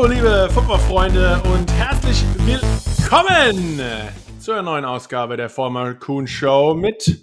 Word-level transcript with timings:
Hallo, 0.00 0.14
liebe 0.14 0.48
Footballfreunde 0.54 1.42
und 1.52 1.70
herzlich 1.74 2.24
willkommen 2.38 3.82
zur 4.40 4.62
neuen 4.62 4.86
Ausgabe 4.86 5.36
der 5.36 5.50
Former 5.50 5.92
Kuhn 5.92 6.26
Show 6.26 6.72
mit 6.72 7.20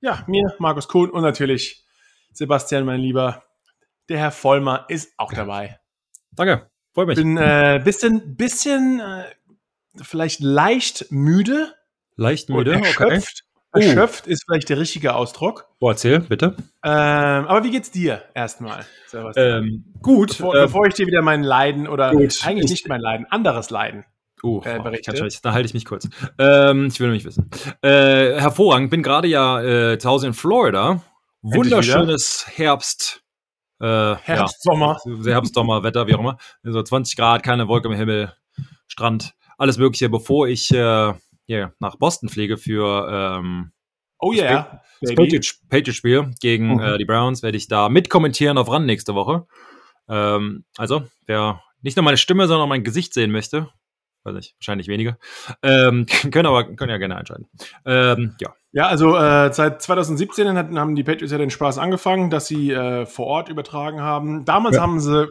ja, 0.00 0.22
mir, 0.28 0.54
Markus 0.60 0.86
Kuhn 0.86 1.10
und 1.10 1.22
natürlich 1.22 1.84
Sebastian, 2.32 2.84
mein 2.84 3.00
Lieber. 3.00 3.42
Der 4.08 4.18
Herr 4.18 4.30
Vollmer 4.30 4.86
ist 4.88 5.12
auch 5.16 5.32
dabei. 5.32 5.80
Danke, 6.30 6.70
freue 6.92 7.06
mich. 7.06 7.16
Bin 7.16 7.36
äh, 7.36 7.82
bisschen, 7.82 8.36
bisschen 8.36 9.00
äh, 9.00 9.24
vielleicht 10.00 10.38
leicht 10.38 11.06
müde. 11.10 11.74
Leicht 12.14 12.48
müde, 12.48 12.74
erschöpft. 12.74 13.42
Okay. 13.44 13.53
Erschöpft 13.74 14.26
ist 14.26 14.44
vielleicht 14.46 14.68
der 14.68 14.78
richtige 14.78 15.14
Ausdruck. 15.14 15.66
Boah, 15.80 15.92
erzähl, 15.92 16.20
bitte. 16.20 16.56
Ähm, 16.84 17.46
aber 17.46 17.64
wie 17.64 17.70
geht's 17.70 17.90
dir 17.90 18.22
erstmal? 18.34 18.84
Ähm, 19.36 19.84
gut. 20.00 20.28
Bevor, 20.28 20.54
äh, 20.54 20.62
bevor, 20.62 20.86
ich 20.86 20.94
dir 20.94 21.06
wieder 21.06 21.22
mein 21.22 21.42
Leiden 21.42 21.88
oder 21.88 22.12
gut. 22.12 22.40
eigentlich 22.44 22.70
nicht 22.70 22.88
mein 22.88 23.00
Leiden, 23.00 23.26
anderes 23.30 23.70
Leiden. 23.70 24.04
Uh, 24.42 24.60
äh, 24.64 24.78
berichte. 24.78 25.28
da 25.42 25.52
halte 25.52 25.66
ich 25.66 25.74
mich 25.74 25.86
kurz. 25.86 26.08
Ähm, 26.38 26.86
ich 26.86 27.00
will 27.00 27.06
nämlich 27.06 27.24
wissen. 27.24 27.50
Äh, 27.80 28.38
hervorragend, 28.38 28.90
bin 28.90 29.02
gerade 29.02 29.26
ja 29.26 29.62
äh, 29.62 29.98
zu 29.98 30.08
Hause 30.08 30.26
in 30.26 30.34
Florida. 30.34 31.00
Wunderschönes 31.40 32.46
Herbst. 32.54 33.22
Äh, 33.80 33.86
Herbst, 33.86 34.28
ja, 34.28 34.48
Sommer. 34.72 34.98
Herbst, 35.24 35.54
Sommer, 35.54 35.82
Wetter, 35.82 36.06
wie 36.06 36.14
auch 36.14 36.20
immer. 36.20 36.38
So 36.62 36.82
20 36.82 37.16
Grad, 37.16 37.42
keine 37.42 37.68
Wolke 37.68 37.88
im 37.88 37.94
Himmel, 37.94 38.34
Strand, 38.86 39.34
alles 39.56 39.78
Mögliche, 39.78 40.08
bevor 40.08 40.46
ich 40.46 40.70
äh, 40.72 41.14
yeah, 41.48 41.72
nach 41.78 41.96
Boston 41.96 42.28
fliege 42.28 42.56
für 42.56 43.08
ähm, 43.10 43.72
Oh 44.18 44.32
ja, 44.32 44.44
yeah, 44.44 44.82
das 45.00 45.14
Patriots-Spiel 45.68 46.30
gegen 46.40 46.74
mhm. 46.74 46.80
äh, 46.80 46.98
die 46.98 47.04
Browns 47.04 47.42
werde 47.42 47.58
ich 47.58 47.68
da 47.68 47.88
mitkommentieren 47.88 48.56
auf 48.56 48.70
RAN 48.70 48.86
nächste 48.86 49.14
Woche. 49.14 49.46
Ähm, 50.08 50.64
also, 50.76 51.04
wer 51.26 51.62
nicht 51.82 51.96
nur 51.96 52.04
meine 52.04 52.16
Stimme, 52.16 52.46
sondern 52.46 52.64
auch 52.64 52.68
mein 52.68 52.84
Gesicht 52.84 53.12
sehen 53.12 53.30
möchte, 53.30 53.68
weiß 54.24 54.34
nicht, 54.34 54.54
wahrscheinlich 54.58 54.88
wenige, 54.88 55.16
ähm, 55.62 56.06
können 56.30 56.46
aber 56.46 56.64
können 56.74 56.90
ja 56.90 56.98
gerne 56.98 57.16
einschalten. 57.16 57.48
Ähm, 57.84 58.34
ja. 58.40 58.54
Ja, 58.76 58.88
also 58.88 59.16
äh, 59.16 59.52
seit 59.52 59.82
2017 59.82 60.58
hatten, 60.58 60.80
haben 60.80 60.96
die 60.96 61.04
Patriots 61.04 61.30
ja 61.30 61.38
den 61.38 61.50
Spaß 61.50 61.78
angefangen, 61.78 62.28
dass 62.28 62.48
sie 62.48 62.72
äh, 62.72 63.06
vor 63.06 63.26
Ort 63.26 63.48
übertragen 63.48 64.00
haben. 64.00 64.44
Damals 64.44 64.74
ja. 64.74 64.82
haben 64.82 64.98
sie 64.98 65.28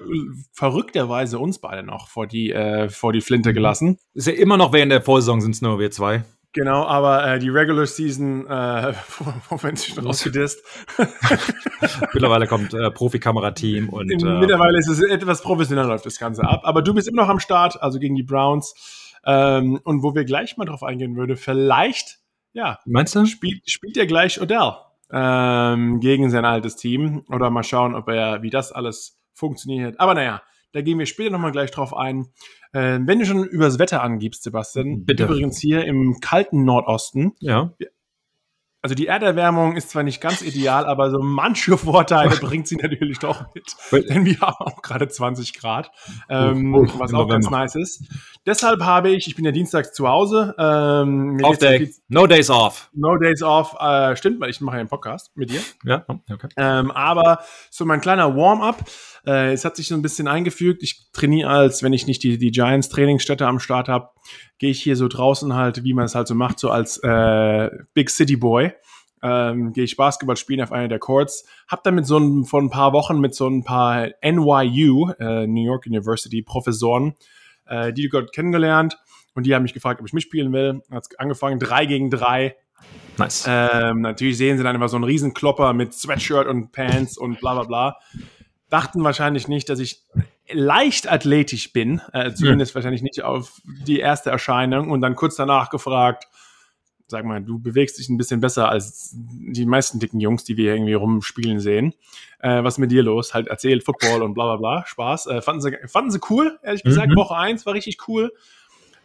verrückterweise 0.54 1.40
uns 1.40 1.60
beide 1.60 1.84
noch 1.84 2.08
vor 2.08 2.26
die, 2.26 2.54
äh, 2.54 2.88
vor 2.88 3.12
die 3.12 3.20
Flinte 3.20 3.54
gelassen. 3.54 4.00
Ist 4.14 4.28
ja 4.28 4.34
immer 4.34 4.56
noch 4.56 4.72
während 4.72 4.94
der 4.94 5.02
Vorsaison 5.02 5.42
sind 5.42 5.56
es 5.56 5.62
nur 5.62 5.78
wir 5.78 5.92
zwei. 5.92 6.24
Genau, 6.54 6.86
aber 6.86 7.26
äh, 7.26 7.40
die 7.40 7.50
Regular 7.50 7.86
Season, 7.88 8.46
äh, 8.48 8.94
wenn 9.62 9.76
sie 9.76 9.92
schon 9.92 10.06
rausgedisst. 10.06 10.64
Mittlerweile 12.14 12.48
kommt 12.48 12.74
äh, 12.74 12.92
Profikamerateam 12.92 13.90
und. 13.90 14.12
Äh, 14.12 14.40
Mittlerweile 14.40 14.78
ist 14.78 14.88
es 14.88 15.02
etwas 15.02 15.42
professioneller 15.42 15.88
läuft 15.88 16.06
das 16.06 16.20
Ganze 16.20 16.44
ab. 16.44 16.62
Aber 16.64 16.82
du 16.82 16.94
bist 16.94 17.08
immer 17.08 17.24
noch 17.24 17.30
am 17.30 17.40
Start, 17.40 17.82
also 17.82 18.00
gegen 18.00 18.16
die 18.16 18.24
Browns. 18.24 18.76
Ähm, 19.26 19.80
und 19.84 20.04
wo 20.04 20.16
wir 20.16 20.26
gleich 20.26 20.58
mal 20.58 20.66
drauf 20.66 20.84
eingehen 20.84 21.16
würde, 21.16 21.38
vielleicht 21.38 22.20
ja. 22.54 22.80
Meinst 22.86 23.16
du? 23.16 23.26
Spielt, 23.26 23.70
spielt 23.70 23.98
er 23.98 24.06
gleich 24.06 24.40
Odell 24.40 24.74
ähm, 25.12 26.00
gegen 26.00 26.30
sein 26.30 26.46
altes 26.46 26.76
Team. 26.76 27.26
Oder 27.30 27.50
mal 27.50 27.64
schauen, 27.64 27.96
ob 27.96 28.08
er, 28.10 28.42
wie 28.44 28.50
das 28.50 28.72
alles 28.72 29.20
funktioniert. 29.34 30.00
Aber 30.00 30.14
naja, 30.14 30.42
da 30.74 30.82
gehen 30.82 31.00
wir 31.00 31.06
später 31.06 31.32
nochmal 31.32 31.52
gleich 31.52 31.72
drauf 31.72 31.96
ein. 31.96 32.28
Äh, 32.74 33.00
wenn 33.04 33.20
du 33.20 33.26
schon 33.26 33.46
übers 33.46 33.80
Wetter 33.80 34.04
angibst, 34.04 34.44
Sebastian, 34.44 35.06
Bitte. 35.06 35.24
übrigens 35.24 35.60
hier 35.60 35.86
im 35.86 36.20
kalten 36.20 36.66
Nordosten, 36.66 37.34
ja 37.40 37.74
also 38.84 38.96
die 38.96 39.08
Erderwärmung 39.08 39.78
ist 39.78 39.92
zwar 39.92 40.04
nicht 40.04 40.20
ganz 40.20 40.42
ideal, 40.42 40.86
aber 40.86 41.10
so 41.10 41.20
manche 41.20 41.78
Vorteile 41.78 42.36
bringt 42.42 42.68
sie 42.68 42.76
natürlich 42.76 43.18
doch 43.18 43.46
mit. 43.56 43.74
Denn 44.10 44.26
wir 44.26 44.42
haben 44.42 44.58
auch 44.60 44.82
gerade 44.82 45.08
20 45.08 45.54
Grad, 45.54 45.90
ähm, 46.28 46.76
oh, 46.76 46.86
oh, 46.86 47.00
was 47.00 47.14
auch 47.14 47.30
ganz 47.30 47.50
nice 47.50 47.76
ist. 47.76 48.04
Deshalb 48.46 48.82
habe 48.82 49.10
ich, 49.10 49.28
ich 49.28 49.36
bin 49.36 49.46
ja 49.46 49.52
dienstags 49.52 49.94
zu 49.94 50.06
Hause. 50.10 50.54
Ähm, 50.58 51.40
off 51.44 51.58
day. 51.60 51.94
No 52.10 52.28
days 52.28 52.50
off. 52.50 52.90
No 52.94 53.18
days 53.18 53.42
off. 53.42 53.74
Äh, 53.80 54.18
stimmt, 54.18 54.42
weil 54.42 54.50
ich 54.50 54.60
mache 54.60 54.76
ja 54.76 54.80
einen 54.82 54.90
Podcast 54.90 55.32
mit 55.34 55.50
dir. 55.50 55.62
Ja, 55.86 56.06
okay. 56.10 56.50
Ähm, 56.58 56.92
aber 56.92 57.40
so 57.72 57.86
mein 57.86 58.02
kleiner 58.02 58.36
Warm-up. 58.36 58.84
Äh, 59.26 59.54
es 59.54 59.64
hat 59.64 59.78
sich 59.78 59.88
so 59.88 59.96
ein 59.96 60.02
bisschen 60.02 60.28
eingefügt. 60.28 60.84
Ich 60.84 61.10
trainiere 61.14 61.50
als, 61.50 61.84
wenn 61.84 61.94
ich 61.94 62.06
nicht 62.06 62.22
die, 62.22 62.38
die 62.38 62.52
Giants 62.52 62.90
Trainingsstätte 62.90 63.48
am 63.48 63.60
Start 63.60 63.88
habe, 63.88 64.10
gehe 64.64 64.72
ich 64.72 64.82
hier 64.82 64.96
so 64.96 65.10
draußen 65.10 65.54
halt, 65.56 65.84
wie 65.84 65.94
man 65.94 66.06
es 66.06 66.16
halt 66.16 66.26
so 66.26 66.36
macht, 66.36 66.58
so 66.58 66.70
als 66.70 66.98
äh, 67.04 67.70
Big 67.94 68.10
City 68.10 68.38
Boy. 68.38 68.72
Ähm, 69.22 69.74
gehe 69.74 69.84
ich 69.84 69.98
Basketball 69.98 70.38
spielen 70.38 70.62
auf 70.62 70.72
einer 70.72 70.88
der 70.88 71.00
Courts. 71.00 71.46
Hab 71.68 71.84
dann 71.84 71.96
mit 71.96 72.06
so 72.06 72.18
ein, 72.18 72.46
vor 72.46 72.62
ein 72.62 72.70
paar 72.70 72.94
Wochen 72.94 73.20
mit 73.20 73.36
so 73.36 73.46
ein 73.46 73.66
paar 73.66 74.08
NYU, 74.22 75.12
äh, 75.20 75.48
New 75.48 75.66
York 75.66 75.86
University 75.86 76.42
Professoren, 76.42 77.14
äh, 77.66 77.92
die 77.92 78.08
dort 78.08 78.32
kennengelernt. 78.32 78.98
Und 79.36 79.46
die 79.46 79.54
haben 79.54 79.64
mich 79.64 79.74
gefragt, 79.74 80.00
ob 80.00 80.08
ich 80.08 80.14
mitspielen 80.14 80.54
will. 80.54 80.82
Hat 80.90 81.08
angefangen, 81.18 81.60
drei 81.60 81.86
gegen 81.86 82.10
drei. 82.10 82.56
Nice. 83.18 83.44
Ähm, 83.46 84.00
natürlich 84.00 84.38
sehen 84.38 84.58
sie 84.58 84.64
dann 84.64 84.78
immer 84.78 84.88
so 84.88 84.96
einen 84.96 85.04
riesen 85.04 85.34
Klopper 85.34 85.74
mit 85.74 85.94
Sweatshirt 85.94 86.48
und 86.48 86.72
Pants 86.72 87.18
und 87.18 87.42
bla 87.42 87.54
bla 87.56 87.64
bla. 87.64 87.98
Dachten 88.70 89.04
wahrscheinlich 89.04 89.50
nicht, 89.50 89.68
dass 89.68 89.80
ich 89.80 90.04
leicht 90.52 91.12
athletisch 91.12 91.72
bin, 91.74 92.02
äh, 92.12 92.34
zumindest 92.34 92.72
ja. 92.72 92.76
wahrscheinlich 92.76 93.02
nicht 93.02 93.24
auf 93.24 93.62
die 93.66 94.00
erste 94.00 94.30
Erscheinung 94.30 94.92
und 94.92 95.02
dann 95.02 95.16
kurz 95.16 95.36
danach 95.36 95.70
gefragt, 95.70 96.28
sag 97.08 97.26
mal, 97.26 97.42
du 97.42 97.60
bewegst 97.60 98.00
dich 98.00 98.10
ein 98.10 98.18
bisschen 98.18 98.42
besser 98.42 98.70
als 98.70 99.12
die 99.14 99.66
meisten 99.66 100.00
dicken 100.00 100.20
Jungs, 100.20 100.44
die 100.44 100.58
wir 100.58 100.74
irgendwie 100.74 100.94
rumspielen 100.94 101.60
sehen. 101.60 101.94
Äh, 102.40 102.64
was 102.64 102.76
ist 102.76 102.80
mit 102.80 102.92
dir 102.92 103.04
los? 103.04 103.34
Halt 103.34 103.48
erzählt 103.48 103.84
Football 103.84 104.24
und 104.24 104.34
bla 104.34 104.46
bla 104.46 104.56
bla, 104.58 104.86
Spaß. 104.86 105.28
Äh, 105.28 105.42
fanden, 105.42 105.62
sie, 105.62 105.78
fanden 105.88 106.12
sie 106.12 106.20
cool, 106.30 106.60
ehrlich 106.64 106.84
gesagt. 106.84 107.10
Mhm. 107.10 107.16
Woche 107.16 107.36
eins 107.36 107.66
war 107.66 107.74
richtig 107.74 108.08
cool. 108.08 108.34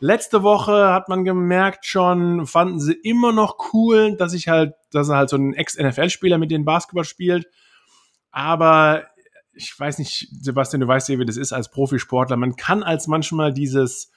Letzte 0.00 0.44
Woche 0.44 0.92
hat 0.92 1.08
man 1.08 1.24
gemerkt 1.24 1.84
schon, 1.84 2.46
fanden 2.46 2.78
sie 2.78 2.92
immer 2.92 3.32
noch 3.32 3.72
cool, 3.72 4.16
dass 4.16 4.32
ich 4.32 4.48
halt, 4.48 4.74
dass 4.92 5.08
er 5.08 5.16
halt 5.16 5.28
so 5.28 5.36
ein 5.36 5.54
Ex-NFL-Spieler 5.54 6.38
mit 6.38 6.50
denen 6.50 6.64
Basketball 6.64 7.04
spielt. 7.04 7.48
Aber 8.30 9.04
ich 9.58 9.78
weiß 9.78 9.98
nicht, 9.98 10.28
Sebastian, 10.40 10.80
du 10.80 10.88
weißt 10.88 11.08
ja, 11.08 11.18
wie 11.18 11.24
das 11.24 11.36
ist 11.36 11.52
als 11.52 11.70
Profisportler. 11.70 12.36
Man 12.36 12.56
kann 12.56 12.82
als 12.82 13.08
manchmal 13.08 13.52
dieses 13.52 14.12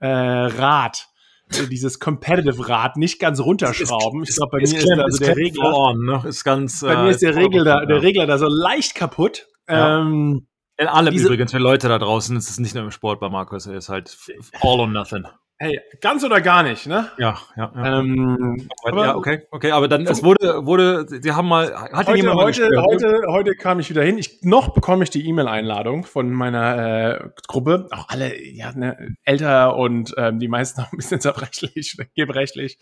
äh, 0.00 0.08
Rad, 0.08 1.08
äh, 1.52 1.66
dieses 1.66 2.00
Competitive 2.00 2.68
Rad 2.68 2.96
nicht 2.96 3.20
ganz 3.20 3.40
runterschrauben. 3.40 4.22
ich 4.22 4.34
glaube, 4.34 4.52
bei 4.52 4.62
ist 4.62 4.72
mir 4.72 4.78
ist, 4.78 4.90
also 4.90 5.24
der 5.24 5.36
Regler, 5.36 5.74
on, 5.74 6.04
ne? 6.04 6.22
ist 6.26 6.44
ganz, 6.44 6.80
bei 6.80 6.94
äh, 6.94 7.02
mir 7.02 7.10
ist 7.10 7.22
der 7.22 7.36
Regler, 7.36 7.64
da, 7.64 7.84
der 7.84 8.02
Regler 8.02 8.26
da 8.26 8.38
so 8.38 8.48
leicht 8.48 8.94
kaputt. 8.94 9.46
Ja. 9.68 10.00
Ähm, 10.00 10.46
in 10.78 10.88
allem 10.88 11.14
übrigens 11.14 11.52
für 11.52 11.58
Leute 11.58 11.88
da 11.88 11.98
draußen, 11.98 12.36
es 12.36 12.50
ist 12.50 12.60
nicht 12.60 12.74
nur 12.74 12.84
im 12.84 12.90
Sport 12.90 13.20
bei 13.20 13.28
Markus, 13.28 13.66
er 13.66 13.76
ist 13.76 13.88
halt 13.88 14.16
all 14.60 14.80
or 14.80 14.86
nothing. 14.86 15.24
Hey, 15.58 15.80
ganz 16.02 16.22
oder 16.22 16.42
gar 16.42 16.62
nicht, 16.62 16.86
ne? 16.86 17.10
Ja, 17.16 17.38
ja. 17.56 17.72
ja. 17.74 17.98
Ähm, 18.00 18.68
aber, 18.84 19.04
ja, 19.06 19.16
okay, 19.16 19.46
okay, 19.50 19.70
aber 19.70 19.88
dann, 19.88 20.06
es 20.06 20.22
wurde, 20.22 20.66
wurde, 20.66 21.06
sie 21.08 21.32
haben 21.32 21.48
mal, 21.48 21.74
hat 21.74 22.08
heute, 22.08 22.18
jemand 22.18 22.38
heute, 22.38 22.68
mal 22.68 22.84
heute, 22.84 23.22
heute 23.28 23.54
kam 23.54 23.80
ich 23.80 23.88
wieder 23.88 24.02
hin. 24.02 24.18
Ich, 24.18 24.42
noch 24.42 24.74
bekomme 24.74 25.04
ich 25.04 25.08
die 25.08 25.26
E-Mail-Einladung 25.26 26.04
von 26.04 26.30
meiner 26.30 27.20
äh, 27.22 27.28
Gruppe. 27.46 27.88
Auch 27.90 28.10
alle, 28.10 28.38
ja, 28.38 28.72
ne, 28.72 29.16
älter 29.24 29.76
und 29.76 30.12
ähm, 30.18 30.38
die 30.40 30.48
meisten 30.48 30.80
auch 30.82 30.92
ein 30.92 30.98
bisschen 30.98 31.22
zerbrechlich, 31.22 31.96
gebrechlich. 32.14 32.78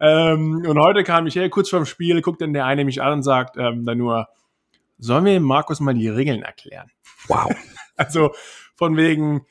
Ähm, 0.00 0.64
und 0.66 0.78
heute 0.78 1.04
kam 1.04 1.26
ich 1.26 1.36
her, 1.36 1.50
kurz 1.50 1.68
vorm 1.68 1.84
Spiel, 1.84 2.22
guckt 2.22 2.40
dann 2.40 2.54
der 2.54 2.64
eine 2.64 2.86
mich 2.86 3.02
an 3.02 3.12
und 3.12 3.22
sagt 3.24 3.58
ähm, 3.58 3.84
dann 3.84 3.98
nur, 3.98 4.28
sollen 4.96 5.26
wir 5.26 5.38
Markus 5.40 5.80
mal 5.80 5.92
die 5.92 6.08
Regeln 6.08 6.42
erklären? 6.42 6.90
Wow. 7.28 7.54
also 7.96 8.30
von 8.74 8.96
wegen, 8.96 9.44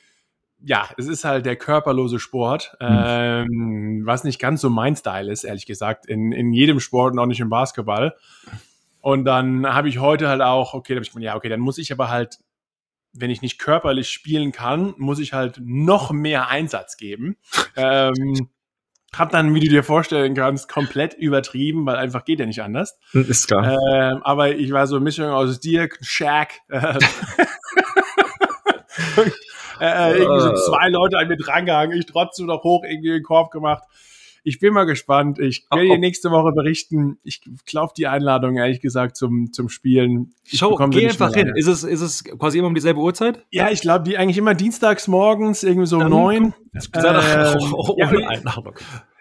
ja, 0.62 0.88
es 0.96 1.06
ist 1.06 1.24
halt 1.24 1.46
der 1.46 1.56
körperlose 1.56 2.18
Sport, 2.18 2.76
mhm. 2.80 2.86
ähm, 2.90 4.02
was 4.04 4.24
nicht 4.24 4.38
ganz 4.38 4.60
so 4.60 4.70
mein 4.70 4.96
Style 4.96 5.30
ist, 5.30 5.44
ehrlich 5.44 5.66
gesagt, 5.66 6.06
in, 6.06 6.32
in 6.32 6.52
jedem 6.52 6.80
Sport 6.80 7.12
und 7.12 7.18
auch 7.18 7.26
nicht 7.26 7.40
im 7.40 7.50
Basketball. 7.50 8.14
Und 9.00 9.24
dann 9.24 9.66
habe 9.66 9.88
ich 9.88 9.98
heute 9.98 10.28
halt 10.28 10.40
auch, 10.40 10.74
okay, 10.74 10.94
da 10.94 10.96
habe 10.96 11.04
ich 11.04 11.12
gedacht, 11.12 11.24
ja, 11.24 11.36
okay, 11.36 11.48
dann 11.48 11.60
muss 11.60 11.78
ich 11.78 11.92
aber 11.92 12.10
halt, 12.10 12.38
wenn 13.12 13.30
ich 13.30 13.42
nicht 13.42 13.58
körperlich 13.58 14.10
spielen 14.10 14.52
kann, 14.52 14.94
muss 14.96 15.18
ich 15.18 15.32
halt 15.32 15.60
noch 15.62 16.10
mehr 16.10 16.48
Einsatz 16.48 16.96
geben. 16.96 17.36
ähm, 17.76 18.48
hab 19.14 19.30
dann, 19.30 19.54
wie 19.54 19.60
du 19.60 19.68
dir 19.68 19.82
vorstellen 19.82 20.34
kannst, 20.34 20.68
komplett 20.68 21.14
übertrieben, 21.14 21.86
weil 21.86 21.96
einfach 21.96 22.24
geht 22.24 22.40
ja 22.40 22.46
nicht 22.46 22.62
anders. 22.62 22.98
Ist 23.12 23.46
klar. 23.46 23.78
Ähm, 23.90 24.22
aber 24.24 24.50
ich 24.56 24.72
war 24.72 24.86
so 24.86 24.96
eine 24.96 25.04
Mischung 25.04 25.28
aus 25.30 25.60
Dirk, 25.60 25.98
Shaq, 26.02 26.60
äh, 26.68 26.98
äh, 29.80 30.12
äh, 30.12 30.18
irgendwie 30.18 30.40
so 30.40 30.50
äh. 30.50 30.54
zwei 30.54 30.88
Leute 30.88 31.18
an 31.18 31.28
mir 31.28 31.36
drangehangen, 31.36 31.98
ich 31.98 32.06
trotzdem 32.06 32.46
noch 32.46 32.62
hoch 32.64 32.84
irgendwie 32.84 33.10
den 33.10 33.22
Korb 33.22 33.50
gemacht. 33.50 33.82
Ich 34.48 34.60
bin 34.60 34.72
mal 34.72 34.84
gespannt. 34.84 35.40
Ich 35.40 35.66
werde 35.72 35.88
dir 35.88 35.98
nächste 35.98 36.30
Woche 36.30 36.52
berichten. 36.52 37.18
Ich 37.24 37.40
glaube 37.64 37.94
die 37.96 38.06
Einladung, 38.06 38.56
ehrlich 38.56 38.80
gesagt, 38.80 39.16
zum, 39.16 39.52
zum 39.52 39.68
Spielen. 39.68 40.34
Ich 40.44 40.60
Schau, 40.60 40.76
geh 40.88 41.08
einfach 41.08 41.34
hin. 41.34 41.52
Ist 41.56 41.66
es, 41.66 41.82
ist 41.82 42.00
es 42.00 42.22
quasi 42.22 42.58
immer 42.58 42.68
um 42.68 42.74
dieselbe 42.74 43.00
Uhrzeit? 43.00 43.44
Ja, 43.50 43.70
ich 43.70 43.80
glaube, 43.80 44.04
die 44.04 44.16
eigentlich 44.16 44.38
immer 44.38 44.54
dienstags 44.54 45.08
morgens, 45.08 45.64
irgendwie 45.64 45.88
so 45.88 45.98
um 45.98 46.08
neun. 46.08 46.54
Äh, 46.92 47.56
oh, 47.58 47.72
oh, 47.72 47.96
ohne 48.00 48.28
Einladung. 48.28 48.74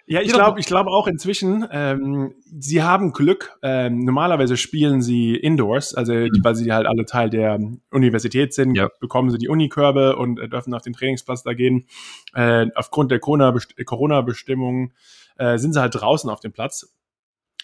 Ja, 0.07 0.21
ich 0.21 0.31
glaube 0.31 0.59
ich 0.59 0.67
glaube 0.67 0.91
auch 0.91 1.07
inzwischen, 1.07 1.65
ähm, 1.71 2.35
sie 2.45 2.83
haben 2.83 3.11
Glück. 3.11 3.57
Ähm, 3.63 4.05
normalerweise 4.05 4.55
spielen 4.55 5.01
sie 5.01 5.35
indoors, 5.35 5.95
also 5.95 6.13
mhm. 6.13 6.29
weil 6.43 6.55
sie 6.55 6.71
halt 6.71 6.85
alle 6.85 7.05
Teil 7.05 7.31
der 7.31 7.59
Universität 7.89 8.53
sind, 8.53 8.75
ja. 8.75 8.89
bekommen 8.99 9.31
sie 9.31 9.39
die 9.39 9.47
Unikörbe 9.47 10.15
und 10.15 10.39
äh, 10.39 10.47
dürfen 10.47 10.75
auf 10.75 10.83
den 10.83 10.93
Trainingsplatz 10.93 11.41
da 11.41 11.53
gehen. 11.53 11.87
Äh, 12.35 12.67
aufgrund 12.75 13.09
der 13.09 13.19
Corona-Bestimmungen 13.19 14.93
äh, 15.37 15.57
sind 15.57 15.73
sie 15.73 15.81
halt 15.81 15.95
draußen 15.95 16.29
auf 16.29 16.39
dem 16.39 16.51
Platz, 16.51 16.95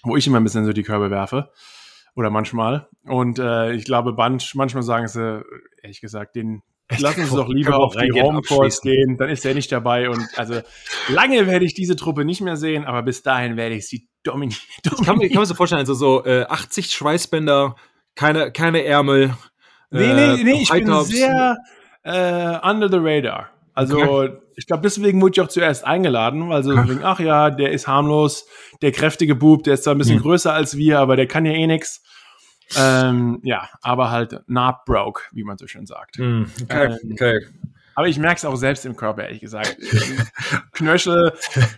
wo 0.02 0.18
ich 0.18 0.26
immer 0.26 0.40
ein 0.40 0.44
bisschen 0.44 0.66
so 0.66 0.74
die 0.74 0.84
Körbe 0.84 1.12
werfe. 1.12 1.52
Oder 2.16 2.30
manchmal. 2.30 2.90
Und 3.06 3.40
äh, 3.40 3.74
ich 3.74 3.86
glaube, 3.86 4.14
manchmal 4.14 4.84
sagen 4.84 5.08
sie, 5.08 5.44
ehrlich 5.82 6.02
gesagt, 6.02 6.36
den, 6.36 6.64
Lassen 7.00 7.26
Sie 7.26 7.36
doch 7.36 7.50
lieber 7.50 7.78
auf 7.78 7.96
die 7.96 8.12
Homecourse 8.12 8.82
gehen, 8.82 9.18
dann 9.18 9.30
ist 9.30 9.46
er 9.46 9.54
nicht 9.54 9.72
dabei. 9.72 10.10
Und 10.10 10.28
also 10.38 10.62
lange 11.10 11.48
werde 11.48 11.66
ich 11.66 11.74
diese 11.74 11.96
Truppe 11.96 12.26
nicht 12.26 12.42
mehr 12.42 12.58
sehen, 12.58 12.86
aber 12.86 13.04
bis 13.04 13.24
dahin 13.24 13.58
werde 13.58 13.76
ich 13.76 13.88
sie 13.88 14.08
dominieren. 14.24 14.60
Ich 14.84 15.06
kann, 15.06 15.18
mir, 15.18 15.26
ich 15.26 15.34
kann 15.34 15.42
mir 15.42 15.46
so 15.46 15.56
vorstellen, 15.56 15.80
also 15.80 15.94
so 15.94 16.26
äh, 16.26 16.44
80 16.44 16.92
Schweißbänder, 16.92 17.76
keine, 18.16 18.52
keine 18.52 18.84
Ärmel. 18.84 19.36
Nee, 19.90 20.14
nee, 20.14 20.42
äh, 20.42 20.44
nee, 20.44 20.62
ich 20.62 20.70
bin 20.70 21.04
sehr 21.04 21.58
äh, 22.04 22.68
under 22.68 22.90
the 22.90 22.98
radar. 23.00 23.50
Also 23.74 24.00
okay. 24.00 24.38
ich 24.56 24.68
glaube, 24.68 24.84
deswegen 24.84 25.22
wurde 25.22 25.34
ich 25.36 25.42
auch 25.42 25.48
zuerst 25.48 25.86
eingeladen, 25.86 26.50
weil 26.50 26.64
so 26.64 26.72
wegen, 26.72 27.04
ach 27.04 27.20
ja, 27.20 27.50
der 27.50 27.72
ist 27.72 27.88
harmlos, 27.88 28.46
der 28.82 28.92
kräftige 28.92 29.36
Bub, 29.36 29.64
der 29.64 29.76
ist 29.76 29.86
zwar 29.86 29.96
ein 29.96 29.98
bisschen 29.98 30.18
hm. 30.18 30.24
größer 30.24 30.54
als 30.54 30.76
wir, 30.76 31.00
aber 31.00 31.16
der 31.16 31.28
kann 31.28 31.46
ja 31.46 31.54
eh 31.54 31.68
nix 31.68 32.04
ähm, 32.78 33.40
ja, 33.44 33.70
aber 33.82 34.12
halt 34.12 34.42
not 34.48 34.86
broke, 34.86 35.24
wie 35.32 35.44
man 35.44 35.58
so 35.58 35.68
schön 35.68 35.86
sagt. 35.86 36.20
Mm, 36.20 36.44
okay, 36.64 36.98
ähm, 37.04 37.12
okay. 37.14 37.40
Aber 37.96 38.08
ich 38.08 38.18
merke 38.18 38.38
es 38.38 38.46
auch 38.46 38.56
selbst 38.56 38.86
im 38.86 38.96
Körper, 38.96 39.24
ehrlich 39.24 39.42
gesagt. 39.42 39.78
Knöchel, 40.74 41.34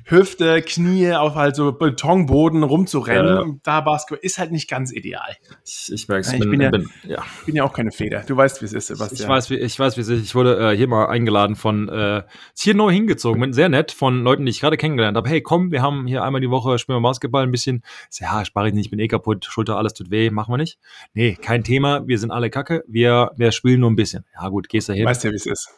Hüfte, 0.06 0.62
Knie 0.62 1.14
auf 1.14 1.36
halt 1.36 1.56
so 1.56 1.72
Betonboden 1.72 2.64
rumzurennen, 2.64 3.38
ja. 3.38 3.56
da 3.64 3.82
Basketball 3.82 4.20
ist 4.22 4.38
halt 4.38 4.52
nicht 4.52 4.70
ganz 4.70 4.92
ideal. 4.92 5.36
Ich, 5.66 5.92
ich 5.92 6.08
merke 6.08 6.28
es. 6.28 6.34
Ich 6.34 6.40
bin, 6.40 6.52
bin, 6.52 6.62
ja, 6.62 6.70
bin, 6.70 6.90
ja. 7.04 7.24
bin 7.46 7.56
ja 7.56 7.64
auch 7.64 7.74
keine 7.74 7.92
Feder. 7.92 8.24
Du 8.28 8.38
weißt, 8.38 8.62
wie 8.62 8.66
es 8.66 8.74
ist, 8.74 8.88
Sebastian. 8.88 9.22
Ich 9.22 9.28
weiß, 9.28 9.50
wie, 9.50 9.56
ich 9.56 9.78
weiß, 9.78 9.98
wie 9.98 10.02
es 10.02 10.08
ist. 10.08 10.22
Ich 10.22 10.36
wurde 10.36 10.72
äh, 10.72 10.76
hier 10.76 10.88
mal 10.88 11.08
eingeladen 11.08 11.56
von, 11.56 11.90
äh, 11.90 12.24
hier 12.58 12.76
neu 12.76 12.92
hingezogen, 12.92 13.42
bin 13.42 13.54
sehr 13.54 13.70
nett, 13.70 13.92
von 13.92 14.24
Leuten, 14.24 14.46
die 14.46 14.52
ich 14.52 14.62
gerade 14.62 14.78
kennengelernt 14.78 15.18
habe. 15.18 15.28
Hey, 15.28 15.42
komm, 15.42 15.72
wir 15.72 15.82
haben 15.82 16.08
hier 16.08 16.24
einmal 16.24 16.42
die 16.42 16.50
Woche, 16.50 16.78
spielen 16.80 16.98
wir 16.98 17.02
Basketball 17.02 17.44
ein 17.44 17.52
bisschen. 17.52 17.84
Ja, 18.20 18.46
spare 18.46 18.68
ich 18.68 18.74
nicht, 18.74 18.86
ich 18.86 18.92
bin 18.92 19.00
eh 19.00 19.08
kaputt, 19.08 19.46
Schulter, 19.46 19.78
alles 19.78 19.94
tut 19.94 20.12
weh, 20.12 20.30
machen 20.30 20.54
wir 20.54 20.58
nicht. 20.58 20.78
Nee, 21.14 21.38
kein 21.42 21.64
Thema, 21.64 22.08
wir 22.08 22.20
sind 22.20 22.32
alle 22.32 22.50
kacke, 22.50 22.84
wir, 22.88 23.32
wir 23.36 23.52
spielen 23.52 23.80
nur 23.80 23.90
ein 23.90 23.96
bisschen. 23.96 24.26
Ja 24.40 24.50
gut, 24.50 24.70
gehst 24.70 24.90
da 24.90 24.94
hin. 24.94 25.06
Weißt 25.06 25.24
ja, 25.24 25.32
wie 25.32 25.36
es 25.36 25.46
ist. 25.46 25.74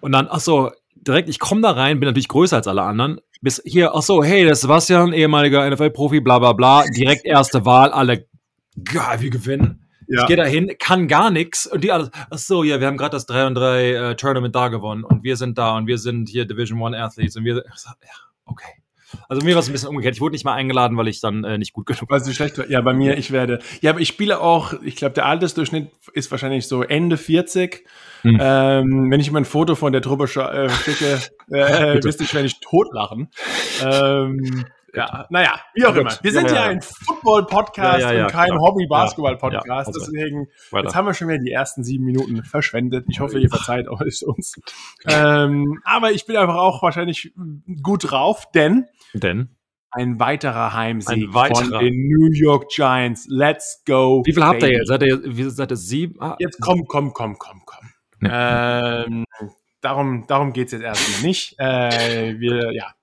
Und 0.00 0.12
dann, 0.12 0.28
ach 0.30 0.40
so, 0.40 0.70
direkt, 0.94 1.28
ich 1.28 1.38
komme 1.38 1.60
da 1.60 1.70
rein, 1.70 2.00
bin 2.00 2.08
natürlich 2.08 2.28
größer 2.28 2.56
als 2.56 2.68
alle 2.68 2.82
anderen. 2.82 3.20
Bis 3.40 3.62
hier, 3.64 3.94
ach 3.94 4.02
so, 4.02 4.22
hey, 4.22 4.44
das 4.44 4.58
ist 4.58 4.62
Sebastian, 4.62 5.12
ehemaliger 5.12 5.68
NFL-Profi, 5.68 6.20
bla 6.20 6.38
bla 6.38 6.52
bla. 6.52 6.84
Direkt 6.84 7.24
erste 7.24 7.64
Wahl, 7.64 7.90
alle, 7.90 8.26
geil, 8.84 9.20
wir 9.20 9.30
gewinnen. 9.30 9.86
Ja. 10.08 10.22
Ich 10.22 10.26
gehe 10.26 10.36
da 10.36 10.44
hin, 10.44 10.72
kann 10.78 11.06
gar 11.06 11.30
nichts 11.30 11.66
und 11.66 11.84
die 11.84 11.92
alles, 11.92 12.10
ach 12.30 12.38
so, 12.38 12.64
ja, 12.64 12.80
wir 12.80 12.88
haben 12.88 12.96
gerade 12.96 13.12
das 13.12 13.26
3 13.26 13.46
und 13.46 13.54
3 13.54 13.90
äh, 13.90 14.16
Tournament 14.16 14.56
da 14.56 14.66
gewonnen 14.66 15.04
und 15.04 15.22
wir 15.22 15.36
sind 15.36 15.56
da 15.56 15.76
und 15.76 15.86
wir 15.86 15.98
sind 15.98 16.28
hier 16.28 16.46
Division 16.46 16.80
One 16.82 17.00
Athletes 17.00 17.36
und 17.36 17.44
wir, 17.44 17.54
ja, 17.54 17.62
okay. 18.44 18.80
Also 19.28 19.44
mir 19.44 19.54
war 19.54 19.60
es 19.60 19.68
ein 19.68 19.72
bisschen 19.72 19.88
umgekehrt. 19.88 20.14
Ich 20.14 20.20
wurde 20.20 20.32
nicht 20.32 20.44
mal 20.44 20.54
eingeladen, 20.54 20.96
weil 20.96 21.08
ich 21.08 21.20
dann 21.20 21.44
äh, 21.44 21.58
nicht 21.58 21.72
gut 21.72 21.86
genug 21.86 22.10
war. 22.10 22.20
Du 22.20 22.32
schlecht 22.32 22.58
war. 22.58 22.68
Ja, 22.68 22.80
bei 22.80 22.92
mir, 22.92 23.18
ich 23.18 23.30
werde. 23.30 23.60
Ja, 23.80 23.90
aber 23.90 24.00
ich 24.00 24.08
spiele 24.08 24.40
auch, 24.40 24.74
ich 24.82 24.96
glaube, 24.96 25.14
der 25.14 25.26
Altersdurchschnitt 25.26 25.90
ist 26.12 26.30
wahrscheinlich 26.30 26.66
so 26.66 26.82
Ende 26.82 27.16
40. 27.16 27.84
Hm. 28.22 28.38
Ähm, 28.40 29.10
wenn 29.10 29.20
ich 29.20 29.30
mir 29.30 29.38
ein 29.38 29.44
Foto 29.44 29.74
von 29.74 29.92
der 29.92 30.02
Truppe 30.02 30.24
äh, 30.24 30.68
schicke, 30.68 31.18
äh, 31.50 32.02
wisst 32.02 32.20
ihr, 32.20 32.26
ich 32.26 32.34
werde 32.34 32.44
nicht 32.44 32.62
totlachen. 32.62 33.30
Ähm, 33.84 34.64
ja, 34.94 35.26
naja, 35.30 35.60
wie 35.74 35.84
auch 35.86 35.94
immer. 35.94 36.10
Wir 36.22 36.32
sind 36.32 36.50
ja, 36.50 36.54
ja, 36.54 36.64
ja 36.64 36.70
ein 36.70 36.82
Football-Podcast 36.82 38.00
ja, 38.00 38.24
und 38.24 38.32
kein 38.32 38.58
Hobby-Basketball-Podcast. 38.58 39.94
Deswegen, 39.94 40.48
weiter. 40.70 40.84
jetzt 40.84 40.94
haben 40.94 41.06
wir 41.06 41.14
schon 41.14 41.28
wieder 41.28 41.38
die 41.38 41.52
ersten 41.52 41.84
sieben 41.84 42.04
Minuten 42.04 42.42
verschwendet. 42.44 43.06
Ich 43.08 43.20
hoffe, 43.20 43.38
ihr 43.38 43.48
verzeiht 43.48 43.88
euch 43.90 44.24
uns. 44.26 44.56
ähm, 45.06 45.80
aber 45.84 46.12
ich 46.12 46.26
bin 46.26 46.36
einfach 46.36 46.56
auch 46.56 46.82
wahrscheinlich 46.82 47.32
gut 47.82 48.10
drauf, 48.10 48.50
denn, 48.52 48.86
denn? 49.14 49.56
ein 49.92 50.20
weiterer 50.20 50.72
Heimsieg 50.72 51.28
ein 51.28 51.34
weiterer. 51.34 51.64
von 51.64 51.78
den 51.80 52.08
New 52.08 52.30
York 52.32 52.68
Giants. 52.68 53.26
Let's 53.28 53.82
go. 53.86 54.22
Wie 54.24 54.32
viel 54.32 54.44
habt 54.44 54.62
ihr 54.62 54.72
jetzt? 54.72 54.88
Seid 54.88 55.02
ihr, 55.02 55.50
seid 55.50 55.72
ihr 55.72 55.76
sieben? 55.76 56.20
Ah. 56.20 56.36
Jetzt 56.38 56.60
komm, 56.60 56.84
komm, 56.86 57.12
komm, 57.12 57.36
komm, 57.38 57.62
komm. 57.64 57.89
Ähm, 58.22 59.24
darum 59.80 60.26
darum 60.26 60.52
geht 60.52 60.66
es 60.66 60.72
jetzt 60.72 60.82
erstmal 60.82 61.22
nicht. 61.22 61.58
Äh, 61.58 62.38
wir, 62.38 62.72
ja, 62.72 62.94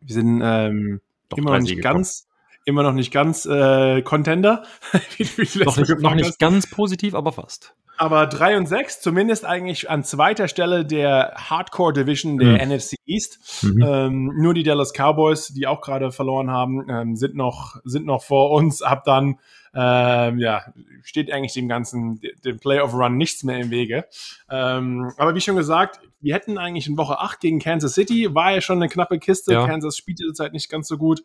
wir 0.00 0.14
sind 0.14 0.40
ähm, 0.42 1.00
immer 1.36 1.52
noch 1.52 1.60
nicht 1.60 1.82
ganz, 1.82 2.28
immer 2.64 2.82
noch 2.82 2.92
nicht 2.92 3.12
ganz 3.12 3.46
äh, 3.46 4.02
Contender. 4.02 4.64
noch, 4.92 5.76
nicht, 5.76 6.00
noch 6.00 6.14
nicht 6.14 6.38
ganz 6.38 6.68
positiv, 6.68 7.14
aber 7.14 7.32
fast. 7.32 7.74
Aber 7.98 8.26
3 8.26 8.58
und 8.58 8.66
6, 8.66 9.00
zumindest 9.00 9.44
eigentlich 9.44 9.88
an 9.88 10.04
zweiter 10.04 10.48
Stelle 10.48 10.84
der 10.84 11.34
Hardcore 11.36 11.92
Division 11.92 12.38
der 12.38 12.64
mhm. 12.64 12.74
NFC 12.74 12.96
East. 13.06 13.62
Mhm. 13.62 13.82
Ähm, 13.82 14.32
nur 14.36 14.54
die 14.54 14.62
Dallas 14.62 14.92
Cowboys, 14.92 15.48
die 15.48 15.66
auch 15.66 15.80
gerade 15.80 16.12
verloren 16.12 16.50
haben, 16.50 16.86
ähm, 16.90 17.16
sind 17.16 17.34
noch, 17.34 17.76
sind 17.84 18.04
noch 18.06 18.22
vor 18.22 18.50
uns. 18.50 18.82
Ab 18.82 19.04
dann, 19.04 19.38
ähm, 19.74 20.38
ja, 20.38 20.62
steht 21.02 21.32
eigentlich 21.32 21.54
dem 21.54 21.68
ganzen, 21.68 22.20
dem 22.44 22.58
Playoff 22.58 22.92
Run 22.92 23.16
nichts 23.16 23.44
mehr 23.44 23.58
im 23.58 23.70
Wege. 23.70 24.04
Ähm, 24.50 25.12
aber 25.16 25.34
wie 25.34 25.40
schon 25.40 25.56
gesagt, 25.56 26.00
wir 26.20 26.34
hätten 26.34 26.58
eigentlich 26.58 26.86
in 26.86 26.98
Woche 26.98 27.18
8 27.18 27.40
gegen 27.40 27.60
Kansas 27.60 27.94
City, 27.94 28.34
war 28.34 28.52
ja 28.52 28.60
schon 28.60 28.78
eine 28.78 28.88
knappe 28.88 29.18
Kiste. 29.18 29.52
Ja. 29.52 29.66
Kansas 29.66 29.96
spielt 29.96 30.18
diese 30.18 30.32
Zeit 30.32 30.52
nicht 30.52 30.70
ganz 30.70 30.88
so 30.88 30.98
gut. 30.98 31.22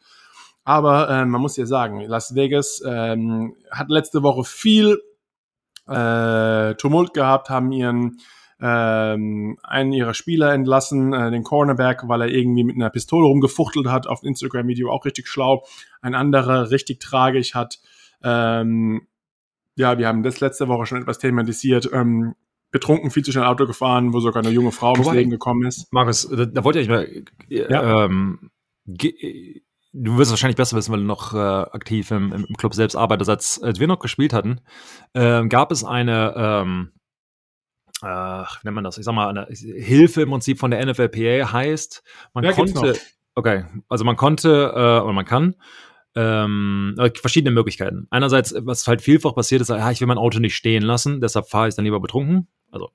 Aber 0.63 1.09
äh, 1.09 1.25
man 1.25 1.41
muss 1.41 1.57
ja 1.57 1.65
sagen, 1.65 2.01
Las 2.01 2.35
Vegas 2.35 2.83
ähm, 2.85 3.55
hat 3.71 3.89
letzte 3.89 4.21
Woche 4.21 4.43
viel 4.43 4.99
äh, 5.91 6.75
Tumult 6.75 7.13
gehabt, 7.13 7.49
haben 7.49 7.71
ihren 7.71 8.17
ähm, 8.63 9.57
einen 9.63 9.91
ihrer 9.91 10.13
Spieler 10.13 10.53
entlassen, 10.53 11.13
äh, 11.13 11.31
den 11.31 11.43
Cornerback, 11.43 12.07
weil 12.07 12.21
er 12.21 12.27
irgendwie 12.27 12.63
mit 12.63 12.75
einer 12.75 12.91
Pistole 12.91 13.25
rumgefuchtelt 13.27 13.87
hat, 13.87 14.05
auf 14.05 14.23
Instagram-Video 14.23 14.91
auch 14.91 15.03
richtig 15.05 15.27
schlau. 15.27 15.65
Ein 16.01 16.13
anderer 16.13 16.69
richtig 16.69 16.99
tragisch 16.99 17.55
hat, 17.55 17.79
ähm, 18.23 19.07
ja, 19.75 19.97
wir 19.97 20.07
haben 20.07 20.21
das 20.23 20.39
letzte 20.39 20.67
Woche 20.67 20.85
schon 20.85 21.01
etwas 21.01 21.17
thematisiert, 21.17 21.89
ähm, 21.91 22.35
betrunken 22.71 23.09
viel 23.09 23.23
zu 23.23 23.31
schnell 23.31 23.45
Auto 23.45 23.65
gefahren, 23.65 24.13
wo 24.13 24.19
sogar 24.19 24.43
eine 24.43 24.53
junge 24.53 24.71
Frau 24.71 24.93
ums 24.93 25.11
Leben 25.11 25.29
gekommen 25.29 25.65
ist. 25.65 25.91
Markus, 25.91 26.29
da, 26.29 26.45
da 26.45 26.63
wollte 26.63 26.79
ich 26.79 26.87
mal, 26.87 27.03
äh, 27.03 27.25
ja. 27.49 28.05
ähm, 28.05 28.51
du 29.93 30.17
wirst 30.17 30.31
wahrscheinlich 30.31 30.57
besser 30.57 30.77
wissen, 30.77 30.91
weil 30.91 30.99
du 30.99 31.05
noch 31.05 31.33
äh, 31.33 31.37
aktiv 31.37 32.11
im, 32.11 32.31
im, 32.33 32.55
Club 32.57 32.73
selbst 32.73 32.95
arbeitest. 32.95 33.29
Als, 33.61 33.79
wir 33.79 33.87
noch 33.87 33.99
gespielt 33.99 34.33
hatten, 34.33 34.61
äh, 35.13 35.45
gab 35.47 35.71
es 35.71 35.83
eine, 35.83 36.33
ähm, 36.35 36.91
äh, 38.01 38.05
wie 38.05 38.63
nennt 38.63 38.75
man 38.75 38.83
das? 38.83 38.97
Ich 38.97 39.05
sag 39.05 39.13
mal, 39.13 39.29
eine 39.29 39.47
Hilfe 39.47 40.21
im 40.21 40.29
Prinzip 40.29 40.59
von 40.59 40.71
der 40.71 40.85
NFLPA 40.85 41.51
heißt, 41.51 42.03
man 42.33 42.43
ja, 42.43 42.53
konnte, 42.53 42.95
okay, 43.35 43.65
also 43.89 44.05
man 44.05 44.15
konnte, 44.15 44.71
äh, 44.73 45.03
oder 45.03 45.13
man 45.13 45.25
kann, 45.25 45.55
ähm, 46.15 46.95
äh, 46.97 47.11
verschiedene 47.15 47.51
Möglichkeiten. 47.51 48.07
Einerseits, 48.09 48.53
was 48.57 48.87
halt 48.87 49.01
vielfach 49.01 49.33
passiert 49.35 49.61
ist, 49.61 49.69
ja, 49.69 49.91
ich 49.91 50.01
will 50.01 50.07
mein 50.07 50.17
Auto 50.17 50.39
nicht 50.39 50.55
stehen 50.55 50.83
lassen, 50.83 51.21
deshalb 51.21 51.47
fahre 51.47 51.67
ich 51.69 51.75
dann 51.75 51.85
lieber 51.85 51.99
betrunken. 51.99 52.47
Also 52.71 52.91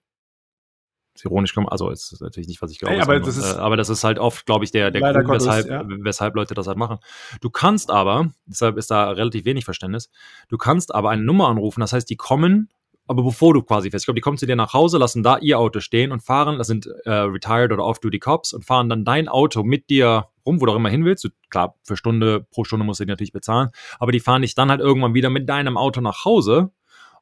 ironisch 1.24 1.54
kommen, 1.54 1.68
also 1.68 1.90
ist 1.90 2.20
natürlich 2.20 2.48
nicht, 2.48 2.62
was 2.62 2.70
ich 2.70 2.78
glaube, 2.78 2.94
hey, 2.94 3.02
aber, 3.02 3.18
das 3.20 3.36
ist, 3.36 3.54
äh, 3.54 3.58
aber 3.58 3.76
das 3.76 3.88
ist 3.88 4.04
halt 4.04 4.18
oft, 4.18 4.46
glaube 4.46 4.64
ich, 4.64 4.70
der, 4.70 4.90
der 4.90 5.00
Grund, 5.00 5.28
weshalb, 5.28 5.68
ja. 5.68 5.82
weshalb 5.86 6.34
Leute 6.34 6.54
das 6.54 6.66
halt 6.66 6.78
machen. 6.78 6.98
Du 7.40 7.50
kannst 7.50 7.90
aber, 7.90 8.30
deshalb 8.46 8.76
ist 8.76 8.90
da 8.90 9.10
relativ 9.10 9.44
wenig 9.44 9.64
Verständnis, 9.64 10.10
du 10.48 10.58
kannst 10.58 10.94
aber 10.94 11.10
eine 11.10 11.22
Nummer 11.22 11.48
anrufen, 11.48 11.80
das 11.80 11.92
heißt, 11.92 12.08
die 12.08 12.16
kommen, 12.16 12.68
aber 13.08 13.22
bevor 13.22 13.54
du 13.54 13.62
quasi 13.62 13.90
fährst, 13.90 14.02
ich 14.02 14.06
glaube, 14.06 14.16
die 14.16 14.20
kommen 14.20 14.36
zu 14.36 14.46
dir 14.46 14.56
nach 14.56 14.72
Hause, 14.72 14.98
lassen 14.98 15.22
da 15.22 15.38
ihr 15.38 15.58
Auto 15.58 15.80
stehen 15.80 16.10
und 16.12 16.22
fahren, 16.22 16.58
das 16.58 16.66
sind 16.66 16.86
äh, 17.04 17.10
Retired 17.10 17.72
oder 17.72 17.84
Off-Duty 17.84 18.18
Cops 18.18 18.52
und 18.52 18.64
fahren 18.64 18.88
dann 18.88 19.04
dein 19.04 19.28
Auto 19.28 19.62
mit 19.62 19.90
dir 19.90 20.26
rum, 20.44 20.60
wo 20.60 20.66
du 20.66 20.72
auch 20.72 20.76
immer 20.76 20.88
hin 20.88 21.04
willst. 21.04 21.24
Du, 21.24 21.28
klar, 21.48 21.76
für 21.84 21.96
Stunde, 21.96 22.46
pro 22.50 22.64
Stunde 22.64 22.84
musst 22.84 23.00
du 23.00 23.04
die 23.04 23.10
natürlich 23.10 23.32
bezahlen, 23.32 23.70
aber 23.98 24.12
die 24.12 24.20
fahren 24.20 24.42
dich 24.42 24.54
dann 24.54 24.70
halt 24.70 24.80
irgendwann 24.80 25.14
wieder 25.14 25.30
mit 25.30 25.48
deinem 25.48 25.76
Auto 25.76 26.00
nach 26.00 26.24
Hause 26.24 26.70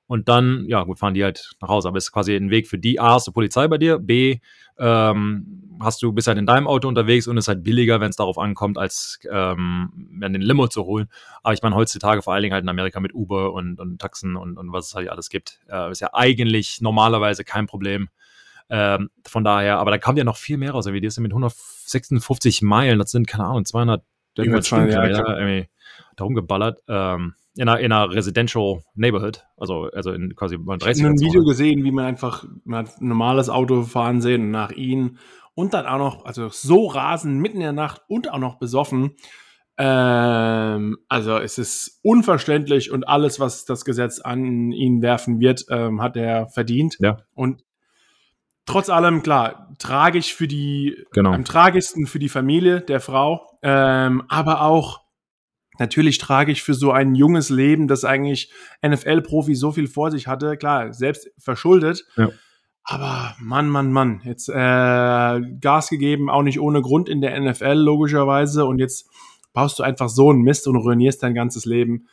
und 0.07 0.29
dann, 0.29 0.65
ja, 0.69 0.83
gut, 0.85 0.99
fahren 0.99 1.15
die 1.15 1.25
halt 1.25 1.53
nach 1.61 1.69
Hause. 1.69 1.89
Aber 1.89 1.97
es 1.97 2.05
ist 2.05 2.13
quasi 2.13 2.35
ein 2.35 2.51
Weg 2.51 2.69
für 2.69 2.79
die. 2.79 3.01
A, 3.01 3.15
hast 3.15 3.27
du 3.27 3.33
Polizei 3.33 3.69
bei 3.69 3.79
dir. 3.79 3.99
B, 3.99 4.39
ähm, 4.79 5.79
hast 5.81 6.03
du, 6.03 6.13
bist 6.13 6.29
halt 6.29 6.39
in 6.39 6.47
deinem 6.47 6.67
Auto 6.67 6.89
unterwegs 6.89 7.27
und 7.27 7.39
es 7.39 7.45
ist 7.45 7.49
halt 7.49 7.65
billiger, 7.65 8.01
wenn 8.01 8.11
es 8.11 8.17
darauf 8.17 8.39
ankommt, 8.39 8.77
als 8.77 9.21
ähm, 9.31 9.93
den 10.21 10.41
Limo 10.41 10.69
zu 10.69 10.85
holen. 10.85 11.09
Aber 11.43 11.55
ich 11.55 11.63
meine, 11.63 11.75
heutzutage 11.75 12.23
vor 12.23 12.35
allen 12.35 12.43
Dingen 12.43 12.55
halt 12.55 12.65
in 12.65 12.69
Amerika 12.69 13.01
mit 13.01 13.15
Uber 13.15 13.53
und, 13.53 13.81
und 13.81 14.01
Taxen 14.01 14.37
und, 14.37 14.59
und 14.59 14.73
was 14.73 14.89
es 14.89 14.95
halt 14.95 15.09
alles 15.09 15.31
gibt, 15.31 15.61
äh, 15.71 15.91
ist 15.91 16.01
ja 16.01 16.11
eigentlich 16.13 16.81
normalerweise 16.81 17.45
kein 17.45 17.67
Problem. 17.67 18.09
Ähm, 18.71 19.11
von 19.27 19.45
daher, 19.45 19.79
aber 19.79 19.91
da 19.91 19.99
kam 19.99 20.17
ja 20.17 20.25
noch 20.25 20.37
viel 20.37 20.57
mehr 20.57 20.73
raus. 20.73 20.87
Wie 20.87 21.01
die 21.01 21.07
ist 21.07 21.19
mit 21.19 21.33
156 21.33 22.63
Meilen, 22.63 22.99
das 22.99 23.11
sind, 23.11 23.27
keine 23.27 23.45
Ahnung, 23.45 23.65
200 23.65 24.03
irgendwas 24.37 24.67
Stundenkilometer, 24.67 25.39
irgendwie 25.39 25.69
darum 26.17 26.35
geballert. 26.35 26.83
Ähm, 26.89 27.35
in 27.57 27.69
einer, 27.69 27.81
in 27.81 27.93
einer 27.93 28.13
Residential 28.13 28.83
Neighborhood, 28.95 29.47
also, 29.57 29.89
also 29.93 30.13
in 30.13 30.35
quasi 30.35 30.57
30 30.57 30.99
Ich 30.99 31.05
habe 31.05 31.15
ein 31.15 31.21
Video 31.21 31.45
gesehen, 31.45 31.85
wie 31.85 31.93
man 31.93 32.05
einfach 32.05 32.45
man 32.65 32.87
hat 32.87 33.01
ein 33.01 33.09
normales 33.09 33.49
Auto 33.49 33.83
fahren 33.83 34.21
sehen 34.21 34.51
nach 34.51 34.73
ihnen 34.73 35.19
und 35.55 35.73
dann 35.73 35.87
auch 35.87 35.99
noch, 35.99 36.25
also 36.25 36.49
so 36.49 36.87
rasend 36.87 37.41
mitten 37.41 37.59
in 37.59 37.63
der 37.63 37.73
Nacht 37.73 38.03
und 38.09 38.31
auch 38.31 38.39
noch 38.39 38.59
besoffen. 38.59 39.13
Ähm, 39.77 40.99
also 41.09 41.39
es 41.39 41.59
ist 41.59 42.01
unverständlich 42.03 42.91
und 42.91 43.09
alles, 43.09 43.41
was 43.41 43.65
das 43.65 43.85
Gesetz 43.85 44.21
an 44.21 44.73
ihn 44.73 45.03
werfen 45.03 45.41
wird, 45.41 45.67
ähm, 45.71 46.01
hat 46.01 46.17
er 46.17 46.49
verdient. 46.49 46.97
Ja. 47.01 47.19
Und 47.35 47.65
trotz 48.67 48.89
allem, 48.89 49.23
klar, 49.23 49.73
tragisch 49.79 50.35
für 50.35 50.49
die, 50.49 51.05
Genau. 51.13 51.33
am 51.33 51.45
tragischsten 51.45 52.07
für 52.07 52.19
die 52.19 52.29
Familie 52.29 52.81
der 52.81 53.01
Frau, 53.01 53.59
ähm, 53.63 54.23
aber 54.29 54.63
auch 54.63 55.04
natürlich 55.79 56.19
tragisch 56.19 56.63
für 56.63 56.75
so 56.75 56.91
ein 56.93 57.15
junges 57.15 57.51
Leben, 57.51 57.89
das 57.89 58.05
eigentlich 58.05 58.51
NFL-Profi 58.87 59.55
so 59.55 59.73
viel 59.73 59.87
vor 59.89 60.11
sich 60.11 60.27
hatte. 60.27 60.57
Klar, 60.57 60.93
selbst 60.93 61.31
verschuldet. 61.39 62.05
Ja. 62.17 62.31
Aber 62.85 63.35
Mann, 63.41 63.69
Mann, 63.71 63.93
Mann, 63.93 64.21
jetzt 64.25 64.49
äh, 64.51 64.53
Gas 65.61 65.89
gegeben, 65.89 66.29
auch 66.29 66.43
nicht 66.43 66.61
ohne 66.61 66.83
Grund 66.83 67.09
in 67.09 67.21
der 67.23 67.39
NFL 67.41 67.73
logischerweise. 67.73 68.67
Und 68.67 68.79
jetzt 68.79 69.09
baust 69.55 69.79
du 69.79 69.83
einfach 69.83 70.09
so 70.09 70.31
einen 70.31 70.43
Mist 70.43 70.69
und 70.69 70.77
ruinierst 70.77 71.23
dein 71.23 71.35
ganzes 71.35 71.65
Leben. 71.65 72.09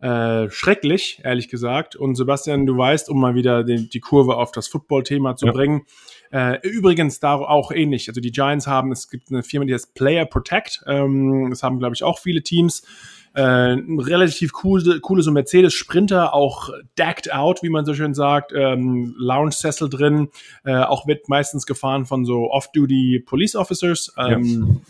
Äh, 0.00 0.50
schrecklich, 0.50 1.20
ehrlich 1.24 1.48
gesagt. 1.48 1.94
Und 1.96 2.14
Sebastian, 2.14 2.66
du 2.66 2.76
weißt, 2.76 3.08
um 3.10 3.20
mal 3.20 3.34
wieder 3.34 3.64
die, 3.64 3.88
die 3.88 4.00
Kurve 4.00 4.36
auf 4.36 4.50
das 4.52 4.66
Football-Thema 4.68 5.36
zu 5.36 5.46
Ja. 5.46 5.52
bringen. 5.52 5.82
Äh, 6.34 6.58
übrigens 6.66 7.20
da 7.20 7.36
auch 7.36 7.70
ähnlich. 7.70 8.08
Also 8.08 8.20
die 8.20 8.32
Giants 8.32 8.66
haben, 8.66 8.90
es 8.90 9.08
gibt 9.08 9.30
eine 9.30 9.44
Firma, 9.44 9.66
die 9.66 9.72
heißt 9.72 9.94
Player 9.94 10.24
Protect. 10.24 10.82
Ähm, 10.84 11.46
das 11.50 11.62
haben, 11.62 11.78
glaube 11.78 11.94
ich, 11.94 12.02
auch 12.02 12.18
viele 12.18 12.42
Teams. 12.42 12.82
Äh, 13.34 13.42
relativ 13.42 14.52
coole, 14.52 14.98
coole 14.98 15.22
so 15.22 15.30
Mercedes 15.30 15.74
Sprinter, 15.74 16.34
auch 16.34 16.70
decked 16.98 17.32
out, 17.32 17.62
wie 17.62 17.68
man 17.68 17.84
so 17.84 17.94
schön 17.94 18.14
sagt, 18.14 18.52
ähm, 18.52 19.14
Lounge-Sessel 19.16 19.88
drin, 19.88 20.28
äh, 20.64 20.74
auch 20.74 21.06
wird 21.06 21.28
meistens 21.28 21.66
gefahren 21.66 22.04
von 22.04 22.24
so 22.24 22.50
Off-Duty 22.50 23.22
Police 23.24 23.54
Officers, 23.54 24.12
ähm, 24.18 24.82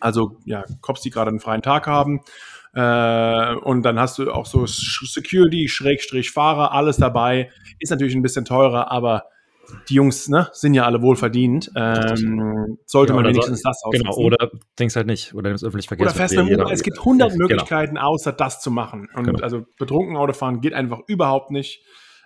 also 0.00 0.36
ja, 0.44 0.64
Cops, 0.82 1.00
die 1.00 1.10
gerade 1.10 1.30
einen 1.30 1.40
freien 1.40 1.62
Tag 1.62 1.86
haben. 1.86 2.20
Äh, 2.74 3.54
und 3.54 3.82
dann 3.82 3.98
hast 3.98 4.18
du 4.18 4.30
auch 4.30 4.44
so 4.44 4.66
Security, 4.66 5.66
Schrägstrich 5.68 6.30
Fahrer, 6.30 6.72
alles 6.72 6.98
dabei. 6.98 7.50
Ist 7.78 7.90
natürlich 7.90 8.14
ein 8.14 8.22
bisschen 8.22 8.44
teurer, 8.44 8.90
aber 8.90 9.29
die 9.88 9.94
Jungs 9.94 10.28
ne, 10.28 10.48
sind 10.52 10.74
ja 10.74 10.84
alle 10.84 11.02
wohlverdient. 11.02 11.70
Ähm, 11.76 12.78
sollte 12.86 13.12
Ja, 13.12 13.16
man 13.16 13.24
oder 13.24 13.30
wenigstens 13.34 13.62
das 13.62 13.80
Genau, 13.90 14.10
ausnutzen. 14.10 14.24
oder 14.24 14.50
denkst 14.78 14.96
halt 14.96 15.06
nicht. 15.06 15.34
Oder 15.34 15.50
nimmst 15.50 15.64
öffentlich 15.64 15.86
Oder 15.90 15.96
Verkehrsmittel. 16.10 16.44
fährst 16.44 16.50
mit 16.58 16.66
dem. 16.68 16.72
Es 16.72 16.82
gibt 16.82 16.98
100 16.98 17.30
Genau. 17.32 17.42
Möglichkeiten, 17.48 17.98
außer 17.98 18.32
das 18.32 18.60
zu 18.60 18.70
machen. 18.70 19.08
Und 19.14 19.24
Genau. 19.24 19.40
also 19.40 19.64
betrunken 19.78 20.16
Autofahren 20.16 20.60
geht 20.60 20.74
einfach 20.74 21.00
überhaupt 21.06 21.50
nicht. 21.50 21.82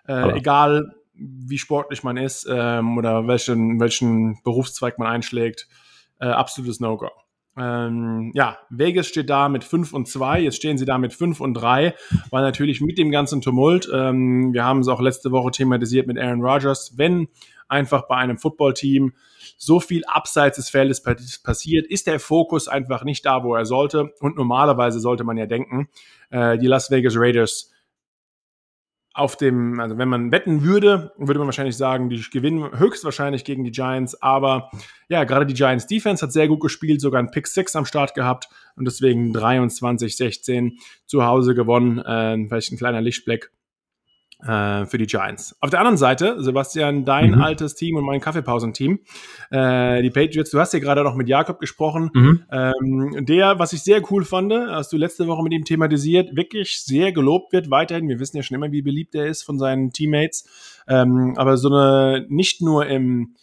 Äh, 0.06 0.36
egal, 0.36 0.94
wie 1.14 1.58
sportlich 1.58 2.02
man 2.02 2.16
ist 2.16 2.46
ähm, 2.50 2.98
oder 2.98 3.26
welchen, 3.28 3.80
welchen 3.80 4.42
Berufszweig 4.42 4.98
man 4.98 5.08
einschlägt. 5.08 5.68
Äh, 6.20 6.26
absolutes 6.26 6.80
No-Go. 6.80 7.08
Ähm, 7.56 8.32
ja, 8.34 8.58
Vegas 8.70 9.06
steht 9.06 9.30
da 9.30 9.48
mit 9.48 9.62
5 9.64 9.92
und 9.92 10.08
2, 10.08 10.40
jetzt 10.40 10.56
stehen 10.56 10.76
sie 10.76 10.84
da 10.84 10.98
mit 10.98 11.12
5 11.12 11.40
und 11.40 11.54
3, 11.54 11.94
weil 12.30 12.42
natürlich 12.42 12.80
mit 12.80 12.98
dem 12.98 13.10
ganzen 13.12 13.40
Tumult, 13.40 13.88
ähm, 13.92 14.52
wir 14.52 14.64
haben 14.64 14.80
es 14.80 14.88
auch 14.88 15.00
letzte 15.00 15.30
Woche 15.30 15.52
thematisiert 15.52 16.06
mit 16.08 16.18
Aaron 16.18 16.42
Rodgers, 16.42 16.94
wenn 16.96 17.28
einfach 17.68 18.08
bei 18.08 18.16
einem 18.16 18.38
Footballteam 18.38 19.12
so 19.56 19.78
viel 19.80 20.04
abseits 20.06 20.56
des 20.56 20.68
Feldes 20.68 21.02
pa- 21.02 21.16
passiert, 21.44 21.86
ist 21.86 22.06
der 22.06 22.18
Fokus 22.18 22.66
einfach 22.68 23.04
nicht 23.04 23.24
da, 23.24 23.44
wo 23.44 23.54
er 23.54 23.64
sollte. 23.66 24.12
Und 24.20 24.36
normalerweise 24.36 25.00
sollte 25.00 25.24
man 25.24 25.36
ja 25.36 25.46
denken, 25.46 25.88
äh, 26.30 26.58
die 26.58 26.66
Las 26.66 26.90
Vegas 26.90 27.14
Raiders 27.16 27.70
auf 29.14 29.36
dem, 29.36 29.78
also 29.78 29.96
wenn 29.96 30.08
man 30.08 30.32
wetten 30.32 30.64
würde, 30.64 31.12
würde 31.16 31.38
man 31.38 31.46
wahrscheinlich 31.46 31.76
sagen, 31.76 32.10
die 32.10 32.20
gewinnen 32.32 32.76
höchstwahrscheinlich 32.76 33.44
gegen 33.44 33.62
die 33.62 33.70
Giants, 33.70 34.20
aber 34.20 34.70
ja, 35.08 35.22
gerade 35.22 35.46
die 35.46 35.54
Giants 35.54 35.86
Defense 35.86 36.20
hat 36.24 36.32
sehr 36.32 36.48
gut 36.48 36.60
gespielt, 36.60 37.00
sogar 37.00 37.22
ein 37.22 37.30
Pick 37.30 37.46
6 37.46 37.76
am 37.76 37.86
Start 37.86 38.14
gehabt 38.14 38.48
und 38.74 38.86
deswegen 38.86 39.34
23-16 39.34 40.72
zu 41.06 41.24
Hause 41.24 41.54
gewonnen, 41.54 41.98
äh, 41.98 42.48
vielleicht 42.48 42.72
ein 42.72 42.76
kleiner 42.76 43.00
Lichtblick 43.00 43.52
äh, 44.46 44.84
für 44.86 44.98
die 44.98 45.06
Giants. 45.06 45.56
Auf 45.60 45.70
der 45.70 45.80
anderen 45.80 45.96
Seite, 45.96 46.42
Sebastian, 46.42 47.04
dein 47.04 47.32
Mhm. 47.32 47.40
altes 47.42 47.74
Team 47.74 47.96
und 47.96 48.04
mein 48.04 48.20
Kaffeepausenteam, 48.20 49.00
äh, 49.50 50.02
die 50.02 50.10
Patriots, 50.10 50.50
du 50.50 50.60
hast 50.60 50.72
ja 50.74 50.80
gerade 50.80 51.02
noch 51.02 51.14
mit 51.14 51.28
Jakob 51.28 51.58
gesprochen, 51.58 52.10
Mhm. 52.12 52.42
ähm, 52.50 53.26
der, 53.26 53.58
was 53.58 53.72
ich 53.72 53.82
sehr 53.82 54.02
cool 54.10 54.24
fand, 54.24 54.52
hast 54.52 54.92
du 54.92 54.96
letzte 54.96 55.26
Woche 55.26 55.42
mit 55.42 55.52
ihm 55.52 55.64
thematisiert, 55.64 56.36
wirklich 56.36 56.82
sehr 56.82 57.12
gelobt 57.12 57.52
wird 57.52 57.70
weiterhin. 57.70 58.08
Wir 58.08 58.18
wissen 58.20 58.36
ja 58.36 58.42
schon 58.42 58.54
immer, 58.56 58.70
wie 58.72 58.82
beliebt 58.82 59.14
er 59.14 59.26
ist 59.26 59.42
von 59.42 59.58
seinen 59.58 59.90
Teammates. 59.90 60.46
Ähm, 60.86 61.34
aber 61.36 61.56
so 61.56 61.68
eine, 61.68 62.26
nicht 62.28 62.60
nur 62.60 62.86
im, 62.86 63.36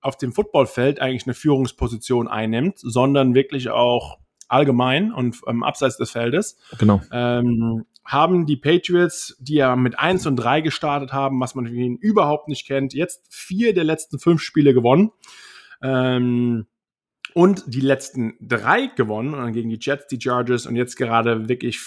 auf 0.00 0.16
dem 0.16 0.32
Footballfeld 0.32 1.00
eigentlich 1.00 1.26
eine 1.26 1.34
Führungsposition 1.34 2.28
einnimmt, 2.28 2.78
sondern 2.78 3.34
wirklich 3.34 3.68
auch 3.68 4.18
allgemein 4.48 5.12
und 5.12 5.36
ähm, 5.46 5.62
abseits 5.62 5.98
des 5.98 6.10
Feldes 6.10 6.56
Genau. 6.78 7.02
ähm, 7.12 7.84
haben 8.08 8.46
die 8.46 8.56
Patriots, 8.56 9.36
die 9.38 9.56
ja 9.56 9.76
mit 9.76 9.98
1 9.98 10.26
und 10.26 10.36
3 10.36 10.62
gestartet 10.62 11.12
haben, 11.12 11.38
was 11.40 11.54
man 11.54 11.66
von 11.66 11.74
ihnen 11.74 11.98
überhaupt 11.98 12.48
nicht 12.48 12.66
kennt, 12.66 12.94
jetzt 12.94 13.26
vier 13.28 13.74
der 13.74 13.84
letzten 13.84 14.18
fünf 14.18 14.40
Spiele 14.40 14.72
gewonnen. 14.72 15.12
Ähm, 15.82 16.66
und 17.34 17.64
die 17.66 17.80
letzten 17.80 18.34
drei 18.40 18.86
gewonnen 18.86 19.34
und 19.34 19.40
dann 19.40 19.52
gegen 19.52 19.68
die 19.68 19.78
Jets, 19.80 20.06
die 20.06 20.18
Chargers 20.20 20.66
und 20.66 20.74
jetzt 20.74 20.96
gerade 20.96 21.48
wirklich 21.48 21.78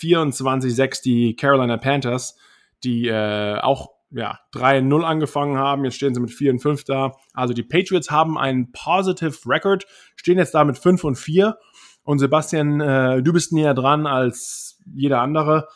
24-6 0.00 1.02
die 1.02 1.36
Carolina 1.36 1.76
Panthers, 1.76 2.38
die 2.82 3.06
äh, 3.06 3.58
auch 3.58 3.90
ja, 4.10 4.40
3-0 4.54 5.02
angefangen 5.02 5.58
haben. 5.58 5.84
Jetzt 5.84 5.96
stehen 5.96 6.14
sie 6.14 6.20
mit 6.20 6.30
4 6.30 6.52
und 6.52 6.60
5 6.60 6.84
da. 6.84 7.12
Also 7.34 7.52
die 7.52 7.62
Patriots 7.62 8.10
haben 8.10 8.38
einen 8.38 8.72
positive 8.72 9.36
Record, 9.46 9.86
stehen 10.16 10.38
jetzt 10.38 10.54
da 10.54 10.64
mit 10.64 10.78
5 10.78 11.04
und 11.04 11.16
4. 11.16 11.58
Und 12.06 12.20
Sebastian, 12.20 12.80
äh, 12.80 13.20
du 13.20 13.32
bist 13.32 13.52
näher 13.52 13.74
dran 13.74 14.06
als 14.06 14.78
jeder 14.94 15.20
andere. 15.20 15.66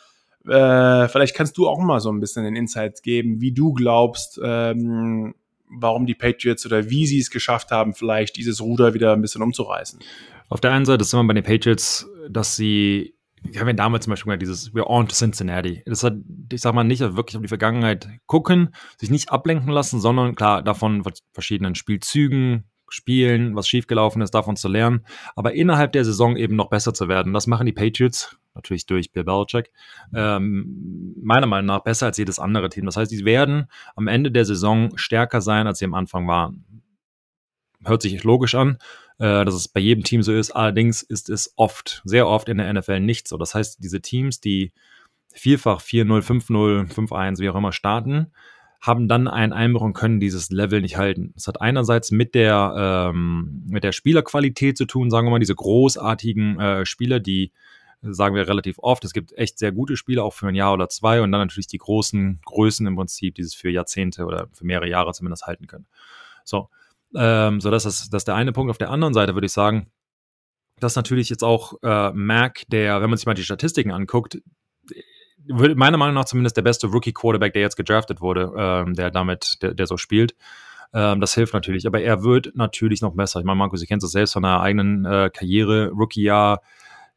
Äh, 0.47 1.09
vielleicht 1.09 1.35
kannst 1.35 1.57
du 1.57 1.67
auch 1.67 1.77
mal 1.77 1.99
so 1.99 2.09
ein 2.09 2.21
bisschen 2.21 2.45
den 2.45 2.55
Insights 2.55 3.01
geben, 3.01 3.41
wie 3.41 3.51
du 3.51 3.73
glaubst, 3.73 4.39
ähm, 4.41 5.35
warum 5.69 6.05
die 6.05 6.15
Patriots 6.15 6.65
oder 6.65 6.89
wie 6.89 7.05
sie 7.05 7.19
es 7.19 7.31
geschafft 7.31 7.71
haben, 7.71 7.93
vielleicht 7.93 8.37
dieses 8.37 8.61
Ruder 8.61 8.93
wieder 8.93 9.11
ein 9.11 9.21
bisschen 9.21 9.41
umzureißen. 9.41 9.99
Auf 10.47 10.61
der 10.61 10.71
einen 10.71 10.85
Seite 10.85 11.01
ist 11.01 11.13
immer 11.13 11.25
bei 11.25 11.33
den 11.33 11.43
Patriots, 11.43 12.09
dass 12.29 12.55
sie, 12.55 13.13
ich 13.49 13.59
habe 13.59 13.71
ja 13.71 13.75
damals 13.75 14.05
zum 14.05 14.11
Beispiel 14.11 14.37
gesagt, 14.37 14.41
dieses 14.41 14.73
We're 14.73 14.87
on 14.87 15.09
to 15.09 15.13
Cincinnati. 15.13 15.83
Das 15.85 16.01
hat, 16.01 16.13
ich 16.49 16.61
sag 16.61 16.73
mal, 16.73 16.85
nicht 16.85 17.01
wirklich 17.01 17.35
auf 17.35 17.41
die 17.41 17.49
Vergangenheit 17.49 18.07
gucken, 18.25 18.73
sich 18.97 19.09
nicht 19.09 19.31
ablenken 19.33 19.69
lassen, 19.69 19.99
sondern 19.99 20.35
klar 20.35 20.63
davon 20.63 21.03
verschiedenen 21.33 21.75
Spielzügen, 21.75 22.70
Spielen, 22.91 23.55
was 23.55 23.67
schiefgelaufen 23.67 24.21
ist, 24.21 24.31
davon 24.31 24.55
zu 24.55 24.67
lernen, 24.67 25.05
aber 25.35 25.53
innerhalb 25.53 25.93
der 25.93 26.05
Saison 26.05 26.35
eben 26.35 26.55
noch 26.55 26.69
besser 26.69 26.93
zu 26.93 27.07
werden. 27.07 27.33
Das 27.33 27.47
machen 27.47 27.65
die 27.65 27.71
Patriots, 27.71 28.37
natürlich 28.53 28.85
durch 28.85 29.11
Bill 29.11 29.23
Belichick, 29.23 29.71
ähm, 30.13 31.15
meiner 31.21 31.47
Meinung 31.47 31.67
nach 31.67 31.83
besser 31.83 32.07
als 32.07 32.17
jedes 32.17 32.39
andere 32.39 32.69
Team. 32.69 32.85
Das 32.85 32.97
heißt, 32.97 33.11
sie 33.11 33.25
werden 33.25 33.67
am 33.95 34.07
Ende 34.07 34.31
der 34.31 34.45
Saison 34.45 34.91
stärker 34.97 35.41
sein, 35.41 35.67
als 35.67 35.79
sie 35.79 35.85
am 35.85 35.93
Anfang 35.93 36.27
waren. 36.27 36.65
Hört 37.83 38.01
sich 38.01 38.23
logisch 38.23 38.55
an, 38.55 38.77
äh, 39.17 39.45
dass 39.45 39.55
es 39.55 39.67
bei 39.67 39.79
jedem 39.79 40.03
Team 40.03 40.21
so 40.21 40.33
ist. 40.33 40.51
Allerdings 40.51 41.01
ist 41.01 41.29
es 41.29 41.53
oft, 41.55 42.01
sehr 42.05 42.27
oft 42.27 42.49
in 42.49 42.57
der 42.57 42.71
NFL 42.71 42.99
nicht 42.99 43.27
so. 43.27 43.37
Das 43.37 43.55
heißt, 43.55 43.83
diese 43.83 44.01
Teams, 44.01 44.39
die 44.39 44.71
vielfach 45.33 45.81
4-0, 45.81 46.21
5-0, 46.21 46.91
5-1, 46.91 47.39
wie 47.39 47.49
auch 47.49 47.55
immer 47.55 47.71
starten, 47.71 48.31
haben 48.81 49.07
dann 49.07 49.27
einen 49.27 49.53
Einbruch 49.53 49.83
und 49.83 49.93
können 49.93 50.19
dieses 50.19 50.49
Level 50.49 50.81
nicht 50.81 50.97
halten. 50.97 51.31
Das 51.35 51.47
hat 51.47 51.61
einerseits 51.61 52.09
mit 52.09 52.33
der, 52.33 53.11
ähm, 53.13 53.63
mit 53.67 53.83
der 53.83 53.91
Spielerqualität 53.91 54.75
zu 54.75 54.85
tun, 54.85 55.11
sagen 55.11 55.27
wir 55.27 55.31
mal, 55.31 55.39
diese 55.39 55.55
großartigen 55.55 56.59
äh, 56.59 56.85
Spieler, 56.85 57.19
die 57.19 57.51
sagen 58.01 58.35
wir 58.35 58.47
relativ 58.47 58.79
oft, 58.79 59.05
es 59.05 59.13
gibt 59.13 59.31
echt 59.33 59.59
sehr 59.59 59.71
gute 59.71 59.95
Spieler, 59.95 60.23
auch 60.23 60.33
für 60.33 60.47
ein 60.47 60.55
Jahr 60.55 60.73
oder 60.73 60.89
zwei 60.89 61.21
und 61.21 61.31
dann 61.31 61.41
natürlich 61.41 61.67
die 61.67 61.77
großen 61.77 62.41
Größen 62.43 62.87
im 62.87 62.95
Prinzip, 62.95 63.35
die 63.35 63.43
es 63.43 63.53
für 63.53 63.69
Jahrzehnte 63.69 64.25
oder 64.25 64.47
für 64.53 64.65
mehrere 64.65 64.89
Jahre 64.89 65.13
zumindest 65.13 65.45
halten 65.45 65.67
können. 65.67 65.85
So, 66.43 66.69
ähm, 67.15 67.61
so 67.61 67.69
das 67.69 67.85
ist, 67.85 68.11
das 68.11 68.21
ist 68.21 68.27
der 68.27 68.35
eine 68.35 68.53
Punkt. 68.53 68.71
Auf 68.71 68.79
der 68.79 68.89
anderen 68.89 69.13
Seite 69.13 69.35
würde 69.35 69.45
ich 69.45 69.51
sagen, 69.51 69.91
dass 70.79 70.95
natürlich 70.95 71.29
jetzt 71.29 71.43
auch 71.43 71.73
äh, 71.83 72.11
Mac, 72.13 72.63
der, 72.69 73.01
wenn 73.01 73.09
man 73.11 73.17
sich 73.17 73.27
mal 73.27 73.35
die 73.35 73.43
Statistiken 73.43 73.91
anguckt, 73.91 74.41
meiner 75.51 75.97
Meinung 75.97 76.15
nach 76.15 76.25
zumindest 76.25 76.57
der 76.57 76.61
beste 76.61 76.87
Rookie-Quarterback, 76.87 77.53
der 77.53 77.61
jetzt 77.61 77.75
gedraftet 77.75 78.21
wurde, 78.21 78.51
ähm, 78.57 78.93
der 78.93 79.11
damit, 79.11 79.57
der, 79.61 79.73
der 79.73 79.87
so 79.87 79.97
spielt. 79.97 80.35
Ähm, 80.93 81.21
das 81.21 81.33
hilft 81.33 81.53
natürlich, 81.53 81.87
aber 81.87 82.01
er 82.01 82.23
wird 82.23 82.51
natürlich 82.55 83.01
noch 83.01 83.13
besser. 83.13 83.39
Ich 83.39 83.45
meine, 83.45 83.57
Markus, 83.57 83.81
ihr 83.81 83.87
kennt 83.87 84.03
es 84.03 84.11
selbst 84.11 84.33
von 84.33 84.43
der 84.43 84.59
eigenen 84.61 85.05
äh, 85.05 85.29
Karriere, 85.33 85.89
Rookie-Jahr, 85.89 86.61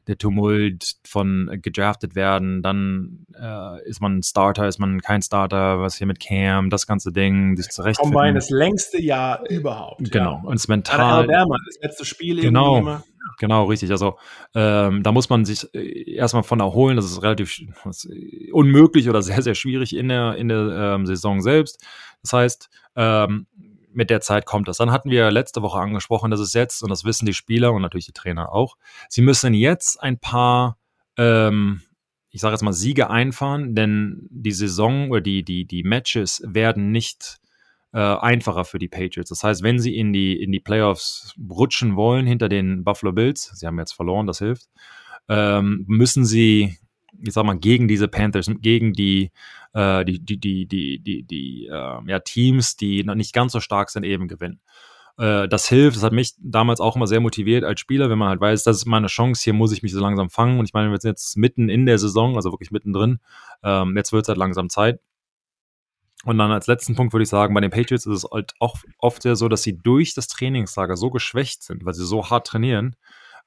der 0.07 0.19
Tumult 0.19 0.97
von 1.07 1.49
äh, 1.51 1.59
gedraftet 1.59 2.15
werden, 2.15 2.63
dann 2.63 3.27
äh, 3.41 3.89
ist 3.89 4.01
man 4.01 4.19
ein 4.19 4.23
Starter, 4.23 4.69
ist 4.69 4.79
man 4.79 5.01
kein 5.01 5.23
Starter, 5.23 5.81
was 5.81 5.97
hier 5.97 6.07
mit 6.07 6.21
Cam, 6.21 6.71
das 6.71 6.87
ganze 6.87 7.13
Ding, 7.13 7.57
sich 7.57 7.69
zurechtfinden. 7.69 8.13
Combine 8.15 8.35
das 8.35 8.51
längste 8.51 9.01
Jahr 9.01 9.49
überhaupt. 9.49 10.11
Genau, 10.11 10.41
Ja. 10.43 10.49
und 10.49 10.55
es 10.57 10.67
Gerade 10.67 10.77
mental. 10.79 11.01
Alabama, 11.01 11.57
das 11.67 11.79
letzte 11.83 12.05
Spiel 12.05 12.41
Genau. 12.41 12.77
irgendwie 12.77 12.91
immer. 12.91 13.05
Genau, 13.39 13.65
richtig. 13.65 13.91
Also 13.91 14.19
ähm, 14.55 15.03
da 15.03 15.11
muss 15.11 15.29
man 15.31 15.45
sich 15.45 15.67
äh, 15.75 16.13
erstmal 16.15 16.43
von 16.43 16.61
erholen. 16.61 16.97
Das 16.97 17.07
ist 17.07 17.23
relativ 17.23 17.59
das 17.85 18.05
ist 18.05 18.53
unmöglich 18.53 19.09
oder 19.09 19.23
sehr, 19.23 19.41
sehr 19.43 19.55
schwierig 19.55 19.97
in 19.97 20.09
der, 20.09 20.37
in 20.37 20.49
der 20.49 20.95
ähm, 20.97 21.07
Saison 21.07 21.41
selbst. 21.41 21.83
Das 22.23 22.33
heißt, 22.33 22.71
ähm, 22.97 23.47
mit 23.95 24.11
der 24.11 24.21
Zeit 24.21 24.47
kommt 24.47 24.69
das. 24.69 24.77
Dann 24.77 24.91
hatten 24.91 25.11
wir 25.11 25.31
letzte 25.31 25.63
Woche 25.63 25.79
angesprochen, 25.79 26.31
dass 26.31 26.41
es 26.41 26.53
jetzt, 26.53 26.83
und 26.83 26.91
das 26.91 27.05
wissen 27.05 27.27
die 27.27 27.35
Spieler 27.35 27.73
und 27.73 27.83
natürlich 27.83 28.07
die 28.07 28.13
Trainer 28.13 28.53
auch, 28.53 28.77
sie 29.09 29.23
müssen 29.23 29.55
jetzt 29.55 30.03
ein 30.03 30.19
paar, 30.19 30.79
ähm, 31.17 31.83
ich 32.31 32.41
sage 32.41 32.55
jetzt 32.55 32.63
mal, 32.63 32.73
Siege 32.73 33.11
einfahren, 33.11 33.75
denn 33.75 34.27
die 34.31 34.53
Saison 34.53 35.11
oder 35.11 35.21
die, 35.21 35.45
die, 35.45 35.65
die 35.67 35.85
Matches 35.85 36.43
werden 36.45 36.91
nicht 36.91 37.39
äh, 37.93 37.99
einfacher 37.99 38.65
für 38.65 38.79
die 38.79 38.89
Patriots. 38.89 39.29
Das 39.29 39.45
heißt, 39.45 39.63
wenn 39.63 39.79
sie 39.79 39.97
in 39.97 40.13
die, 40.13 40.41
in 40.41 40.51
die 40.51 40.61
Playoffs 40.61 41.35
rutschen 41.49 41.95
wollen 41.97 42.27
hinter 42.27 42.49
den 42.49 42.83
Buffalo 42.83 43.13
Bills, 43.13 43.53
sie 43.55 43.67
haben 43.67 43.79
jetzt 43.79 43.93
verloren, 43.93 44.27
das 44.27 44.39
hilft, 44.39 44.69
ähm, 45.29 45.85
müssen 45.87 46.25
sie 46.25 46.77
ich 47.27 47.35
sag 47.35 47.45
mal, 47.45 47.59
gegen 47.59 47.89
diese 47.89 48.09
Panthers, 48.09 48.51
gegen 48.61 48.93
die, 48.93 49.31
äh, 49.73 50.05
die, 50.05 50.25
die, 50.25 50.39
die, 50.39 50.67
die, 50.67 50.99
die, 51.01 51.23
die 51.23 51.67
äh, 51.67 52.01
ja, 52.07 52.19
Teams, 52.21 52.77
die 52.77 53.05
noch 53.05 53.15
nicht 53.15 53.33
ganz 53.33 53.53
so 53.53 53.61
stark 53.61 53.91
sind, 53.91 54.05
eben 54.05 54.29
gewinnen. 54.29 54.61
Äh, 55.17 55.49
das 55.49 55.69
hilft, 55.69 55.97
das 55.97 56.03
hat 56.03 56.13
mich 56.13 56.35
damals 56.39 56.81
auch 56.81 56.97
immer 56.97 57.07
sehr 57.07 57.21
motiviert 57.21 57.65
als 57.65 57.81
Spieler, 57.81 58.11
wenn 58.11 58.19
man 58.19 58.29
halt 58.29 58.41
weiß, 58.41 58.65
das 58.65 58.79
ist 58.79 58.87
meine 58.87 59.07
Chance, 59.07 59.43
hier 59.45 59.53
muss 59.53 59.73
ich 59.73 59.83
mich 59.83 59.93
so 59.93 60.01
langsam 60.01 60.31
fangen. 60.31 60.59
Und 60.59 60.67
ich 60.67 60.73
meine, 60.73 60.91
wir 60.91 61.01
sind 61.01 61.11
jetzt 61.11 61.37
mitten 61.37 61.69
in 61.69 61.87
der 61.87 61.99
Saison, 61.99 62.37
also 62.37 62.53
wirklich 62.53 62.71
mittendrin. 62.71 63.21
Ähm, 63.63 63.97
jetzt 63.97 64.13
wird 64.13 64.25
es 64.25 64.29
halt 64.29 64.39
langsam 64.39 64.69
Zeit. 64.69 65.01
Und 66.25 66.39
dann 66.39 66.51
als 66.51 66.67
letzten 66.67 66.95
Punkt 66.95 67.13
würde 67.13 67.25
ich 67.25 67.29
sagen, 67.29 67.55
bei 67.55 67.61
den 67.61 67.71
Patriots 67.71 68.07
ist 68.07 68.25
es 68.25 68.31
halt 68.31 68.55
auch 68.59 68.77
oft 68.99 69.23
sehr 69.23 69.37
so, 69.37 69.49
dass 69.49 69.63
sie 69.63 69.79
durch 69.79 70.15
das 70.15 70.27
Trainingslager 70.27 70.97
so 70.97 71.11
geschwächt 71.11 71.63
sind, 71.63 71.85
weil 71.85 71.95
sie 71.95 72.07
so 72.07 72.31
hart 72.31 72.47
trainieren, 72.47 72.97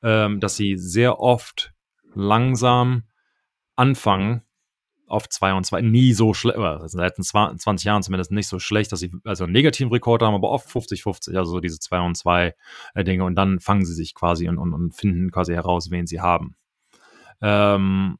ähm, 0.03 0.39
dass 0.39 0.55
sie 0.55 0.77
sehr 0.77 1.19
oft 1.19 1.73
langsam 2.13 3.03
anfangen 3.77 4.41
auf 5.07 5.29
2 5.29 5.53
und 5.53 5.65
2 5.65 5.81
nie 5.81 6.13
so 6.13 6.33
schlecht, 6.33 6.59
seit 6.85 7.15
20 7.15 7.83
Jahren 7.85 8.03
zumindest 8.03 8.31
nicht 8.31 8.49
so 8.49 8.59
schlecht, 8.59 8.91
dass 8.91 8.99
sie 8.99 9.11
also 9.23 9.45
einen 9.45 9.53
negativen 9.53 9.91
Rekord 9.91 10.21
haben, 10.21 10.35
aber 10.35 10.49
oft 10.49 10.67
50-50, 10.67 11.37
also 11.37 11.51
so 11.51 11.59
diese 11.61 11.79
2 11.79 11.99
und 12.01 12.17
2 12.17 12.53
äh, 12.93 13.03
Dinge 13.03 13.23
und 13.23 13.35
dann 13.35 13.59
fangen 13.59 13.85
sie 13.85 13.93
sich 13.93 14.13
quasi 14.13 14.49
und, 14.49 14.57
und, 14.57 14.73
und 14.73 14.93
finden 14.93 15.31
quasi 15.31 15.53
heraus, 15.53 15.91
wen 15.91 16.07
sie 16.07 16.19
haben. 16.19 16.55
Ähm, 17.41 18.17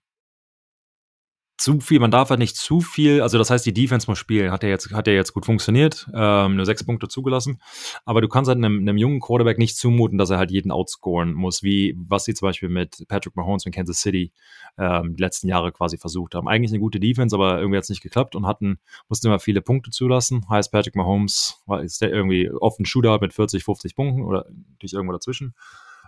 zu 1.58 1.80
viel, 1.80 2.00
man 2.00 2.12
darf 2.12 2.30
halt 2.30 2.40
nicht 2.40 2.56
zu 2.56 2.82
viel, 2.82 3.22
also 3.22 3.38
das 3.38 3.50
heißt, 3.50 3.66
die 3.66 3.74
Defense 3.74 4.10
muss 4.10 4.20
spielen, 4.20 4.52
hat 4.52 4.64
ja 4.64 4.70
jetzt, 4.70 4.94
hat 4.94 5.08
ja 5.08 5.14
jetzt 5.14 5.34
gut 5.34 5.46
funktioniert, 5.46 6.08
ähm, 6.14 6.56
nur 6.56 6.66
sechs 6.66 6.84
Punkte 6.84 7.08
zugelassen, 7.08 7.62
aber 8.06 8.22
du 8.22 8.28
kannst 8.28 8.48
halt 8.48 8.58
einem, 8.58 8.80
einem 8.80 8.98
jungen 8.98 9.20
Quarterback 9.20 9.58
nicht 9.58 9.78
zumuten, 9.78 10.18
dass 10.18 10.30
er 10.30 10.38
halt 10.38 10.52
jeden 10.52 10.72
outscoren 10.72 11.34
muss, 11.34 11.64
wie 11.64 11.96
was 11.98 12.26
sie 12.26 12.34
zum 12.34 12.48
Beispiel 12.48 12.70
mit 12.70 13.06
Patrick 13.08 13.36
Mahomes 13.36 13.66
in 13.66 13.72
Kansas 13.72 14.00
City 14.00 14.32
ähm, 14.78 15.16
die 15.16 15.22
letzten 15.22 15.48
Jahre 15.48 15.72
quasi 15.72 15.98
versucht 15.98 16.36
haben. 16.36 16.48
Eigentlich 16.48 16.72
eine 16.72 16.80
gute 16.80 17.00
Defense, 17.00 17.36
aber 17.36 17.58
irgendwie 17.58 17.78
hat 17.78 17.84
es 17.84 17.90
nicht 17.90 18.04
geklappt 18.04 18.36
und 18.36 18.46
hatten, 18.46 18.80
mussten 19.10 19.28
immer 19.28 19.40
viele 19.40 19.62
Punkte 19.62 19.90
zulassen. 19.90 20.48
Heißt 20.50 20.72
Patrick 20.72 20.96
Mahomes 20.96 21.62
war 21.66 21.82
ist 21.82 22.02
der 22.02 22.12
irgendwie 22.12 22.50
offen 22.52 22.86
Shootout 22.86 23.20
mit 23.22 23.34
40, 23.34 23.64
50 23.64 23.96
Punkten 23.96 24.24
oder 24.24 24.46
durch 24.80 24.94
irgendwo 24.94 25.14
dazwischen. 25.14 25.56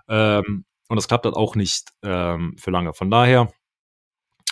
Ähm, 0.08 0.66
und 0.90 0.96
das 0.96 1.08
klappt 1.08 1.26
halt 1.26 1.36
auch 1.36 1.56
nicht 1.56 1.90
ähm, 2.02 2.56
für 2.58 2.72
lange. 2.72 2.94
Von 2.94 3.12
daher, 3.12 3.52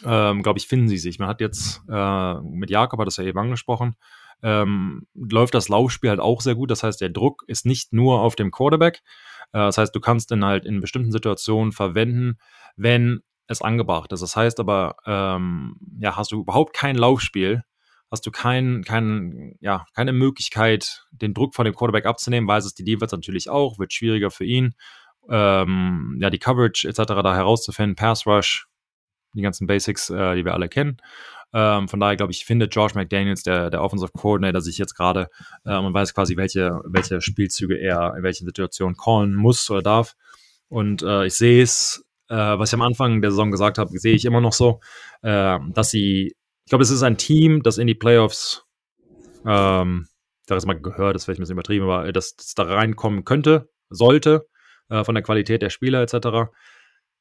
ähm, 0.06 0.44
glaube 0.44 0.60
ich, 0.60 0.68
finden 0.68 0.88
sie 0.88 0.98
sich. 0.98 1.20
Man 1.20 1.28
hat 1.28 1.42
jetzt 1.42 1.82
äh, 1.90 2.34
mit 2.42 2.70
Jakob, 2.70 3.00
hat 3.00 3.08
das 3.08 3.18
ja 3.18 3.24
eben 3.24 3.40
angesprochen, 3.40 3.96
ähm, 4.44 5.08
läuft 5.14 5.54
das 5.54 5.70
Laufspiel 5.70 6.10
halt 6.10 6.20
auch 6.20 6.42
sehr 6.42 6.56
gut. 6.56 6.72
Das 6.72 6.84
heißt, 6.84 7.02
der 7.02 7.10
Druck 7.10 7.44
ist 7.48 7.66
nicht 7.66 7.94
nur 7.94 8.22
auf 8.22 8.36
dem 8.36 8.52
Quarterback. 8.52 9.02
Äh, 9.54 9.60
das 9.60 9.78
heißt, 9.78 9.96
du 9.96 10.00
kannst 10.00 10.32
ihn 10.32 10.46
halt 10.46 10.66
in 10.66 10.82
bestimmten 10.82 11.12
Situationen 11.12 11.72
verwenden, 11.72 12.38
wenn 12.76 13.22
es 13.48 13.62
angebracht 13.62 14.12
ist. 14.12 14.22
Das 14.22 14.36
heißt 14.36 14.60
aber, 14.60 14.96
ähm, 15.06 15.78
ja, 16.00 16.16
hast 16.16 16.32
du 16.32 16.42
überhaupt 16.42 16.76
kein 16.76 16.96
Laufspiel, 16.96 17.64
hast 18.12 18.26
du 18.26 18.32
kein, 18.32 18.84
kein, 18.84 19.56
ja, 19.60 19.86
keine 19.96 20.14
Möglichkeit, 20.14 21.06
den 21.12 21.34
Druck 21.34 21.56
von 21.56 21.66
dem 21.66 21.76
Quarterback 21.76 22.06
abzunehmen, 22.06 22.48
weiß 22.48 22.66
es 22.66 22.74
die 22.74 22.84
Defense 22.84 23.16
natürlich 23.16 23.50
auch, 23.50 23.80
wird 23.80 23.94
schwieriger 23.94 24.32
für 24.32 24.46
ihn, 24.46 24.76
ähm, 25.30 26.18
ja, 26.22 26.30
die 26.30 26.40
Coverage 26.40 26.88
etc. 26.88 27.00
da 27.24 27.36
herauszufinden, 27.36 27.96
Pass 27.96 28.26
Rush, 28.26 28.68
die 29.34 29.42
ganzen 29.42 29.68
Basics, 29.68 30.10
äh, 30.10 30.36
die 30.36 30.46
wir 30.46 30.54
alle 30.54 30.70
kennen. 30.70 30.98
Ähm, 31.54 31.88
von 31.88 32.00
daher 32.00 32.18
glaube 32.18 32.32
ich, 32.32 32.46
findet 32.46 32.72
George 32.72 32.94
McDaniels, 32.96 33.44
der, 33.44 33.70
der 33.70 33.82
Offensive 33.82 34.12
Coordinator, 34.12 34.62
sich 34.62 34.78
jetzt 34.78 34.96
gerade 34.96 35.30
ähm, 35.66 35.86
und 35.86 35.94
weiß 35.94 36.14
quasi, 36.14 36.36
welche, 36.36 36.82
welche 36.86 37.22
Spielzüge 37.22 37.78
er 37.80 38.16
in 38.18 38.24
welchen 38.24 38.46
Situationen 38.46 38.98
callen 38.98 39.34
muss 39.34 39.70
oder 39.70 39.82
darf. 39.82 40.16
Und 40.68 41.04
äh, 41.04 41.26
ich 41.26 41.36
sehe 41.36 41.64
es, 41.64 42.06
äh, 42.30 42.36
was 42.36 42.70
ich 42.70 42.74
am 42.74 42.82
Anfang 42.82 43.22
der 43.22 43.32
Saison 43.32 43.52
gesagt 43.52 43.78
habe, 43.78 43.98
sehe 43.98 44.16
ich 44.16 44.26
immer 44.26 44.42
noch 44.42 44.54
so, 44.54 44.82
äh, 45.22 45.58
dass 45.70 45.90
sie, 45.90 46.36
ich 46.66 46.70
glaube, 46.70 46.84
es 46.84 46.92
ist 46.92 47.04
ein 47.04 47.18
Team, 47.18 47.64
das 47.64 47.78
in 47.78 47.88
die 47.88 47.96
Playoffs, 47.96 48.66
ähm, 49.46 50.08
da 50.48 50.56
ist 50.56 50.66
mal 50.66 50.80
gehört, 50.80 51.16
das 51.16 51.22
ist 51.22 51.26
vielleicht 51.26 51.40
ein 51.40 51.44
bisschen 51.44 51.56
übertrieben, 51.56 51.86
aber 51.86 52.12
dass 52.12 52.36
das 52.36 52.54
da 52.56 52.64
reinkommen 52.64 53.24
könnte, 53.24 53.70
sollte, 53.90 54.48
äh, 54.90 55.04
von 55.06 55.16
der 55.16 55.24
Qualität 55.24 55.62
der 55.62 55.70
Spieler 55.70 56.02
etc. 56.02 56.52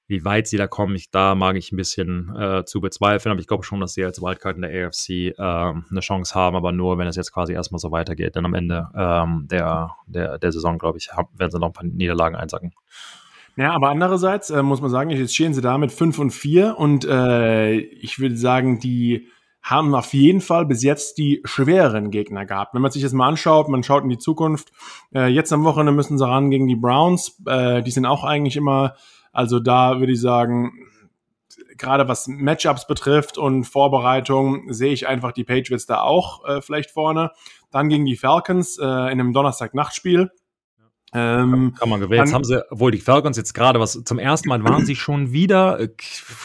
Wie 0.09 0.25
weit 0.25 0.47
sie 0.47 0.57
da 0.57 0.67
kommen, 0.67 0.95
ich, 0.95 1.11
da 1.11 1.35
mag 1.35 1.57
ich 1.57 1.73
ein 1.73 1.77
bisschen 1.77 2.35
äh, 2.37 2.65
zu 2.65 2.81
bezweifeln, 2.81 3.33
aber 3.33 3.41
ich 3.41 3.49
glaube 3.49 3.65
schon, 3.65 3.81
dass 3.81 3.95
sie 3.95 4.05
als 4.05 4.23
Wildcard 4.23 4.57
in 4.57 4.63
der 4.63 4.87
AFC 4.87 5.11
äh, 5.11 5.33
eine 5.37 6.01
Chance 6.01 6.35
haben, 6.35 6.55
aber 6.55 6.71
nur, 6.71 6.97
wenn 6.99 7.09
es 7.09 7.17
jetzt 7.17 7.33
quasi 7.33 7.53
erstmal 7.53 7.81
so 7.81 7.91
weitergeht. 7.91 8.37
Denn 8.37 8.45
am 8.45 8.55
Ende 8.55 8.89
ähm, 8.95 9.49
der, 9.51 9.97
der, 10.07 10.39
der 10.39 10.53
Saison, 10.53 10.79
glaube 10.79 10.99
ich, 10.99 11.09
werden 11.37 11.51
sie 11.51 11.59
noch 11.59 11.69
ein 11.69 11.73
paar 11.73 11.85
Niederlagen 11.85 12.37
einsacken. 12.37 12.73
Ja, 13.57 13.73
aber 13.73 13.89
andererseits 13.89 14.51
äh, 14.51 14.63
muss 14.63 14.83
man 14.83 14.91
sagen, 14.91 15.11
jetzt 15.11 15.35
stehen 15.35 15.55
sie 15.55 15.63
da 15.63 15.79
mit 15.79 15.91
5 15.91 16.19
und 16.19 16.31
4 16.31 16.79
und 16.79 17.07
äh, 17.07 17.77
ich 17.77 18.19
würde 18.19 18.37
sagen, 18.37 18.79
die 18.81 19.29
haben 19.63 19.95
auf 19.97 20.15
jeden 20.15 20.41
Fall 20.41 20.65
bis 20.67 20.85
jetzt 20.85 21.19
die 21.19 21.43
schwereren 21.45 22.13
Gegner 22.13 22.47
gehabt. 22.47 22.73
Wenn 22.75 22.83
man 22.83 22.93
sich 22.93 23.03
das 23.03 23.13
mal 23.13 23.27
anschaut, 23.27 23.69
man 23.69 23.83
schaut 23.83 24.05
in 24.05 24.11
die 24.11 24.19
Zukunft, 24.19 24.71
äh, 25.13 25.27
jetzt 25.27 25.53
am 25.53 25.65
Wochenende 25.65 25.91
müssen 25.91 26.19
sie 26.19 26.27
ran 26.27 26.51
gegen 26.51 26.69
die 26.69 26.77
Browns, 26.77 27.43
äh, 27.47 27.83
die 27.83 27.91
sind 27.91 28.07
auch 28.07 28.23
eigentlich 28.23 28.57
immer 28.57 28.95
also 29.37 29.61
da 29.61 30.01
würde 30.01 30.13
ich 30.13 30.21
sagen, 30.21 30.73
gerade 31.77 32.09
was 32.09 32.27
Matchups 32.27 32.87
betrifft 32.87 33.37
und 33.37 33.65
Vorbereitung, 33.65 34.73
sehe 34.73 34.95
ich 34.95 35.07
einfach 35.07 35.33
die 35.33 35.45
Patriots 35.45 35.85
da 35.85 36.01
auch 36.01 36.43
äh, 36.47 36.63
vielleicht 36.63 36.91
vorne. 36.91 37.33
Dann 37.71 37.91
gegen 37.91 38.07
die 38.07 38.17
Falcons 38.17 38.79
äh, 38.79 38.83
in 38.85 38.89
einem 38.89 39.35
Donnerstag-Nachtspiel. 39.35 40.31
Ähm, 41.13 41.75
kann 41.79 41.89
man 41.89 42.01
gewinnen. 42.01 42.25
Jetzt 42.25 42.35
haben 42.35 42.45
sie, 42.45 42.65
obwohl 42.71 42.91
die 42.91 42.99
Falcons 42.99 43.37
jetzt 43.37 43.53
gerade 43.53 43.79
was, 43.79 44.03
zum 44.05 44.19
ersten 44.19 44.49
Mal 44.49 44.65
waren 44.65 44.85
sie 44.87 44.97
schon 44.97 45.33
wieder, 45.33 45.81
äh, 45.81 45.89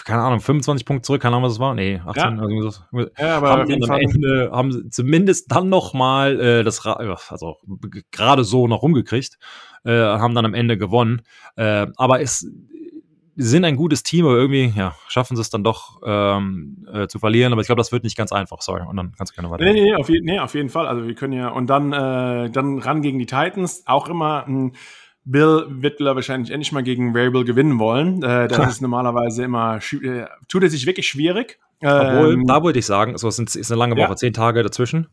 keine 0.04 0.22
Ahnung, 0.22 0.42
25 0.42 0.86
Punkte 0.86 1.04
zurück, 1.04 1.22
keine 1.22 1.36
Ahnung, 1.36 1.46
was 1.46 1.54
das 1.54 1.60
war. 1.60 1.74
Nee, 1.74 2.02
18, 2.06 2.38
ja. 2.38 2.42
also, 2.42 2.82
ja, 3.18 3.38
aber 3.38 3.50
haben 3.52 3.84
am 3.84 4.00
Ende, 4.00 4.50
haben 4.52 4.72
sie 4.72 4.90
zumindest 4.90 5.50
dann 5.52 5.70
nochmal 5.70 6.40
äh, 6.40 6.64
das, 6.64 6.86
also 6.86 7.56
gerade 8.12 8.44
so 8.44 8.68
noch 8.68 8.82
rumgekriegt, 8.82 9.40
äh, 9.84 9.92
haben 9.92 10.36
dann 10.36 10.46
am 10.46 10.54
Ende 10.54 10.78
gewonnen. 10.78 11.24
Äh, 11.56 11.88
aber 11.98 12.22
es, 12.22 12.48
sind 13.42 13.66
ein 13.66 13.76
gutes 13.76 14.04
Team, 14.04 14.26
aber 14.26 14.36
irgendwie 14.36 14.74
ja, 14.76 14.96
schaffen 15.08 15.36
sie 15.36 15.42
es 15.42 15.50
dann 15.50 15.64
doch 15.64 16.02
ähm, 16.06 16.88
äh, 16.92 17.08
zu 17.08 17.20
verlieren. 17.20 17.52
Aber 17.54 17.62
ich 17.62 17.68
glaube, 17.68 17.80
das 17.80 17.92
wird 17.92 18.04
nicht 18.04 18.18
ganz 18.18 18.32
einfach. 18.32 18.62
Sorry, 18.62 18.84
und 18.88 18.96
dann 18.96 19.14
kannst 19.18 19.34
du 19.34 19.42
gerne 19.42 19.52
weiter. 19.52 19.64
Nee, 19.64 19.74
nee, 19.74 19.96
auf, 19.96 20.10
je 20.10 20.22
nee, 20.22 20.40
auf 20.40 20.54
jeden 20.54 20.70
Fall. 20.70 20.88
Also 20.88 21.08
wir 21.08 21.16
können 21.16 21.34
ja, 21.34 21.50
und 21.50 21.68
dann, 21.68 21.94
äh, 21.94 22.50
dann 22.50 22.80
ran 22.80 23.02
gegen 23.02 23.20
die 23.20 23.26
Titans. 23.26 23.84
Auch 23.86 24.08
immer 24.08 24.46
ein 24.48 24.74
Bill 25.24 25.66
wird 25.70 26.00
wahrscheinlich 26.00 26.52
endlich 26.52 26.72
mal 26.72 26.84
gegen 26.84 27.14
Variable 27.14 27.46
gewinnen 27.46 27.80
wollen. 27.80 28.24
Äh, 28.24 28.48
das 28.48 28.74
ist 28.74 28.82
normalerweise 28.82 29.44
immer, 29.44 29.78
äh, 29.78 30.26
tut 30.48 30.64
er 30.64 30.70
sich 30.70 30.86
wirklich 30.86 31.08
schwierig. 31.08 31.60
Obwohl, 31.84 32.34
ähm, 32.34 32.46
da 32.46 32.64
würde 32.64 32.80
ich 32.80 32.86
sagen, 32.86 33.18
so 33.18 33.30
sind, 33.30 33.56
ist 33.56 33.72
eine 33.72 33.80
lange 33.80 33.96
Woche, 33.96 34.10
ja. 34.10 34.16
zehn 34.16 34.34
Tage 34.34 34.62
dazwischen. 34.64 35.08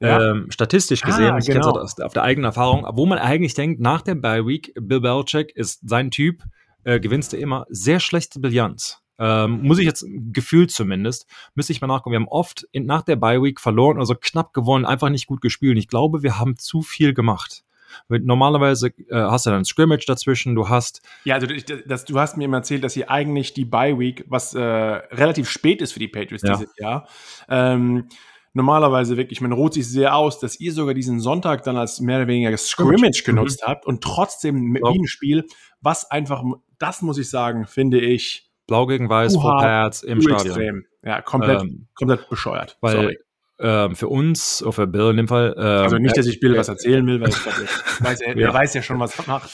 Ja. 0.00 0.30
Ähm, 0.30 0.46
statistisch 0.50 1.02
gesehen, 1.02 1.34
ah, 1.34 1.38
ich 1.38 1.46
genau. 1.46 1.72
kenne 1.72 1.84
es 1.84 2.00
auf 2.00 2.12
der 2.12 2.24
eigenen 2.24 2.46
Erfahrung, 2.46 2.86
wo 2.94 3.06
man 3.06 3.18
eigentlich 3.18 3.54
denkt, 3.54 3.80
nach 3.80 4.02
der 4.02 4.16
Bye 4.16 4.44
Week, 4.46 4.72
Bill 4.80 5.00
Belichick 5.00 5.54
ist 5.54 5.88
sein 5.88 6.10
Typ, 6.10 6.42
äh, 6.84 7.00
gewinnst 7.00 7.32
du 7.32 7.36
immer 7.36 7.66
sehr 7.68 8.00
schlechte 8.00 8.40
Bilanz. 8.40 9.00
Ähm, 9.18 9.62
muss 9.62 9.78
ich 9.78 9.84
jetzt 9.84 10.04
gefühlt 10.32 10.70
zumindest, 10.72 11.26
müsste 11.54 11.72
ich 11.72 11.80
mal 11.80 11.86
nachgucken. 11.86 12.12
Wir 12.12 12.18
haben 12.18 12.28
oft 12.28 12.66
in, 12.72 12.86
nach 12.86 13.02
der 13.02 13.16
Bye 13.16 13.42
Week 13.42 13.60
verloren, 13.60 13.98
also 13.98 14.14
knapp 14.14 14.52
gewonnen, 14.52 14.84
einfach 14.84 15.08
nicht 15.08 15.26
gut 15.26 15.40
gespielt. 15.40 15.78
Ich 15.78 15.88
glaube, 15.88 16.22
wir 16.22 16.38
haben 16.38 16.56
zu 16.56 16.82
viel 16.82 17.14
gemacht. 17.14 17.64
Normalerweise 18.08 18.88
äh, 18.88 19.14
hast 19.14 19.46
du 19.46 19.50
dann 19.50 19.60
ein 19.60 19.64
Scrimmage 19.64 20.04
dazwischen, 20.06 20.56
du 20.56 20.68
hast. 20.68 21.00
Ja, 21.24 21.36
also 21.36 21.46
das, 21.86 22.04
du 22.04 22.18
hast 22.18 22.36
mir 22.36 22.44
immer 22.44 22.56
erzählt, 22.56 22.82
dass 22.82 22.94
sie 22.94 23.08
eigentlich 23.08 23.54
die 23.54 23.64
Bye 23.64 23.98
Week, 23.98 24.24
was 24.28 24.52
äh, 24.54 24.60
relativ 24.60 25.48
spät 25.48 25.80
ist 25.80 25.92
für 25.92 26.00
die 26.00 26.08
Patriots 26.08 26.42
ja. 26.42 26.56
dieses 26.56 26.76
Jahr, 26.76 27.08
ähm, 27.48 28.08
normalerweise 28.52 29.16
wirklich, 29.16 29.40
man 29.40 29.52
ruht 29.52 29.74
sich 29.74 29.88
sehr 29.88 30.14
aus, 30.14 30.38
dass 30.38 30.58
ihr 30.60 30.72
sogar 30.72 30.94
diesen 30.94 31.20
Sonntag 31.20 31.64
dann 31.64 31.76
als 31.76 32.00
mehr 32.00 32.18
oder 32.18 32.28
weniger 32.28 32.56
Scrimmage 32.56 33.22
genutzt 33.24 33.62
mhm. 33.62 33.68
habt 33.68 33.86
und 33.86 34.02
trotzdem 34.02 34.56
mit 34.56 34.84
ein 34.84 35.06
Spiel, 35.06 35.44
was 35.84 36.10
einfach 36.10 36.42
das 36.78 37.02
muss 37.02 37.18
ich 37.18 37.30
sagen, 37.30 37.66
finde 37.66 38.00
ich. 38.00 38.50
Blau 38.66 38.86
gegen 38.86 39.08
Weiß, 39.08 39.34
Full 39.34 39.58
Pads 39.58 40.02
im 40.02 40.20
Stadion. 40.20 40.46
Extrem. 40.46 40.86
Ja, 41.02 41.20
komplett, 41.20 41.62
ähm, 41.62 41.86
komplett 41.94 42.28
bescheuert. 42.28 42.78
Weil 42.80 43.18
ähm, 43.60 43.94
für 43.94 44.08
uns, 44.08 44.62
oder 44.62 44.72
für 44.72 44.86
Bill 44.86 45.10
in 45.10 45.18
dem 45.18 45.28
Fall. 45.28 45.54
Ähm, 45.56 45.64
also 45.64 45.98
nicht, 45.98 46.16
dass 46.16 46.26
ich 46.26 46.40
Bill 46.40 46.54
äh, 46.54 46.58
was 46.58 46.68
erzählen 46.68 47.06
will, 47.06 47.20
weil 47.20 47.28
ich 47.28 47.42
glaube, 47.42 47.58
weiß, 48.00 48.20
er, 48.22 48.36
ja. 48.36 48.48
er 48.48 48.54
weiß 48.54 48.74
ja 48.74 48.82
schon, 48.82 48.98
was 48.98 49.18
er 49.18 49.26
macht. 49.26 49.50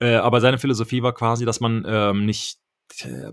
Äh, 0.00 0.16
aber 0.16 0.40
seine 0.40 0.58
Philosophie 0.58 1.02
war 1.02 1.14
quasi, 1.14 1.44
dass 1.44 1.60
man 1.60 1.84
ähm, 1.86 2.26
nicht 2.26 2.58
äh, 3.02 3.32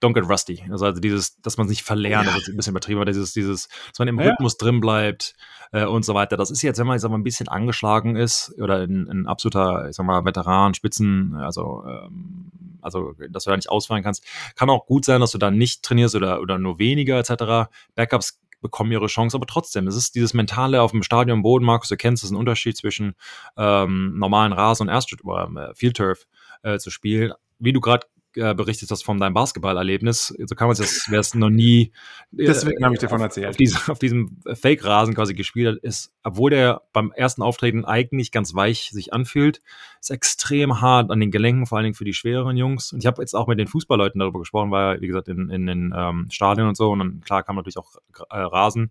don't 0.00 0.14
get 0.14 0.28
rusty. 0.28 0.64
Also, 0.70 0.86
also 0.86 1.00
dieses, 1.00 1.40
dass 1.40 1.56
man 1.56 1.68
sich 1.68 1.82
verlernt, 1.82 2.26
ja. 2.26 2.32
das 2.32 2.42
ist 2.42 2.48
ein 2.48 2.56
bisschen 2.56 2.72
übertrieben, 2.72 2.98
aber 2.98 3.06
dieses, 3.06 3.32
dieses, 3.32 3.68
dass 3.90 3.98
man 3.98 4.08
im 4.08 4.18
ja. 4.18 4.30
Rhythmus 4.30 4.56
drin 4.56 4.80
bleibt 4.80 5.34
äh, 5.72 5.84
und 5.84 6.04
so 6.04 6.14
weiter. 6.14 6.36
Das 6.36 6.50
ist 6.50 6.62
jetzt, 6.62 6.78
wenn 6.78 6.86
man 6.86 6.96
jetzt 6.96 7.04
aber 7.04 7.16
ein 7.16 7.24
bisschen 7.24 7.48
angeschlagen 7.48 8.16
ist 8.16 8.54
oder 8.60 8.80
ein, 8.80 9.08
ein 9.08 9.26
absoluter, 9.26 9.88
ich 9.88 9.96
sag 9.96 10.06
mal, 10.06 10.24
Veteran, 10.24 10.74
Spitzen, 10.74 11.34
also, 11.36 11.84
ähm, 11.86 12.50
also, 12.80 13.14
dass 13.30 13.44
du 13.44 13.50
da 13.50 13.56
nicht 13.56 13.70
ausfallen 13.70 14.02
kannst, 14.02 14.24
kann 14.54 14.70
auch 14.70 14.86
gut 14.86 15.04
sein, 15.04 15.20
dass 15.20 15.32
du 15.32 15.38
da 15.38 15.50
nicht 15.50 15.82
trainierst 15.82 16.14
oder, 16.14 16.40
oder 16.40 16.58
nur 16.58 16.78
weniger 16.78 17.18
etc. 17.18 17.70
Backups 17.94 18.40
bekommen 18.60 18.90
ihre 18.90 19.06
Chance, 19.06 19.36
aber 19.36 19.46
trotzdem, 19.46 19.86
es 19.86 19.96
ist 19.96 20.14
dieses 20.14 20.34
mentale 20.34 20.82
auf 20.82 20.90
dem 20.90 21.02
Stadion 21.02 21.42
Boden, 21.42 21.64
Markus, 21.64 21.88
du 21.88 21.96
kennst, 21.96 22.22
es 22.22 22.30
ist 22.30 22.34
ein 22.34 22.38
Unterschied 22.38 22.76
zwischen 22.76 23.14
ähm, 23.56 24.18
normalen 24.18 24.52
Rasen 24.52 24.88
und 24.88 24.94
Erst 24.94 25.12
oder 25.24 25.70
äh, 25.70 25.74
Field 25.74 25.96
Turf 25.96 26.26
äh, 26.62 26.78
zu 26.78 26.90
spielen. 26.90 27.32
Wie 27.58 27.72
du 27.72 27.80
gerade 27.80 28.06
äh, 28.38 28.54
berichtet 28.54 28.90
hast 28.90 29.04
von 29.04 29.18
deinem 29.18 29.34
Basketballerlebnis, 29.34 30.34
so 30.38 30.54
kann 30.54 30.68
man 30.68 30.72
es 30.72 30.78
jetzt, 30.78 31.10
wer 31.10 31.20
es 31.20 31.34
noch 31.34 31.50
nie 31.50 31.92
äh, 32.32 32.46
Deswegen 32.46 32.84
habe 32.84 32.94
ich 32.94 33.00
davon 33.00 33.20
erzählt. 33.20 33.48
Auf, 33.48 33.56
diesem, 33.56 33.80
auf 33.88 33.98
diesem 33.98 34.38
Fake-Rasen 34.52 35.14
quasi 35.14 35.34
gespielt 35.34 35.76
hat, 35.76 35.82
ist, 35.82 36.12
obwohl 36.22 36.50
der 36.50 36.82
beim 36.92 37.12
ersten 37.12 37.42
Auftreten 37.42 37.84
eigentlich 37.84 38.32
ganz 38.32 38.54
weich 38.54 38.90
sich 38.90 39.12
anfühlt, 39.12 39.60
ist 40.00 40.10
extrem 40.10 40.80
hart 40.80 41.10
an 41.10 41.20
den 41.20 41.30
Gelenken, 41.30 41.66
vor 41.66 41.78
allen 41.78 41.84
Dingen 41.84 41.94
für 41.94 42.04
die 42.04 42.14
schwereren 42.14 42.56
Jungs. 42.56 42.92
Und 42.92 43.00
ich 43.00 43.06
habe 43.06 43.22
jetzt 43.22 43.34
auch 43.34 43.46
mit 43.46 43.58
den 43.58 43.66
Fußballleuten 43.66 44.18
darüber 44.18 44.38
gesprochen, 44.38 44.70
weil, 44.70 45.00
wie 45.00 45.06
gesagt, 45.06 45.28
in, 45.28 45.50
in 45.50 45.66
den 45.66 45.94
ähm, 45.96 46.28
Stadien 46.30 46.68
und 46.68 46.76
so, 46.76 46.90
und 46.90 46.98
dann 46.98 47.20
klar 47.20 47.42
kam 47.42 47.56
natürlich 47.56 47.78
auch 47.78 47.96
äh, 48.30 48.38
Rasen 48.38 48.90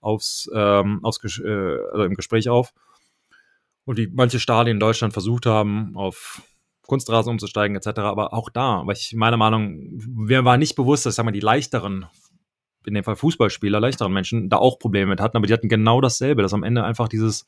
aufs, 0.00 0.50
ähm, 0.54 1.00
aufs 1.02 1.38
äh, 1.38 1.78
also 1.92 2.04
im 2.04 2.14
Gespräch 2.14 2.48
auf. 2.48 2.72
Und 3.84 3.98
die 3.98 4.06
manche 4.06 4.38
Stadien 4.38 4.76
in 4.76 4.80
Deutschland 4.80 5.12
versucht 5.12 5.46
haben, 5.46 5.92
auf 5.94 6.42
Kunstrasen 6.88 7.30
umzusteigen 7.30 7.76
etc. 7.76 8.00
Aber 8.00 8.32
auch 8.32 8.48
da, 8.50 8.82
weil 8.86 8.96
ich 8.96 9.14
meiner 9.14 9.36
Meinung, 9.36 10.00
mir 10.08 10.44
war 10.44 10.56
nicht 10.56 10.74
bewusst, 10.74 11.06
dass 11.06 11.14
sagen 11.14 11.28
wir, 11.28 11.32
die 11.32 11.40
leichteren, 11.40 12.06
in 12.86 12.94
dem 12.94 13.04
Fall 13.04 13.14
Fußballspieler, 13.14 13.78
leichteren 13.78 14.12
Menschen 14.12 14.48
da 14.48 14.56
auch 14.56 14.78
Probleme 14.78 15.10
mit 15.10 15.20
hatten, 15.20 15.36
aber 15.36 15.46
die 15.46 15.52
hatten 15.52 15.68
genau 15.68 16.00
dasselbe, 16.00 16.42
dass 16.42 16.54
am 16.54 16.64
Ende 16.64 16.82
einfach 16.82 17.06
dieses, 17.06 17.46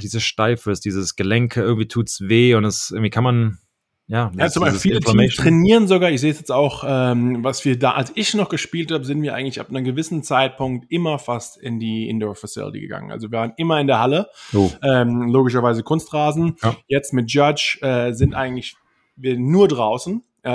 dieses 0.00 0.24
Steife 0.24 0.72
ist, 0.72 0.84
dieses 0.84 1.14
Gelenke, 1.14 1.62
irgendwie 1.62 1.88
tut's 1.88 2.22
weh 2.22 2.54
und 2.56 2.64
es 2.64 2.90
irgendwie 2.90 3.10
kann 3.10 3.24
man 3.24 3.58
ja, 4.06 4.30
ja 4.36 4.48
zum 4.48 4.62
Beispiel 4.62 4.80
viele 4.80 5.00
Teams 5.00 5.36
trainieren 5.36 5.88
sogar. 5.88 6.10
Ich 6.10 6.20
sehe 6.20 6.30
es 6.30 6.38
jetzt 6.38 6.52
auch, 6.52 6.84
ähm, 6.86 7.42
was 7.42 7.64
wir 7.64 7.78
da, 7.78 7.92
als 7.92 8.12
ich 8.14 8.34
noch 8.34 8.50
gespielt 8.50 8.92
habe, 8.92 9.04
sind 9.04 9.22
wir 9.22 9.34
eigentlich 9.34 9.60
ab 9.60 9.70
einem 9.70 9.84
gewissen 9.84 10.22
Zeitpunkt 10.22 10.90
immer 10.90 11.18
fast 11.18 11.56
in 11.56 11.80
die 11.80 12.08
Indoor 12.08 12.34
Facility 12.34 12.80
gegangen. 12.80 13.10
Also 13.10 13.30
wir 13.30 13.38
waren 13.38 13.54
immer 13.56 13.80
in 13.80 13.86
der 13.86 14.00
Halle, 14.00 14.28
oh. 14.52 14.70
ähm, 14.82 15.28
logischerweise 15.30 15.82
Kunstrasen. 15.82 16.56
Ja. 16.62 16.76
Jetzt 16.86 17.14
mit 17.14 17.32
Judge 17.32 17.78
äh, 17.80 18.12
sind 18.12 18.34
eigentlich 18.34 18.76
wir 19.16 19.38
nur 19.38 19.68
draußen. 19.68 20.22
Äh, 20.42 20.50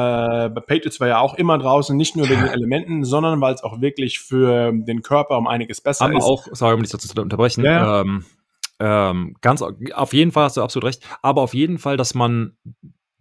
bei 0.50 0.62
Patriots 0.62 1.00
war 1.00 1.08
ja 1.08 1.20
auch 1.20 1.34
immer 1.34 1.58
draußen, 1.58 1.98
nicht 1.98 2.16
nur 2.16 2.30
wegen 2.30 2.42
den 2.42 2.52
Elementen, 2.52 3.04
sondern 3.04 3.42
weil 3.42 3.56
es 3.56 3.64
auch 3.64 3.82
wirklich 3.82 4.20
für 4.20 4.72
den 4.72 5.02
Körper 5.02 5.38
um 5.40 5.48
einiges 5.48 5.82
besser 5.82 6.06
Aber 6.06 6.18
ist. 6.18 6.24
Aber 6.24 6.34
auch, 6.34 6.48
sorry, 6.52 6.76
um 6.76 6.84
dich 6.84 6.92
dazu 6.92 7.08
zu 7.08 7.20
unterbrechen, 7.20 7.66
ja. 7.66 8.02
ähm, 8.02 8.26
ähm, 8.80 9.36
ganz 9.42 9.64
auf 9.64 10.14
jeden 10.14 10.32
Fall 10.32 10.44
hast 10.44 10.58
du 10.58 10.62
absolut 10.62 10.86
recht, 10.86 11.04
aber 11.24 11.42
auf 11.42 11.56
jeden 11.56 11.80
Fall, 11.80 11.98
dass 11.98 12.14
man 12.14 12.56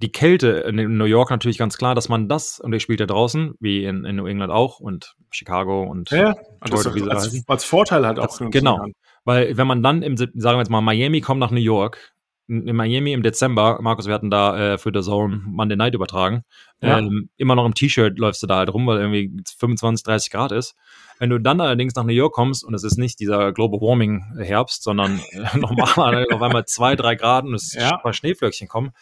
die 0.01 0.13
Kälte 0.13 0.49
in 0.49 0.97
New 0.97 1.05
York 1.05 1.31
natürlich 1.31 1.59
ganz 1.59 1.77
klar, 1.77 1.95
dass 1.95 2.09
man 2.09 2.29
das, 2.29 2.61
und 2.61 2.73
ich 2.73 2.83
spielt 2.83 3.01
ja 3.01 3.07
draußen, 3.07 3.55
wie 3.59 3.85
in, 3.85 4.05
in 4.05 4.17
New 4.17 4.27
England 4.27 4.53
auch 4.53 4.79
und 4.79 5.17
Chicago 5.31 5.83
und 5.83 6.11
ja, 6.11 6.35
Georgia, 6.65 6.95
wie 6.95 7.03
als, 7.11 7.45
als, 7.47 7.65
Vorteil 7.65 8.07
halt 8.07 8.19
auch. 8.19 8.39
Genau, 8.51 8.87
weil 9.25 9.57
wenn 9.57 9.67
man 9.67 9.83
dann 9.83 10.03
im, 10.03 10.17
sagen 10.17 10.33
wir 10.35 10.59
jetzt 10.59 10.71
mal, 10.71 10.81
Miami 10.81 11.21
kommt 11.21 11.41
nach 11.41 11.51
New 11.51 11.59
York, 11.59 12.15
in 12.49 12.75
Miami 12.75 13.13
im 13.13 13.23
Dezember, 13.23 13.79
Markus, 13.83 14.07
wir 14.07 14.15
hatten 14.15 14.31
da 14.31 14.75
äh, 14.75 14.79
für 14.79 14.91
The 14.95 15.03
Zone 15.03 15.43
Monday 15.45 15.77
Night 15.77 15.95
übertragen, 15.95 16.45
ja. 16.81 16.99
ähm, 16.99 17.29
immer 17.37 17.55
noch 17.55 17.67
im 17.67 17.75
T-Shirt 17.75 18.19
läufst 18.19 18.43
du 18.43 18.47
da 18.47 18.57
halt 18.57 18.73
rum, 18.73 18.87
weil 18.87 18.99
irgendwie 18.99 19.43
25, 19.59 20.03
30 20.05 20.31
Grad 20.31 20.53
ist. 20.53 20.75
Wenn 21.19 21.29
du 21.29 21.39
dann 21.39 21.61
allerdings 21.61 21.95
nach 21.95 22.05
New 22.05 22.13
York 22.13 22.33
kommst 22.33 22.65
und 22.65 22.73
es 22.73 22.85
ist 22.85 22.97
nicht 22.97 23.21
dieser 23.21 23.53
Global 23.53 23.81
Warming 23.81 24.39
Herbst, 24.39 24.83
sondern 24.83 25.21
äh, 25.33 25.59
nochmal 25.59 26.27
auf 26.33 26.41
einmal 26.41 26.65
zwei, 26.65 26.97
drei 26.97 27.17
Grad 27.17 27.45
und 27.45 27.55
es 27.55 27.75
ja. 27.75 27.97
ein 27.97 28.03
paar 28.03 28.15
Schneeflöckchen 28.15 28.67
kommen, 28.67 28.93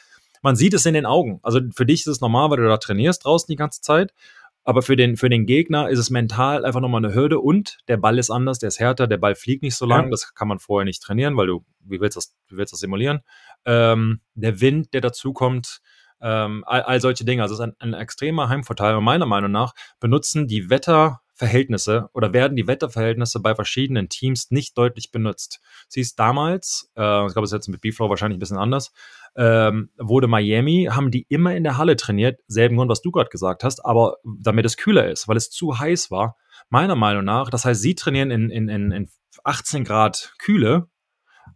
man 0.47 0.55
sieht 0.55 0.75
es 0.75 0.87
in 0.87 0.95
den 0.95 1.07
Augen. 1.07 1.41
Also 1.43 1.59
für 1.75 1.85
dich 1.85 2.03
ist 2.03 2.07
es 2.07 2.21
normal, 2.21 2.51
weil 2.51 2.59
du 2.59 2.69
da 2.69 2.77
trainierst 2.77 3.25
draußen 3.25 3.49
die 3.51 3.57
ganze 3.57 3.81
Zeit. 3.81 4.15
Aber 4.63 4.81
für 4.81 4.95
den, 4.95 5.17
für 5.17 5.29
den 5.29 5.45
Gegner 5.45 5.89
ist 5.89 5.99
es 5.99 6.09
mental 6.09 6.65
einfach 6.65 6.81
nochmal 6.81 7.05
eine 7.05 7.15
Hürde 7.15 7.41
und 7.41 7.79
der 7.89 7.97
Ball 7.97 8.17
ist 8.17 8.31
anders, 8.31 8.61
der 8.61 8.69
ist 8.69 8.79
härter, 8.79 9.09
der 9.09 9.17
Ball 9.17 9.35
fliegt 9.35 9.65
nicht 9.65 9.75
so 9.75 9.87
lang, 9.87 10.05
ja. 10.05 10.11
das 10.11 10.35
kann 10.35 10.47
man 10.47 10.61
vorher 10.61 10.85
nicht 10.85 11.03
trainieren, 11.03 11.37
weil 11.37 11.49
du, 11.49 11.65
wie 11.81 12.01
willst 12.01 12.15
du 12.15 12.19
das, 12.19 12.37
wie 12.49 12.57
willst 12.59 12.73
das 12.73 12.79
simulieren? 12.79 13.23
Ähm, 13.65 14.21
der 14.35 14.61
Wind, 14.61 14.95
der 14.95 15.01
dazukommt, 15.01 15.81
ähm, 16.21 16.63
all, 16.65 16.83
all 16.83 17.01
solche 17.01 17.25
Dinge. 17.25 17.43
Also 17.43 17.55
es 17.55 17.59
ist 17.59 17.65
ein, 17.65 17.75
ein 17.81 17.95
extremer 17.95 18.49
Heimvorteil. 18.49 18.95
Und 18.95 19.03
meiner 19.03 19.27
Meinung 19.27 19.51
nach 19.51 19.73
benutzen 19.99 20.47
die 20.47 20.71
Wetter, 20.71 21.23
Verhältnisse 21.37 22.09
oder 22.15 22.33
werden 22.33 22.57
die 22.57 22.67
Wetterverhältnisse 22.67 23.41
bei 23.41 23.55
verschiedenen 23.55 24.09
Teams 24.09 24.51
nicht 24.51 24.77
deutlich 24.77 25.13
benutzt. 25.13 25.61
Sie 25.87 26.01
ist 26.01 26.19
damals, 26.19 26.91
äh, 26.97 27.27
ich 27.27 27.33
glaube, 27.33 27.45
es 27.45 27.53
ist 27.53 27.57
jetzt 27.57 27.69
mit 27.69 27.83
B-Flow 27.83 28.09
wahrscheinlich 28.09 28.39
ein 28.39 28.41
bisschen 28.41 28.57
anders, 28.57 28.93
ähm, 29.37 29.91
wurde 29.99 30.29
Miami, 30.29 30.89
haben 30.91 31.11
die 31.11 31.27
immer 31.29 31.55
in 31.55 31.63
der 31.63 31.77
Halle 31.77 31.97
trainiert, 31.97 32.41
selben 32.49 32.77
Grund, 32.77 32.91
was 32.91 33.03
du 33.03 33.11
gerade 33.11 33.29
gesagt 33.29 33.65
hast, 33.65 33.85
aber 33.85 34.17
damit 34.25 34.65
es 34.65 34.79
kühler 34.79 35.11
ist, 35.11 35.29
weil 35.29 35.37
es 35.37 35.51
zu 35.51 35.79
heiß 35.79 36.11
war, 36.11 36.37
meiner 36.71 36.97
Meinung 36.97 37.25
nach. 37.25 37.51
Das 37.51 37.67
heißt, 37.67 37.83
sie 37.83 37.95
trainieren 37.95 38.31
in, 38.31 38.49
in, 38.49 38.69
in, 38.69 38.91
in 38.93 39.11
18 39.45 39.85
Grad 39.85 40.33
Kühle, 40.39 40.89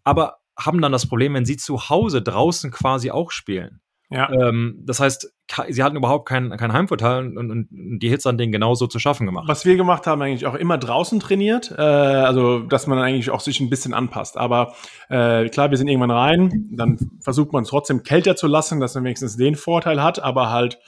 aber 0.05 0.41
haben 0.59 0.83
dann 0.83 0.93
das 0.93 1.07
Problem, 1.07 1.33
wenn 1.33 1.47
sie 1.47 1.57
zu 1.57 1.89
Hause 1.89 2.21
draußen 2.21 2.71
quasi 2.71 3.11
auch 3.11 3.31
spielen. 3.31 3.81
Ja. 4.11 4.29
Ähm, 4.33 4.83
das 4.85 4.99
heißt, 4.99 5.33
sie 5.69 5.83
hatten 5.85 5.97
überhaupt 5.97 6.29
keinen 6.29 6.57
kein 6.57 6.73
Heimvorteil 6.73 7.27
und, 7.27 7.39
und, 7.39 7.51
und 7.51 7.69
die 7.71 8.09
Hits 8.09 8.27
an 8.27 8.39
denen 8.39 8.51
genauso 8.51 8.89
zu 8.89 8.99
schaffen 8.99 9.25
gemacht. 9.25 9.47
Was 9.47 9.65
wir 9.65 9.77
gemacht 9.77 10.07
haben, 10.09 10.21
eigentlich 10.21 10.47
auch 10.47 10.55
immer 10.55 10.79
draußen 10.79 11.21
trainiert, 11.21 11.73
äh, 11.77 11.81
also 11.81 12.61
dass 12.61 12.89
man 12.89 12.99
eigentlich 12.99 13.31
auch 13.31 13.41
sich 13.41 13.61
ein 13.61 13.71
bisschen 13.71 13.95
anpasst. 13.95 14.37
Aber 14.37 14.75
äh, 15.09 15.49
klar, 15.49 15.71
wir 15.71 15.79
sind 15.79 15.87
irgendwann 15.87 16.11
rein, 16.11 16.69
dann 16.73 16.99
versucht 17.21 17.53
man 17.53 17.63
es 17.63 17.69
trotzdem 17.69 18.03
kälter 18.03 18.35
zu 18.35 18.49
lassen, 18.49 18.81
dass 18.81 18.97
man 18.97 19.05
wenigstens 19.05 19.37
den 19.37 19.55
Vorteil 19.55 20.03
hat, 20.03 20.21
aber 20.21 20.51
halt 20.51 20.79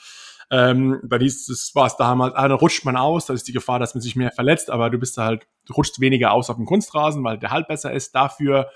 ähm, 0.51 1.01
bei 1.05 1.17
dieses 1.17 1.75
war 1.75 1.87
es 1.87 1.97
damals, 1.97 2.35
ah, 2.35 2.47
da 2.47 2.57
rutscht 2.57 2.85
man 2.85 2.97
aus, 2.97 3.27
da 3.27 3.33
ist 3.35 3.49
die 3.49 3.53
Gefahr, 3.53 3.79
dass 3.79 3.95
man 3.95 4.03
sich 4.03 4.17
mehr 4.17 4.33
verletzt, 4.33 4.69
aber 4.69 4.91
du 4.91 4.99
bist 4.99 5.17
da 5.17 5.25
halt, 5.25 5.47
du 5.67 5.73
rutschst 5.73 6.01
weniger 6.01 6.33
aus 6.33 6.51
auf 6.51 6.57
dem 6.57 6.67
Kunstrasen, 6.67 7.25
weil 7.25 7.39
der 7.39 7.53
Halt 7.53 7.69
besser 7.69 7.93
ist. 7.93 8.15
Dafür 8.15 8.69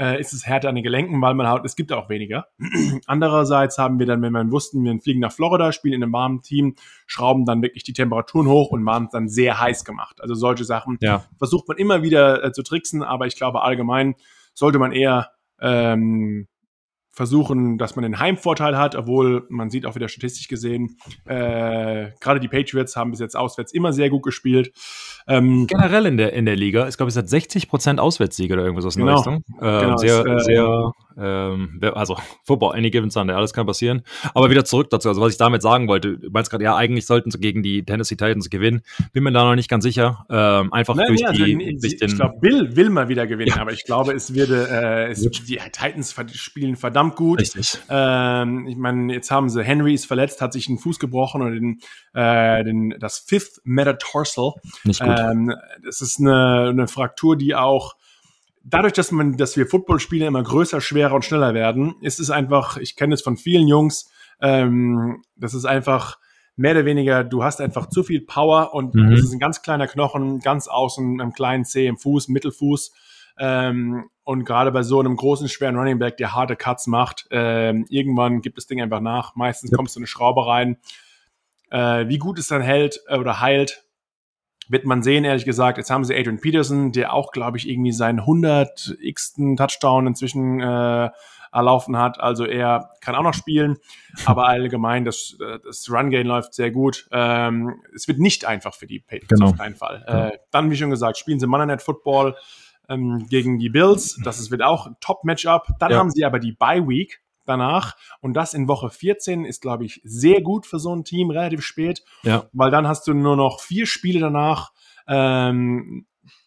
äh, 0.00 0.18
ist 0.18 0.32
es 0.32 0.46
härter 0.46 0.70
an 0.70 0.74
den 0.76 0.82
Gelenken, 0.82 1.20
weil 1.20 1.34
man 1.34 1.46
halt, 1.46 1.64
es 1.66 1.76
gibt 1.76 1.92
auch 1.92 2.08
weniger. 2.08 2.46
Andererseits 3.06 3.76
haben 3.76 3.98
wir 3.98 4.06
dann, 4.06 4.22
wenn 4.22 4.32
wir 4.32 4.50
wussten, 4.50 4.82
wir 4.82 4.98
fliegen 4.98 5.20
nach 5.20 5.32
Florida, 5.32 5.72
spielen 5.72 5.94
in 5.94 6.02
einem 6.02 6.12
warmen 6.14 6.40
Team, 6.40 6.74
schrauben 7.06 7.44
dann 7.44 7.60
wirklich 7.60 7.84
die 7.84 7.92
Temperaturen 7.92 8.48
hoch 8.48 8.70
und 8.70 8.84
waren 8.86 9.08
dann 9.12 9.28
sehr 9.28 9.60
heiß 9.60 9.84
gemacht. 9.84 10.22
Also 10.22 10.34
solche 10.34 10.64
Sachen 10.64 10.96
ja. 11.02 11.24
versucht 11.36 11.68
man 11.68 11.76
immer 11.76 12.02
wieder 12.02 12.42
äh, 12.42 12.52
zu 12.52 12.62
tricksen, 12.62 13.02
aber 13.02 13.26
ich 13.26 13.36
glaube 13.36 13.62
allgemein 13.62 14.14
sollte 14.54 14.78
man 14.78 14.92
eher 14.92 15.32
ähm, 15.60 16.48
versuchen, 17.12 17.76
dass 17.76 17.96
man 17.96 18.02
den 18.04 18.18
Heimvorteil 18.18 18.78
hat, 18.78 18.94
obwohl 18.94 19.46
man 19.48 19.70
sieht 19.70 19.84
auch 19.86 19.94
wieder 19.94 20.08
statistisch 20.08 20.48
gesehen, 20.48 20.96
äh, 21.24 22.10
gerade 22.20 22.40
die 22.40 22.48
Patriots 22.48 22.96
haben 22.96 23.10
bis 23.10 23.20
jetzt 23.20 23.36
auswärts 23.36 23.72
immer 23.72 23.92
sehr 23.92 24.10
gut 24.10 24.22
gespielt. 24.22 24.72
Ähm, 25.26 25.66
Generell 25.66 26.06
in 26.06 26.16
der, 26.16 26.32
in 26.32 26.46
der 26.46 26.56
Liga, 26.56 26.88
ich 26.88 26.96
glaube, 26.96 27.10
es 27.10 27.16
hat 27.16 27.28
60 27.28 27.68
Prozent 27.68 28.00
Auswärtssieger 28.00 28.54
oder 28.54 28.64
irgendwas 28.64 28.84
aus 28.84 28.94
der 28.94 29.04
genau, 29.04 29.16
Richtung. 29.16 29.44
Ähm, 29.60 29.80
genau, 29.80 29.96
sehr, 29.96 30.26
ist, 30.26 30.26
äh, 30.26 30.44
sehr, 30.44 30.92
ähm, 31.20 31.80
also 31.94 32.16
Football, 32.44 32.76
any 32.76 32.90
given 32.90 33.10
Sunday, 33.10 33.34
alles 33.34 33.52
kann 33.52 33.66
passieren. 33.66 34.02
Aber 34.34 34.50
wieder 34.50 34.64
zurück 34.64 34.88
dazu, 34.90 35.08
also 35.08 35.20
was 35.20 35.32
ich 35.32 35.38
damit 35.38 35.62
sagen 35.62 35.88
wollte, 35.88 36.18
du 36.18 36.30
meinst 36.30 36.50
gerade, 36.50 36.64
ja, 36.64 36.76
eigentlich 36.76 37.06
sollten 37.06 37.30
sie 37.30 37.38
gegen 37.38 37.62
die 37.62 37.84
Tennessee 37.84 38.16
Titans 38.16 38.50
gewinnen. 38.50 38.82
Bin 39.12 39.24
mir 39.24 39.32
da 39.32 39.44
noch 39.44 39.54
nicht 39.54 39.68
ganz 39.68 39.84
sicher. 39.84 40.26
Ähm, 40.30 40.72
einfach 40.72 40.94
Nein, 40.94 41.08
durch 41.08 41.26
also, 41.26 41.44
die, 41.44 41.78
durch 41.80 41.96
den, 41.96 42.08
Ich 42.08 42.16
glaube, 42.16 42.38
Bill 42.40 42.76
will 42.76 42.90
mal 42.90 43.08
wieder 43.08 43.26
gewinnen, 43.26 43.52
ja. 43.54 43.60
aber 43.60 43.72
ich 43.72 43.84
glaube, 43.84 44.12
es 44.12 44.34
würde, 44.34 44.68
äh, 44.70 45.10
es, 45.10 45.20
die 45.20 45.56
Titans 45.56 46.14
spielen 46.34 46.76
verdammt 46.76 47.16
gut. 47.16 47.40
Richtig. 47.40 47.78
Ähm, 47.88 48.66
ich 48.66 48.76
meine, 48.76 49.12
jetzt 49.12 49.30
haben 49.30 49.48
sie, 49.48 49.62
Henry 49.62 49.94
ist 49.94 50.06
verletzt, 50.06 50.40
hat 50.40 50.52
sich 50.52 50.68
einen 50.68 50.78
Fuß 50.78 50.98
gebrochen 50.98 51.42
und 51.42 51.52
den, 51.52 51.80
äh, 52.14 52.64
den, 52.64 52.94
das 52.98 53.18
Fifth 53.18 53.60
Metatarsal. 53.64 54.52
Nicht 54.84 55.00
gut. 55.00 55.18
Ähm, 55.18 55.54
das 55.84 56.00
ist 56.00 56.20
eine, 56.20 56.68
eine 56.70 56.88
Fraktur, 56.88 57.36
die 57.36 57.54
auch 57.54 57.94
dadurch, 58.62 58.92
dass 58.92 59.12
man, 59.12 59.36
dass 59.36 59.56
wir 59.56 59.66
Footballspiele 59.66 60.26
immer 60.26 60.42
größer, 60.42 60.80
schwerer 60.80 61.14
und 61.14 61.24
schneller 61.24 61.54
werden, 61.54 61.94
ist 62.00 62.20
es 62.20 62.30
einfach, 62.30 62.76
ich 62.76 62.96
kenne 62.96 63.14
es 63.14 63.22
von 63.22 63.36
vielen 63.36 63.68
Jungs, 63.68 64.10
ähm, 64.40 65.22
das 65.36 65.54
ist 65.54 65.64
einfach 65.64 66.18
mehr 66.56 66.72
oder 66.72 66.84
weniger, 66.84 67.24
du 67.24 67.42
hast 67.42 67.60
einfach 67.60 67.88
zu 67.88 68.02
viel 68.02 68.20
Power 68.20 68.74
und 68.74 68.94
mhm. 68.94 69.10
das 69.10 69.20
ist 69.20 69.32
ein 69.32 69.38
ganz 69.38 69.62
kleiner 69.62 69.86
Knochen, 69.86 70.40
ganz 70.40 70.68
außen, 70.68 71.20
am 71.20 71.32
kleinen 71.32 71.64
Zeh, 71.64 71.86
im 71.86 71.96
Fuß, 71.96 72.28
Mittelfuß. 72.28 72.92
Ähm, 73.38 74.10
und 74.24 74.44
gerade 74.44 74.70
bei 74.70 74.82
so 74.82 75.00
einem 75.00 75.16
großen, 75.16 75.48
schweren 75.48 75.76
Running 75.76 75.98
Back, 75.98 76.18
der 76.18 76.34
harte 76.34 76.56
Cuts 76.56 76.86
macht, 76.86 77.26
ähm, 77.30 77.86
irgendwann 77.88 78.42
gibt 78.42 78.58
das 78.58 78.66
Ding 78.66 78.82
einfach 78.82 79.00
nach. 79.00 79.34
Meistens 79.34 79.70
ja. 79.70 79.76
kommst 79.76 79.96
du 79.96 80.00
eine 80.00 80.06
Schraube 80.06 80.46
rein. 80.46 80.76
Äh, 81.70 82.08
wie 82.08 82.18
gut 82.18 82.38
es 82.38 82.48
dann 82.48 82.60
hält 82.60 83.00
äh, 83.08 83.16
oder 83.16 83.40
heilt, 83.40 83.84
wird 84.70 84.84
man 84.86 85.02
sehen, 85.02 85.24
ehrlich 85.24 85.44
gesagt. 85.44 85.78
Jetzt 85.78 85.90
haben 85.90 86.04
sie 86.04 86.14
Adrian 86.16 86.40
Peterson, 86.40 86.92
der 86.92 87.12
auch, 87.12 87.32
glaube 87.32 87.58
ich, 87.58 87.68
irgendwie 87.68 87.92
seinen 87.92 88.20
100x 88.20 89.56
Touchdown 89.56 90.06
inzwischen 90.06 90.60
äh, 90.60 91.10
erlaufen 91.52 91.96
hat. 91.96 92.20
Also 92.20 92.44
er 92.44 92.90
kann 93.00 93.14
auch 93.16 93.22
noch 93.24 93.34
spielen, 93.34 93.76
aber 94.24 94.46
allgemein 94.46 95.04
das, 95.04 95.36
das 95.64 95.90
Run-Game 95.90 96.26
läuft 96.26 96.54
sehr 96.54 96.70
gut. 96.70 97.08
Ähm, 97.10 97.82
es 97.94 98.06
wird 98.06 98.18
nicht 98.20 98.44
einfach 98.44 98.74
für 98.74 98.86
die 98.86 99.00
Patriots 99.00 99.28
Genau. 99.28 99.46
auf 99.50 99.56
keinen 99.58 99.74
Fall. 99.74 100.04
Äh, 100.06 100.38
dann, 100.52 100.70
wie 100.70 100.76
schon 100.76 100.90
gesagt, 100.90 101.18
spielen 101.18 101.40
sie 101.40 101.48
Monday 101.48 101.66
Night 101.66 101.82
Football 101.82 102.36
ähm, 102.88 103.26
gegen 103.28 103.58
die 103.58 103.68
Bills. 103.68 104.20
Das 104.24 104.38
ist, 104.38 104.50
wird 104.52 104.62
auch 104.62 104.86
ein 104.86 104.96
Top-Matchup. 105.00 105.66
Dann 105.80 105.90
Ja. 105.90 105.98
haben 105.98 106.10
sie 106.10 106.24
aber 106.24 106.38
die 106.38 106.52
Bye-Week 106.52 107.20
danach 107.44 107.96
und 108.20 108.34
das 108.34 108.54
in 108.54 108.68
Woche 108.68 108.90
14 108.90 109.44
ist, 109.44 109.60
glaube 109.62 109.84
ich, 109.84 110.00
sehr 110.04 110.40
gut 110.40 110.66
für 110.66 110.78
so 110.78 110.94
ein 110.94 111.04
Team, 111.04 111.30
relativ 111.30 111.62
spät, 111.62 112.02
Ja. 112.22 112.44
weil 112.52 112.70
dann 112.70 112.86
hast 112.86 113.06
du 113.06 113.14
nur 113.14 113.36
noch 113.36 113.60
vier 113.60 113.86
Spiele 113.86 114.20
danach. 114.20 114.72
Ähm, 115.08 116.06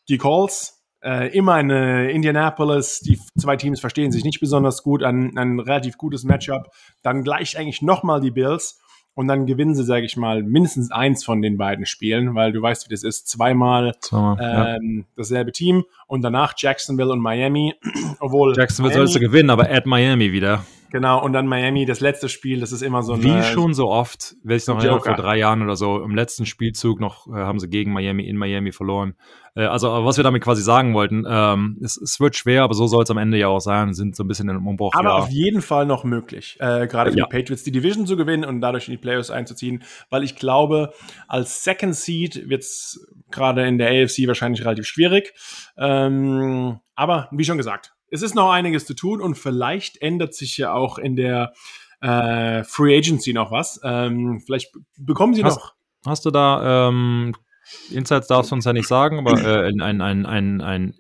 die 0.10 0.18
Calls, 0.18 0.84
äh, 1.04 1.36
immer 1.38 1.54
eine 1.56 2.12
Indianapolis, 2.12 3.00
die 3.00 3.20
zwei 3.38 3.58
Teams 3.58 3.80
verstehen 3.80 4.12
sich 4.12 4.24
nicht 4.24 4.40
besonders 4.40 4.84
gut, 4.84 5.04
ein, 5.04 5.38
ein 5.38 5.60
relativ 5.60 5.98
gutes 5.98 6.24
Matchup. 6.24 6.70
Dann 7.02 7.24
gleich 7.24 7.58
eigentlich 7.58 7.82
nochmal 7.82 8.22
die 8.22 8.32
Bills 8.32 8.80
und 9.16 9.28
dann 9.28 9.46
gewinnen 9.46 9.76
sie, 9.76 9.84
sage 9.84 10.06
ich 10.06 10.18
mal, 10.18 10.44
mindestens 10.44 10.92
eins 10.92 11.24
von 11.24 11.42
den 11.42 11.58
beiden 11.58 11.86
Spielen, 11.86 12.36
weil 12.36 12.52
du 12.52 12.62
weißt, 12.62 12.88
wie 12.88 12.94
das 12.94 13.04
ist, 13.04 13.28
zweimal 13.28 13.94
ja. 14.12 14.76
ähm, 14.76 15.06
dasselbe 15.16 15.52
Team 15.52 15.84
und 16.08 16.22
danach 16.24 16.54
Jacksonville 16.58 17.12
und 17.12 17.20
Miami, 17.20 17.76
obwohl 18.20 18.56
Jacksonville 18.56 18.96
Miami, 18.96 19.08
sollst 19.08 19.16
du 19.16 19.20
gewinnen, 19.20 19.50
aber 19.50 19.70
at 19.70 19.86
Miami 19.86 20.32
wieder. 20.32 20.66
Genau 20.94 21.22
und 21.22 21.34
dann 21.34 21.46
Miami 21.48 21.86
das 21.86 22.00
letzte 22.00 22.30
Spiel, 22.30 22.62
das 22.62 22.72
ist 22.72 22.82
immer 22.82 23.04
so 23.04 23.22
Wie 23.22 23.32
eine, 23.32 23.44
schon 23.44 23.74
so 23.74 23.90
oft, 23.90 24.36
weiß 24.46 24.62
ich 24.62 24.68
noch 24.70 24.76
Joker. 24.76 24.88
erinnern, 24.88 25.04
vor 25.04 25.16
drei 25.16 25.38
Jahren 25.38 25.62
oder 25.62 25.76
so, 25.76 26.02
im 26.02 26.16
letzten 26.16 26.46
Spielzug 26.46 27.02
noch 27.02 27.28
äh, 27.28 27.32
haben 27.32 27.60
sie 27.60 27.68
gegen 27.68 27.92
Miami 27.92 28.24
in 28.26 28.38
Miami 28.38 28.72
verloren. 28.72 29.16
Äh, 29.56 29.66
also, 29.66 29.90
was 30.06 30.16
wir 30.18 30.24
damit 30.24 30.42
quasi 30.44 30.62
sagen 30.62 30.94
wollten, 30.94 31.26
ähm, 31.28 31.78
es, 31.84 31.98
es 31.98 32.20
wird 32.22 32.36
schwer, 32.36 32.64
aber 32.64 32.74
so 32.74 32.88
soll 32.88 33.04
es 33.04 33.12
am 33.12 33.18
Ende 33.18 33.38
ja 33.38 33.50
auch 33.50 33.60
sein, 33.60 33.94
sind 33.94 34.16
so 34.16 34.24
ein 34.24 34.28
bisschen 34.28 34.48
im 34.50 34.66
Umbruch. 34.66 34.94
aber 34.96 35.10
ja. 35.10 35.16
auf 35.18 35.30
jeden 35.30 35.62
Fall 35.62 35.86
noch 35.86 36.04
möglich, 36.06 36.58
äh, 36.60 36.88
gerade 36.88 37.12
für 37.12 37.18
Ja. 37.18 37.26
die 37.26 37.38
Patriots 37.38 37.64
die 37.64 37.72
Division 37.72 38.08
zu 38.08 38.16
gewinnen 38.16 38.46
und 38.46 38.62
dadurch 38.62 38.88
in 38.88 38.92
die 38.94 38.98
Playoffs 38.98 39.30
einzuziehen, 39.32 39.84
weil 40.10 40.24
ich 40.24 40.36
glaube, 40.36 40.94
als 41.28 41.64
Second 41.64 41.96
Seed 41.96 42.48
wird's 42.50 43.06
gerade 43.32 43.68
in 43.68 43.78
der 43.78 43.90
AFC 43.90 44.28
wahrscheinlich 44.28 44.64
relativ 44.64 44.86
schwierig. 44.86 45.34
Ähm, 45.78 46.80
aber 46.96 47.28
wie 47.32 47.44
schon 47.44 47.58
gesagt, 47.58 47.94
es 48.14 48.22
ist 48.22 48.36
noch 48.36 48.52
einiges 48.52 48.86
zu 48.86 48.94
tun 48.94 49.22
und 49.22 49.36
vielleicht 49.36 50.02
ändert 50.02 50.34
sich 50.36 50.58
ja 50.58 50.74
auch 50.74 50.98
in 50.98 51.16
der 51.16 51.54
äh, 52.02 52.64
Free 52.64 52.98
Agency 52.98 53.34
noch 53.34 53.52
was. 53.52 53.80
Ähm, 53.84 54.42
vielleicht 54.46 54.72
bekommen 54.98 55.34
sie 55.34 55.44
Hast- 55.44 55.58
noch 55.58 55.74
Hast 56.06 56.26
du 56.26 56.32
da, 56.32 56.90
ähm, 56.90 57.34
Insights 57.92 58.28
darfst 58.28 58.52
du 58.52 58.56
uns 58.56 58.66
ja 58.66 58.74
nicht 58.74 58.88
sagen, 58.90 59.20
aber 59.20 59.42
äh, 59.42 59.70
ein, 59.70 60.02
ein, 60.02 60.26
ein, 60.26 60.60
ein, 60.62 60.94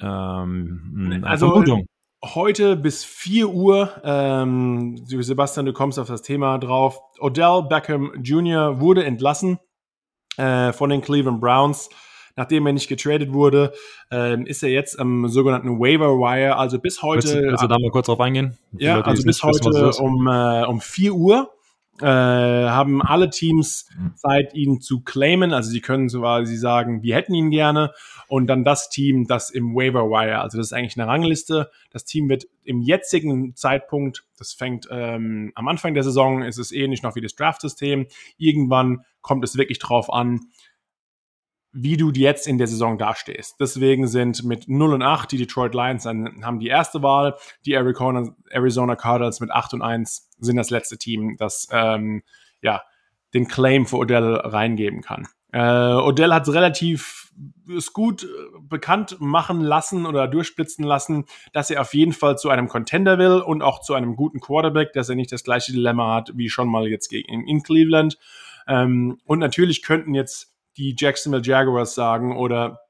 ähm, 0.00 1.10
eine 1.12 1.26
Also, 1.26 1.48
Vermutung. 1.50 1.86
heute 2.24 2.74
bis 2.76 3.04
4 3.04 3.48
Uhr, 3.50 3.90
ähm, 4.02 4.96
Sebastian, 5.06 5.66
du 5.66 5.72
kommst 5.74 5.98
auf 5.98 6.08
das 6.08 6.22
Thema 6.22 6.58
drauf. 6.58 6.98
Odell 7.20 7.62
Beckham 7.68 8.12
Jr. 8.22 8.80
wurde 8.80 9.04
entlassen 9.04 9.58
äh, 10.38 10.72
von 10.72 10.88
den 10.90 11.02
Cleveland 11.02 11.40
Browns. 11.40 11.90
Nachdem 12.36 12.66
er 12.66 12.72
nicht 12.74 12.88
getradet 12.88 13.32
wurde, 13.32 13.72
ähm, 14.10 14.46
ist 14.46 14.62
er 14.62 14.68
jetzt 14.68 14.98
am 15.00 15.28
sogenannten 15.28 15.80
Waiver 15.80 16.18
Wire, 16.18 16.56
also 16.56 16.78
bis 16.78 17.02
Willst, 17.02 17.28
du- 17.28 17.34
heute. 17.34 17.42
willst 17.48 17.62
du 17.62 17.66
da 17.66 17.78
mal 17.78 17.90
kurz 17.90 18.06
drauf 18.06 18.20
eingehen? 18.20 18.56
Ja, 18.72 18.96
Leute, 18.96 19.08
also 19.08 19.22
bis 19.24 19.42
wissen, 19.42 19.64
heute 19.66 20.02
um, 20.02 20.26
äh, 20.26 20.64
um 20.66 20.80
4 20.80 21.14
Uhr 21.14 21.50
äh, 22.02 22.04
haben 22.06 23.00
alle 23.00 23.30
Teams 23.30 23.88
Zeit, 24.16 24.52
ihn 24.54 24.82
zu 24.82 25.00
claimen. 25.00 25.54
Also 25.54 25.70
sie 25.70 25.80
können 25.80 26.10
so 26.10 26.20
quasi 26.20 26.54
sagen, 26.56 27.02
wir 27.02 27.14
hätten 27.14 27.32
ihn 27.32 27.50
gerne. 27.50 27.92
Und 28.28 28.48
dann 28.48 28.64
das 28.64 28.90
Team, 28.90 29.26
das 29.26 29.48
im 29.48 29.74
Waiver 29.74 30.10
Wire, 30.10 30.40
also 30.40 30.58
das 30.58 30.66
ist 30.66 30.72
eigentlich 30.74 30.98
eine 30.98 31.08
Rangliste. 31.10 31.70
Das 31.90 32.04
Team 32.04 32.28
wird 32.28 32.44
im 32.64 32.82
jetzigen 32.82 33.54
Zeitpunkt, 33.56 34.24
das 34.36 34.52
fängt 34.52 34.86
ähm, 34.90 35.52
am 35.54 35.68
Anfang 35.68 35.94
der 35.94 36.02
Saison, 36.02 36.42
ist 36.42 36.58
es 36.58 36.70
ähnlich 36.70 37.02
noch 37.02 37.14
wie 37.16 37.22
das 37.22 37.34
Draft-System. 37.34 38.06
Irgendwann 38.36 39.04
kommt 39.22 39.42
es 39.44 39.56
wirklich 39.56 39.78
drauf 39.78 40.12
an, 40.12 40.40
wie 41.76 41.96
du 41.96 42.10
jetzt 42.10 42.46
in 42.46 42.58
der 42.58 42.66
Saison 42.66 42.98
dastehst. 42.98 43.56
Deswegen 43.60 44.08
sind 44.08 44.44
mit 44.44 44.68
0 44.68 44.94
und 44.94 45.02
8 45.02 45.30
die 45.30 45.36
Detroit 45.36 45.74
Lions 45.74 46.04
dann 46.04 46.44
haben 46.44 46.58
die 46.58 46.68
erste 46.68 47.02
Wahl, 47.02 47.36
die 47.64 47.74
Arizona, 47.74 48.96
Cardinals 48.96 49.40
mit 49.40 49.50
8 49.50 49.74
und 49.74 49.82
1 49.82 50.30
sind 50.38 50.56
das 50.56 50.70
letzte 50.70 50.96
Team, 50.98 51.36
das 51.38 51.68
ähm, 51.70 52.22
ja 52.62 52.82
den 53.34 53.46
Claim 53.48 53.86
für 53.86 53.96
Odell 53.96 54.36
reingeben 54.36 55.02
kann. 55.02 55.28
Äh, 55.52 55.60
Odell 55.60 56.32
hat 56.32 56.48
relativ 56.48 57.32
es 57.76 57.92
gut 57.92 58.24
äh, 58.24 58.26
bekannt 58.60 59.16
machen 59.20 59.60
lassen 59.60 60.06
oder 60.06 60.28
durchblitzen 60.28 60.84
lassen, 60.84 61.26
dass 61.52 61.70
er 61.70 61.82
auf 61.82 61.94
jeden 61.94 62.12
Fall 62.12 62.38
zu 62.38 62.48
einem 62.48 62.68
Contender 62.68 63.18
will 63.18 63.40
und 63.40 63.62
auch 63.62 63.80
zu 63.80 63.94
einem 63.94 64.16
guten 64.16 64.40
Quarterback, 64.40 64.92
dass 64.92 65.08
er 65.08 65.16
nicht 65.16 65.32
das 65.32 65.44
gleiche 65.44 65.72
Dilemma 65.72 66.14
hat 66.14 66.32
wie 66.34 66.48
schon 66.48 66.68
mal 66.68 66.86
jetzt 66.86 67.12
in 67.12 67.62
Cleveland. 67.62 68.18
Ähm, 68.66 69.18
und 69.24 69.38
natürlich 69.38 69.82
könnten 69.82 70.14
jetzt 70.14 70.55
die 70.76 70.94
Jacksonville 70.98 71.42
Jaguars 71.44 71.94
sagen 71.94 72.36
oder 72.36 72.80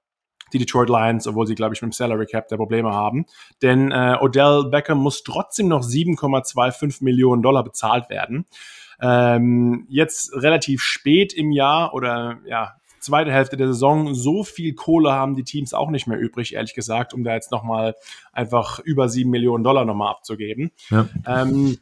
die 0.53 0.59
Detroit 0.59 0.89
Lions, 0.89 1.27
obwohl 1.27 1.47
sie, 1.47 1.55
glaube 1.55 1.75
ich, 1.75 1.83
mit 1.83 1.91
dem 1.91 1.93
Salary 1.93 2.27
Cap 2.27 2.49
der 2.49 2.57
Probleme 2.57 2.93
haben. 2.93 3.27
Denn 3.63 3.91
äh, 3.91 4.17
Odell 4.21 4.69
Beckham 4.71 4.99
muss 4.99 5.23
trotzdem 5.25 5.69
noch 5.69 5.83
7,25 5.83 7.03
Millionen 7.03 7.43
Dollar 7.43 7.65
bezahlt 7.65 8.09
werden. 8.11 8.47
Ähm, 9.01 9.87
jetzt 9.89 10.33
relativ 10.35 10.83
spät 10.83 11.33
im 11.35 11.51
Jahr 11.51 11.95
oder 11.95 12.39
ja, 12.47 12.77
zweite 13.01 13.33
Hälfte 13.33 13.57
der 13.57 13.69
Saison, 13.69 14.15
so 14.15 14.43
viel 14.43 14.75
Kohle 14.75 15.13
haben 15.13 15.37
die 15.37 15.45
Teams 15.45 15.75
auch 15.75 15.91
nicht 15.91 16.07
mehr 16.07 16.19
übrig, 16.19 16.55
ehrlich 16.55 16.75
gesagt, 16.75 17.15
um 17.15 17.25
da 17.25 17.35
jetzt 17.35 17.53
nochmal 17.53 17.95
einfach 18.33 18.79
über 18.81 19.09
7 19.09 19.31
Millionen 19.31 19.65
Dollar 19.65 19.85
nochmal 19.85 20.11
abzugeben. 20.11 20.73
Ja. 20.91 21.09
Ähm, 21.27 21.79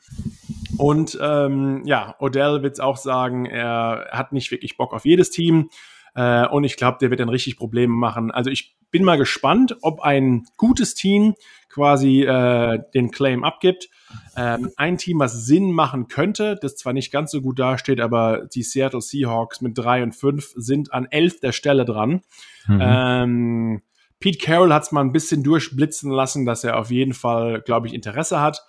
und 0.76 1.18
ähm, 1.20 1.82
ja, 1.84 2.16
Odell 2.18 2.62
wird 2.62 2.80
auch 2.80 2.96
sagen, 2.96 3.46
er 3.46 4.08
hat 4.10 4.32
nicht 4.32 4.50
wirklich 4.50 4.76
Bock 4.76 4.92
auf 4.92 5.04
jedes 5.04 5.30
Team. 5.30 5.70
Äh, 6.14 6.46
und 6.46 6.64
ich 6.64 6.76
glaube, 6.76 6.98
der 7.00 7.10
wird 7.10 7.20
dann 7.20 7.28
richtig 7.28 7.56
Probleme 7.56 7.94
machen. 7.94 8.30
Also 8.30 8.50
ich 8.50 8.76
bin 8.90 9.04
mal 9.04 9.16
gespannt, 9.16 9.76
ob 9.82 10.00
ein 10.02 10.46
gutes 10.56 10.94
Team 10.94 11.34
quasi 11.68 12.22
äh, 12.22 12.78
den 12.94 13.10
Claim 13.10 13.42
abgibt. 13.42 13.88
Ähm, 14.36 14.70
ein 14.76 14.96
Team, 14.96 15.18
was 15.18 15.46
Sinn 15.46 15.72
machen 15.72 16.06
könnte, 16.06 16.56
das 16.60 16.76
zwar 16.76 16.92
nicht 16.92 17.10
ganz 17.10 17.32
so 17.32 17.40
gut 17.42 17.58
dasteht, 17.58 18.00
aber 18.00 18.46
die 18.54 18.62
Seattle 18.62 19.00
Seahawks 19.00 19.60
mit 19.60 19.76
drei 19.76 20.02
und 20.04 20.14
fünf 20.14 20.52
sind 20.54 20.92
an 20.92 21.06
elfter 21.10 21.52
Stelle 21.52 21.84
dran. 21.84 22.22
Mhm. 22.68 22.78
Ähm, 22.80 23.82
Pete 24.20 24.38
Carroll 24.38 24.72
hat 24.72 24.84
es 24.84 24.92
mal 24.92 25.00
ein 25.00 25.12
bisschen 25.12 25.42
durchblitzen 25.42 26.10
lassen, 26.10 26.46
dass 26.46 26.62
er 26.62 26.78
auf 26.78 26.90
jeden 26.90 27.14
Fall, 27.14 27.60
glaube 27.62 27.88
ich, 27.88 27.94
Interesse 27.94 28.40
hat. 28.40 28.64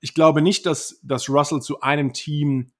Ich 0.00 0.12
glaube 0.12 0.42
nicht, 0.42 0.66
dass, 0.66 1.00
dass 1.02 1.30
Russell 1.30 1.62
zu 1.62 1.80
einem 1.80 2.12
Team 2.12 2.70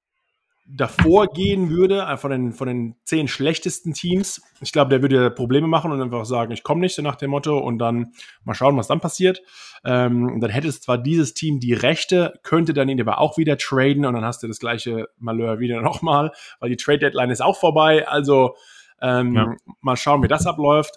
davor 0.67 1.27
gehen 1.27 1.69
würde, 1.69 2.01
äh, 2.01 2.17
von 2.17 2.31
den, 2.31 2.51
von 2.51 2.67
den 2.67 2.95
zehn 3.03 3.27
schlechtesten 3.27 3.93
Teams. 3.93 4.41
Ich 4.61 4.71
glaube, 4.71 4.89
der 4.89 5.01
würde 5.01 5.29
Probleme 5.29 5.67
machen 5.67 5.91
und 5.91 6.01
einfach 6.01 6.25
sagen, 6.25 6.51
ich 6.51 6.63
komme 6.63 6.81
nicht, 6.81 6.95
so 6.95 7.01
nach 7.01 7.15
dem 7.15 7.29
Motto, 7.31 7.57
und 7.59 7.77
dann 7.77 8.13
mal 8.43 8.55
schauen, 8.55 8.75
was 8.75 8.87
dann 8.87 8.99
passiert. 8.99 9.41
Ähm, 9.83 10.39
dann 10.41 10.49
hätte 10.49 10.67
es 10.67 10.81
zwar 10.81 10.97
dieses 10.97 11.35
Team 11.35 11.59
die 11.59 11.73
Rechte, 11.73 12.39
könnte 12.41 12.73
dann 12.73 12.89
ihn 12.89 12.99
aber 12.99 13.19
auch 13.19 13.37
wieder 13.37 13.57
traden 13.57 14.05
und 14.05 14.15
dann 14.15 14.25
hast 14.25 14.41
du 14.41 14.47
das 14.47 14.59
gleiche 14.59 15.07
Malheur 15.17 15.59
wieder 15.59 15.81
nochmal, 15.83 16.31
weil 16.59 16.69
die 16.69 16.77
Trade-Deadline 16.77 17.29
ist 17.29 17.41
auch 17.41 17.59
vorbei. 17.59 18.07
Also 18.07 18.55
ähm, 19.01 19.35
Ja. 19.35 19.55
mal 19.81 19.97
schauen, 19.97 20.23
wie 20.23 20.27
das 20.27 20.47
abläuft. 20.47 20.95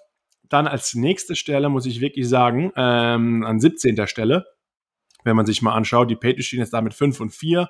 Dann 0.49 0.67
als 0.67 0.95
nächste 0.95 1.37
Stelle 1.37 1.69
muss 1.69 1.85
ich 1.85 2.01
wirklich 2.01 2.27
sagen, 2.27 2.73
ähm, 2.75 3.45
an 3.45 3.61
17. 3.61 4.07
Stelle, 4.07 4.47
wenn 5.25 5.37
man 5.37 5.45
sich 5.45 5.61
mal 5.61 5.75
anschaut, 5.75 6.11
die 6.11 6.17
Patriots 6.17 6.47
stehen 6.47 6.61
jetzt 6.61 6.73
da 6.73 6.81
mit 6.81 6.95
5 6.95 7.21
und 7.21 7.35
4 7.35 7.69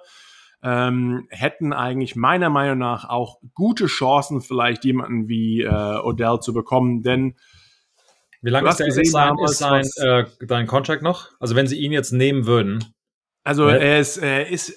ähm, 0.62 1.26
hätten 1.30 1.72
eigentlich 1.72 2.16
meiner 2.16 2.50
Meinung 2.50 2.78
nach 2.78 3.08
auch 3.08 3.38
gute 3.54 3.86
Chancen, 3.86 4.40
vielleicht 4.40 4.84
jemanden 4.84 5.28
wie 5.28 5.62
äh, 5.62 5.68
Odell 6.02 6.40
zu 6.40 6.52
bekommen, 6.52 7.02
denn 7.02 7.36
Wie 8.42 8.50
lange 8.50 8.68
ist, 8.68 8.78
der, 8.78 8.86
gesehen 8.86 9.02
ist 9.04 9.12
sein, 9.12 9.36
ist 9.44 9.58
sein, 9.58 9.84
äh, 9.96 10.24
dein 10.46 10.66
Contract 10.66 11.02
noch? 11.02 11.28
Also 11.40 11.54
wenn 11.54 11.66
sie 11.66 11.78
ihn 11.78 11.92
jetzt 11.92 12.12
nehmen 12.12 12.46
würden. 12.46 12.84
also 13.44 13.68
Ja. 13.68 13.76
ist, 13.76 14.16
er 14.18 14.48
ist, 14.48 14.74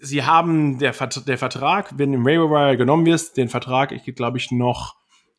sie 0.00 0.24
haben 0.24 0.78
der, 0.78 0.94
Vert 0.94 1.28
der 1.28 1.38
Vertrag, 1.38 1.92
wenn 1.98 2.12
im 2.14 2.24
Waiver 2.24 2.50
Wire 2.50 2.76
genommen 2.76 3.04
wirst, 3.06 3.36
den 3.36 3.48
Vertrag, 3.48 3.92
ich 3.92 4.14
glaube 4.14 4.38
ich 4.38 4.50
noch 4.50 4.94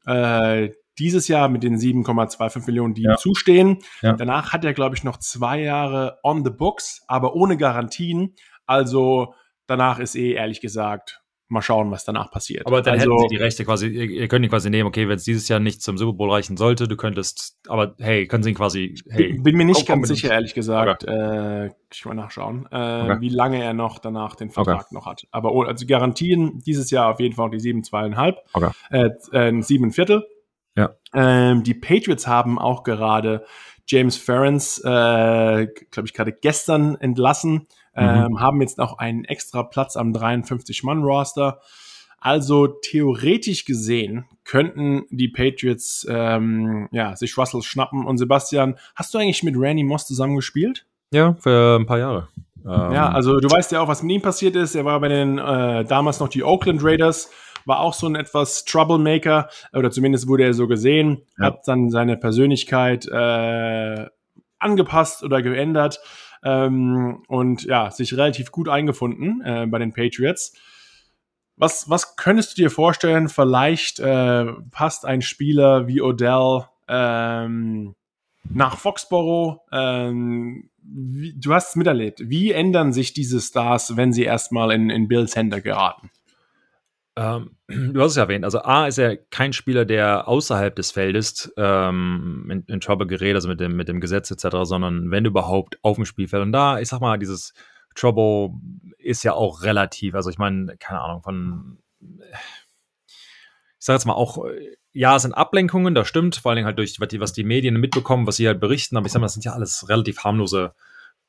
äh, 0.05 0.69
dieses 0.99 1.27
Jahr 1.27 1.47
mit 1.49 1.63
den 1.63 1.77
7,25 1.77 2.65
Millionen, 2.67 2.93
die 2.93 3.03
Ja. 3.03 3.13
ihm 3.13 3.17
zustehen. 3.17 3.79
Ja. 4.01 4.13
Danach 4.13 4.51
hat 4.53 4.65
er, 4.65 4.73
glaube 4.73 4.95
ich, 4.95 5.03
noch 5.03 5.17
zwei 5.17 5.61
Jahre 5.61 6.19
on 6.23 6.43
the 6.43 6.51
books, 6.51 7.01
aber 7.07 7.35
ohne 7.35 7.57
Garantien. 7.57 8.35
Also 8.65 9.33
danach 9.69 9.99
ist 9.99 10.15
eh 10.15 10.33
ehrlich 10.33 10.61
gesagt, 10.61 11.21
mal 11.49 11.61
schauen, 11.61 11.89
was 11.89 12.05
danach 12.05 12.31
passiert. 12.31 12.67
Aber 12.67 12.81
dann 12.81 12.99
also, 12.99 13.11
hätten 13.11 13.19
sie 13.29 13.35
die 13.35 13.41
Rechte 13.41 13.65
quasi, 13.65 13.87
ihr, 13.87 14.05
ihr 14.05 14.27
könnt 14.27 14.45
ihn 14.45 14.51
quasi 14.51 14.69
nehmen, 14.69 14.87
okay, 14.87 15.07
wenn 15.07 15.15
es 15.15 15.23
dieses 15.23 15.47
Jahr 15.47 15.59
nicht 15.59 15.81
zum 15.81 15.97
Super 15.97 16.13
Bowl 16.13 16.31
reichen 16.31 16.57
sollte, 16.57 16.87
du 16.87 16.95
könntest, 16.95 17.57
aber 17.67 17.95
hey, 17.97 18.27
können 18.27 18.43
sie 18.43 18.51
ihn 18.51 18.55
quasi, 18.55 18.95
hey, 19.09 19.33
Bin, 19.33 19.43
bin 19.43 19.57
mir 19.57 19.65
nicht 19.65 19.87
ganz 19.87 20.07
sicher, 20.07 20.31
ehrlich 20.31 20.53
gesagt. 20.53 21.03
Äh, 21.05 21.71
ich 21.91 22.05
mal 22.05 22.13
nachschauen, 22.13 22.67
äh, 22.71 22.99
Okay. 22.99 23.21
wie 23.21 23.29
lange 23.29 23.63
er 23.63 23.73
noch 23.73 23.97
danach 23.97 24.35
den 24.35 24.51
Vertrag 24.51 24.91
noch 24.91 25.07
hat. 25.07 25.27
Aber 25.31 25.53
oh, 25.53 25.63
also 25.63 25.85
Garantien 25.87 26.59
dieses 26.59 26.91
Jahr 26.91 27.11
auf 27.11 27.19
jeden 27.19 27.35
Fall 27.35 27.49
die 27.49 27.59
7,2,5, 27.59 28.35
Okay. 28.53 28.69
äh, 28.91 29.49
äh, 29.49 29.61
7 29.61 29.91
Viertel. 29.91 30.27
Ja. 30.75 30.91
Ähm, 31.13 31.63
die 31.63 31.73
Patriots 31.73 32.27
haben 32.27 32.59
auch 32.59 32.83
gerade 32.83 33.43
James 33.89 34.17
Ferrens, 34.17 34.77
äh, 34.79 35.67
glaube 35.89 36.05
ich, 36.05 36.13
gerade 36.13 36.31
gestern 36.31 36.95
entlassen, 36.95 37.67
ähm, 37.95 38.33
mhm. 38.33 38.39
haben 38.39 38.61
jetzt 38.61 38.77
noch 38.77 38.99
einen 38.99 39.25
extra 39.25 39.63
Platz 39.63 39.97
am 39.97 40.13
53-Mann-Roster. 40.13 41.59
Also 42.19 42.67
theoretisch 42.67 43.65
gesehen 43.65 44.25
könnten 44.43 45.05
die 45.09 45.29
Patriots 45.29 46.05
ähm, 46.07 46.87
ja, 46.91 47.15
sich 47.15 47.35
Russell 47.35 47.63
schnappen. 47.63 48.05
Und 48.05 48.19
Sebastian, 48.19 48.77
hast 48.95 49.13
du 49.13 49.17
eigentlich 49.17 49.41
mit 49.41 49.55
Randy 49.57 49.83
Moss 49.83 50.05
zusammengespielt? 50.05 50.85
Ja, 51.11 51.35
für 51.39 51.77
ein 51.79 51.87
paar 51.87 51.97
Jahre. 51.97 52.27
Ähm, 52.65 52.91
ja, 52.91 53.09
also 53.09 53.39
du 53.39 53.49
weißt 53.49 53.71
ja 53.71 53.81
auch, 53.81 53.87
was 53.87 54.03
mit 54.03 54.11
ihm 54.11 54.21
passiert 54.21 54.55
ist. 54.55 54.75
Er 54.75 54.85
war 54.85 54.99
bei 54.99 55.07
den 55.07 55.39
äh, 55.39 55.85
damals 55.85 56.19
noch 56.19 56.27
die 56.27 56.43
Oakland 56.43 56.83
Raiders, 56.83 57.31
war 57.65 57.79
auch 57.79 57.93
so 57.93 58.07
ein 58.07 58.15
etwas 58.15 58.65
Troublemaker, 58.65 59.49
oder 59.73 59.91
zumindest 59.91 60.27
wurde 60.27 60.43
er 60.43 60.53
so 60.53 60.67
gesehen, 60.67 61.21
ja. 61.37 61.47
hat 61.47 61.67
dann 61.67 61.89
seine 61.89 62.17
Persönlichkeit 62.17 63.07
äh, 63.07 64.07
angepasst 64.59 65.23
oder 65.23 65.41
geändert 65.41 65.99
ähm, 66.43 67.23
und 67.27 67.63
ja, 67.63 67.91
sich 67.91 68.13
relativ 68.13 68.51
gut 68.51 68.69
eingefunden 68.69 69.41
äh, 69.43 69.65
bei 69.67 69.79
den 69.79 69.93
Patriots. 69.93 70.53
Was, 71.55 71.89
was 71.89 72.15
könntest 72.15 72.57
du 72.57 72.61
dir 72.61 72.69
vorstellen, 72.69 73.27
vielleicht 73.27 73.99
äh, 73.99 74.45
passt 74.71 75.05
ein 75.05 75.21
Spieler 75.21 75.87
wie 75.87 76.01
Odell 76.01 76.65
ähm, 76.87 77.95
nach 78.49 78.77
Foxborough? 78.77 79.59
Ähm, 79.71 80.69
wie, 80.81 81.33
du 81.37 81.53
hast 81.53 81.69
es 81.69 81.75
miterlebt. 81.75 82.21
Wie 82.29 82.51
ändern 82.51 82.93
sich 82.93 83.13
diese 83.13 83.41
Stars, 83.41 83.97
wenn 83.97 84.13
sie 84.13 84.23
erstmal 84.23 84.71
in, 84.71 84.89
in 84.89 85.09
Bills 85.09 85.35
Hände 85.35 85.61
geraten? 85.61 86.09
Ähm, 87.19 87.57
du 87.67 88.01
hast 88.01 88.11
es 88.11 88.15
ja 88.15 88.23
erwähnt. 88.23 88.45
Also 88.45 88.61
A 88.61 88.87
ist 88.87 88.97
er 88.97 89.17
kein 89.17 89.51
Spieler, 89.51 89.83
der 89.83 90.27
außerhalb 90.27 90.73
des 90.75 90.91
Feldes 90.91 91.53
ähm, 91.57 92.47
in, 92.49 92.63
in 92.63 92.79
Trouble 92.79 93.07
gerät, 93.07 93.35
also 93.35 93.49
mit 93.49 93.59
dem, 93.59 93.75
mit 93.75 93.89
dem 93.89 93.99
Gesetz 93.99 94.31
etc., 94.31 94.57
sondern 94.63 95.11
wenn 95.11 95.25
überhaupt 95.25 95.77
auf 95.83 95.97
dem 95.97 96.05
Spielfeld. 96.05 96.41
Und 96.41 96.53
da, 96.53 96.79
ich 96.79 96.87
sag 96.87 97.01
mal, 97.01 97.19
dieses 97.19 97.53
Trouble 97.95 98.51
ist 98.97 99.23
ja 99.23 99.33
auch 99.33 99.63
relativ. 99.63 100.15
Also 100.15 100.29
ich 100.29 100.37
meine, 100.37 100.77
keine 100.77 101.01
Ahnung, 101.01 101.21
von 101.21 101.79
ich 102.01 103.85
sage 103.85 103.95
jetzt 103.95 104.05
mal 104.05 104.13
auch, 104.13 104.45
ja, 104.91 105.15
es 105.15 105.21
sind 105.21 105.33
Ablenkungen, 105.33 105.95
das 105.95 106.07
stimmt, 106.07 106.35
vor 106.37 106.55
Dingen 106.55 106.65
halt 106.65 106.77
durch, 106.77 106.99
was 106.99 107.33
die 107.33 107.43
Medien 107.43 107.79
mitbekommen, 107.79 108.27
was 108.27 108.37
sie 108.37 108.47
halt 108.47 108.59
berichten, 108.59 108.97
aber 108.97 109.05
ich 109.05 109.11
sage 109.11 109.21
mal, 109.21 109.25
das 109.25 109.33
sind 109.33 109.45
ja 109.45 109.53
alles 109.53 109.87
relativ 109.87 110.23
harmlose 110.23 110.73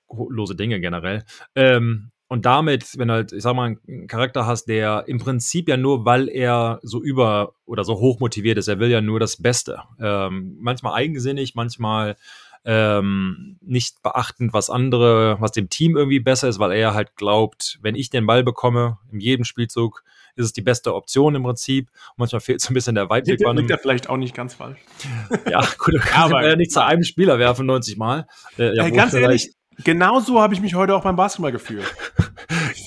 lose 0.08 0.56
Dinge 0.56 0.80
generell. 0.80 1.24
Ähm, 1.54 2.10
und 2.30 2.46
damit, 2.46 2.96
wenn 2.96 3.08
du 3.08 3.14
halt, 3.14 3.32
ich 3.32 3.42
sag 3.42 3.56
mal, 3.56 3.76
einen 3.88 4.06
Charakter 4.06 4.46
hast, 4.46 4.66
der 4.66 5.02
im 5.08 5.18
Prinzip 5.18 5.68
ja 5.68 5.76
nur, 5.76 6.04
weil 6.04 6.28
er 6.28 6.78
so 6.84 7.02
über 7.02 7.54
oder 7.66 7.82
so 7.82 7.98
hoch 7.98 8.20
motiviert 8.20 8.56
ist, 8.56 8.68
er 8.68 8.78
will 8.78 8.88
ja 8.88 9.00
nur 9.00 9.18
das 9.18 9.38
Beste. 9.38 9.80
Ähm, 10.00 10.56
manchmal 10.60 10.94
eigensinnig, 10.94 11.56
manchmal 11.56 12.16
ähm, 12.64 13.58
nicht 13.60 14.00
beachtend, 14.04 14.52
was 14.52 14.70
andere, 14.70 15.38
was 15.40 15.50
dem 15.50 15.70
Team 15.70 15.96
irgendwie 15.96 16.20
besser 16.20 16.48
ist, 16.48 16.60
weil 16.60 16.70
er 16.70 16.94
halt 16.94 17.16
glaubt, 17.16 17.80
wenn 17.82 17.96
ich 17.96 18.10
den 18.10 18.26
Ball 18.26 18.44
bekomme, 18.44 18.98
in 19.10 19.18
jedem 19.18 19.44
Spielzug, 19.44 20.04
ist 20.36 20.44
es 20.44 20.52
die 20.52 20.62
beste 20.62 20.94
Option 20.94 21.34
im 21.34 21.42
Prinzip. 21.42 21.88
Und 22.10 22.18
manchmal 22.18 22.42
fehlt 22.42 22.60
so 22.60 22.70
ein 22.70 22.74
bisschen 22.74 22.94
der 22.94 23.10
Weitblick. 23.10 23.40
Liegt, 23.40 23.58
liegt 23.58 23.70
er 23.70 23.78
vielleicht 23.78 24.08
auch 24.08 24.16
nicht 24.16 24.36
ganz 24.36 24.54
falsch. 24.54 24.78
ja, 25.50 25.62
gut, 25.78 25.94
du 25.94 25.98
kannst 25.98 26.32
ja, 26.32 26.54
nicht 26.54 26.70
zu 26.70 26.84
einem 26.84 27.02
Spieler 27.02 27.40
werfen 27.40 27.66
90 27.66 27.96
Mal. 27.96 28.28
Äh, 28.56 28.76
ja, 28.76 28.86
äh, 28.86 28.92
ganz 28.92 29.14
ehrlich, 29.14 29.52
genau 29.84 30.20
so 30.20 30.40
habe 30.40 30.54
ich 30.54 30.60
mich 30.60 30.74
heute 30.74 30.94
auch 30.94 31.02
beim 31.02 31.16
Basketball 31.16 31.52
gefühlt. 31.52 31.84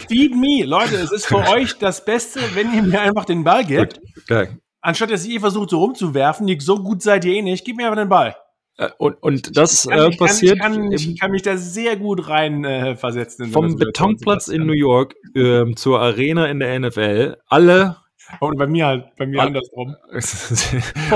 Feed 0.08 0.36
me, 0.36 0.66
Leute, 0.66 0.96
es 0.96 1.12
ist 1.12 1.26
für 1.26 1.38
euch 1.50 1.78
das 1.78 2.04
Beste, 2.04 2.40
wenn 2.54 2.74
ihr 2.74 2.84
mir 2.84 3.02
einfach 3.02 3.26
den 3.26 3.44
Ball 3.44 3.66
gebt. 3.66 4.00
Okay. 4.24 4.50
Anstatt 4.82 5.12
dass 5.12 5.26
ihr 5.26 5.40
versucht, 5.40 5.70
so 5.70 5.80
rumzuwerfen, 5.80 6.60
so 6.60 6.78
gut 6.84 7.02
seid 7.02 7.24
ihr 7.26 7.34
eh 7.34 7.42
nicht, 7.42 7.64
gib 7.64 7.78
mir 7.78 7.86
einfach 7.86 8.02
den 8.02 8.10
Ball. 8.10 8.36
Äh, 8.78 8.90
und, 8.98 9.22
und 9.22 9.56
das 9.56 9.88
kann, 9.88 10.12
äh, 10.12 10.18
passiert. 10.18 10.56
Ich 10.56 10.62
kann, 10.62 10.74
ich, 10.74 10.80
kann, 10.80 10.92
ich 11.14 11.20
kann, 11.20 11.32
mich 11.32 11.42
da 11.44 11.58
sehr 11.58 11.96
gut 11.96 12.28
rein 12.28 12.66
äh, 12.66 12.96
versetzen. 12.96 13.52
vom 13.52 13.78
Betonplatz 13.78 14.48
in 14.48 14.66
New 14.66 14.74
York 14.74 15.16
äh, 15.36 15.74
zur 15.76 16.00
Arena 16.00 16.48
in 16.48 16.60
der 16.60 16.80
NFL. 16.80 17.38
Alle. 17.48 17.98
Und 18.40 18.58
bei 18.58 18.68
mir 18.68 18.86
halt, 18.88 19.16
bei 19.16 19.26
mir 19.26 19.42
alle, 19.42 19.48
andersrum. 19.48 19.96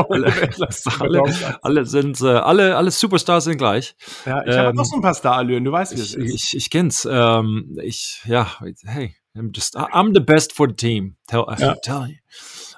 alle, 0.09 0.33
alle, 0.99 1.63
alle, 1.63 1.85
sind, 1.85 2.21
äh, 2.21 2.27
alle, 2.27 2.75
alle 2.75 2.91
Superstars 2.91 3.45
sind 3.45 3.57
gleich. 3.57 3.95
Ja, 4.25 4.43
ich 4.43 4.53
ähm, 4.53 4.59
habe 4.59 4.77
noch 4.77 4.85
so 4.85 4.95
ein 4.95 5.01
paar 5.01 5.15
Starallüren, 5.15 5.63
du 5.63 5.71
weißt, 5.71 5.95
wie 5.95 6.01
es 6.01 6.15
ist. 6.15 6.33
Ich, 6.33 6.55
ich 6.57 6.69
kenn's. 6.69 7.07
Ähm, 7.09 7.77
ich, 7.81 8.21
ja, 8.25 8.47
hey, 8.85 9.15
I'm 9.35 9.51
just, 9.53 9.77
I'm 9.77 10.13
the 10.13 10.19
best 10.19 10.53
for 10.53 10.67
the 10.67 10.75
team. 10.75 11.15
Tell, 11.27 11.45
ja. 11.59 11.75
tell 11.75 12.07
you. 12.07 12.15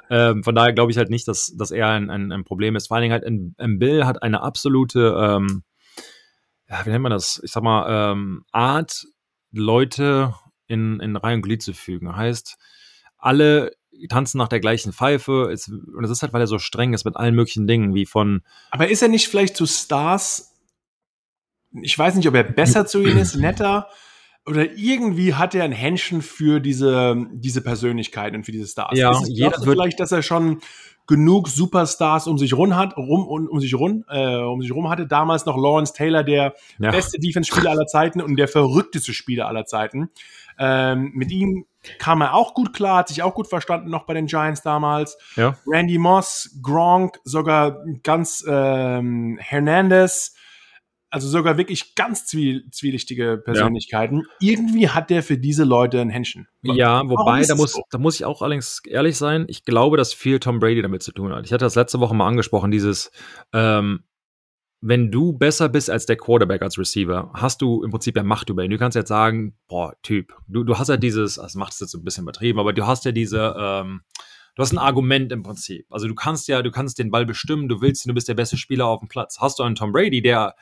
Ähm, 0.10 0.44
von 0.44 0.56
daher 0.56 0.74
glaube 0.74 0.92
ich 0.92 0.98
halt 0.98 1.10
nicht, 1.10 1.28
dass, 1.28 1.54
dass 1.56 1.72
er 1.72 1.88
ein, 1.90 2.10
ein, 2.10 2.32
ein 2.32 2.44
Problem 2.44 2.76
ist. 2.76 2.88
Vor 2.88 2.96
allen 2.96 3.04
Dingen 3.04 3.14
halt 3.14 3.26
ein, 3.26 3.56
ein 3.58 3.80
Bill 3.80 4.06
hat 4.06 4.24
eine 4.24 4.42
absolute, 4.42 5.16
ähm, 5.18 5.64
ja, 6.68 6.86
wie 6.86 6.90
nennt 6.90 7.04
man 7.04 7.12
das? 7.12 7.40
Ich 7.44 7.52
sag 7.52 7.64
mal, 7.64 8.12
ähm, 8.14 8.44
Art, 8.52 9.06
Leute 9.52 10.34
in, 10.68 11.00
in 11.00 11.16
Reihe 11.16 11.36
und 11.36 11.42
Glied 11.42 11.62
zu 11.62 11.74
fügen. 11.74 12.16
Heißt, 12.16 12.58
alle 13.18 13.72
tanzen 14.08 14.38
nach 14.38 14.48
der 14.48 14.60
gleichen 14.60 14.94
Pfeife. 14.94 15.50
Es, 15.52 15.68
und 15.68 16.02
das 16.02 16.12
ist 16.12 16.22
halt, 16.22 16.34
weil 16.34 16.42
er 16.42 16.48
so 16.48 16.60
streng 16.60 16.94
ist 16.94 17.06
mit 17.06 17.16
allen 17.16 17.36
möglichen 17.36 17.68
Dingen, 17.68 17.94
wie 17.94 18.06
von. 18.06 18.42
Aber 18.72 18.90
ist 18.90 19.02
er 19.02 19.08
nicht 19.08 19.28
vielleicht 19.28 19.56
zu 19.56 19.66
Stars? 19.66 20.56
Ich 21.82 21.98
weiß 21.98 22.16
nicht, 22.16 22.28
ob 22.28 22.36
er 22.36 22.44
besser 22.44 22.86
zu 22.86 23.02
ihnen 23.02 23.18
ist, 23.18 23.36
netter 23.36 23.88
oder 24.46 24.72
irgendwie 24.76 25.36
hat 25.36 25.54
er 25.54 25.64
ein 25.64 25.72
Händchen 25.72 26.22
für 26.22 26.60
diese, 26.60 27.28
diese 27.34 27.62
Persönlichkeiten 27.62 28.38
und 28.38 28.46
für 28.46 28.52
diese 28.52 28.68
Stars. 28.68 28.98
Ja, 28.98 29.12
ist, 29.12 29.28
jeder 29.28 29.52
wird 29.52 29.64
vielleicht, 29.64 30.00
dass 30.00 30.12
er 30.12 30.24
schon 30.24 30.62
genug 31.06 31.48
Superstars 31.48 32.28
um 32.28 32.38
sich 32.38 32.54
rum 32.54 32.76
hat, 32.76 32.96
rum, 32.98 33.28
um, 33.28 33.48
um 33.48 33.60
sich 33.60 33.76
rum, 33.76 34.06
äh, 34.10 34.38
um 34.38 34.62
sich 34.62 34.72
rum 34.72 34.90
hatte. 34.90 35.08
Damals 35.08 35.46
noch 35.46 35.58
Lawrence 35.58 35.94
Taylor, 35.94 36.24
der 36.24 36.54
ja. 36.80 36.92
beste 36.92 37.20
Defense-Spieler 37.20 37.72
aller 37.72 37.88
Zeiten 37.88 38.22
und 38.22 38.36
der 38.38 38.48
verrückteste 38.48 39.14
Spieler 39.14 39.48
aller 39.48 39.66
Zeiten. 39.66 40.10
Ähm, 40.58 41.12
mit 41.14 41.32
ihm 41.32 41.66
kam 41.98 42.22
er 42.22 42.34
auch 42.34 42.54
gut 42.54 42.74
klar, 42.74 42.98
hat 42.98 43.08
sich 43.08 43.24
auch 43.24 43.34
gut 43.34 43.48
verstanden 43.48 43.90
noch 43.90 44.06
bei 44.06 44.14
den 44.14 44.28
Giants 44.28 44.62
damals. 44.62 45.18
Ja. 45.36 45.58
Randy 45.66 45.98
Moss, 45.98 46.60
Gronk, 46.62 47.20
sogar 47.24 47.84
ganz 48.04 48.44
ähm, 48.48 49.38
Hernandez 49.40 50.36
also 51.12 51.28
sogar 51.28 51.58
wirklich 51.58 51.96
ganz 51.96 52.26
zwiel 52.26 52.70
zwielichtige 52.72 53.42
Persönlichkeiten. 53.44 54.24
Ja. 54.40 54.52
Irgendwie 54.52 54.90
hat 54.90 55.10
der 55.10 55.24
für 55.24 55.38
diese 55.38 55.64
Leute 55.64 56.00
ein 56.00 56.10
Händchen. 56.10 56.48
Ja, 56.62 57.02
wobei, 57.08 57.42
da 57.44 57.56
muss, 57.56 57.74
so? 57.74 57.82
da 57.90 57.98
muss 57.98 58.16
ich 58.16 58.26
auch 58.26 58.42
allerdings 58.42 58.82
ehrlich 58.86 59.18
sein, 59.18 59.46
ich 59.48 59.64
glaube, 59.64 59.98
dass 59.98 60.14
viel 60.14 60.40
Tom 60.40 60.60
Brady 60.60 60.82
damit 60.82 61.02
zu 61.02 61.12
tun 61.12 61.34
hat. 61.34 61.46
Ich 61.46 61.52
hatte 61.52 61.66
das 61.66 61.76
letzte 61.76 62.00
Woche 62.00 62.14
mal 62.14 62.28
angesprochen, 62.28 62.70
dieses, 62.70 63.12
ähm, 63.54 64.04
wenn 64.82 65.12
du 65.12 65.34
besser 65.34 65.68
bist 65.68 65.90
als 65.90 66.06
der 66.06 66.16
Quarterback 66.16 66.62
als 66.62 66.78
Receiver, 66.78 67.32
hast 67.34 67.62
du 67.62 67.84
im 67.84 67.92
Prinzip 67.92 68.16
ja 68.16 68.24
Macht 68.24 68.50
über 68.50 68.64
ihn. 68.64 68.72
Du 68.72 68.78
kannst 68.78 68.96
jetzt 68.96 69.10
sagen, 69.10 69.58
boah, 69.68 69.94
Typ, 70.04 70.34
du, 70.48 70.64
du 70.64 70.78
hast 70.78 70.88
ja 70.88 70.98
dieses, 70.98 71.36
das 71.36 71.56
macht 71.56 71.74
es 71.74 71.80
jetzt 71.80 71.94
ein 71.96 72.04
bisschen 72.04 72.24
übertrieben, 72.24 72.60
aber 72.60 72.72
du 72.72 72.88
hast 72.88 73.04
ja 73.04 73.12
diese, 73.12 73.56
ähm, 73.58 74.02
du 74.56 74.62
hast 74.62 74.72
ein 74.72 74.78
Argument 74.78 75.32
im 75.34 75.44
Prinzip. 75.44 75.86
Also 75.90 76.08
du 76.08 76.16
kannst 76.16 76.48
ja, 76.48 76.62
du 76.62 76.72
kannst 76.72 76.98
den 76.98 77.12
Ball 77.12 77.26
bestimmen, 77.26 77.68
du 77.68 77.82
willst, 77.82 78.08
du 78.08 78.14
bist 78.14 78.30
der 78.30 78.36
beste 78.36 78.56
Spieler 78.56 78.86
auf 78.86 79.00
dem 79.00 79.10
Platz. 79.10 79.40
Hast 79.40 79.60
du 79.60 79.64
einen 79.64 79.76
Tom 79.76 79.92
Brady, 79.92 80.22
der 80.22 80.56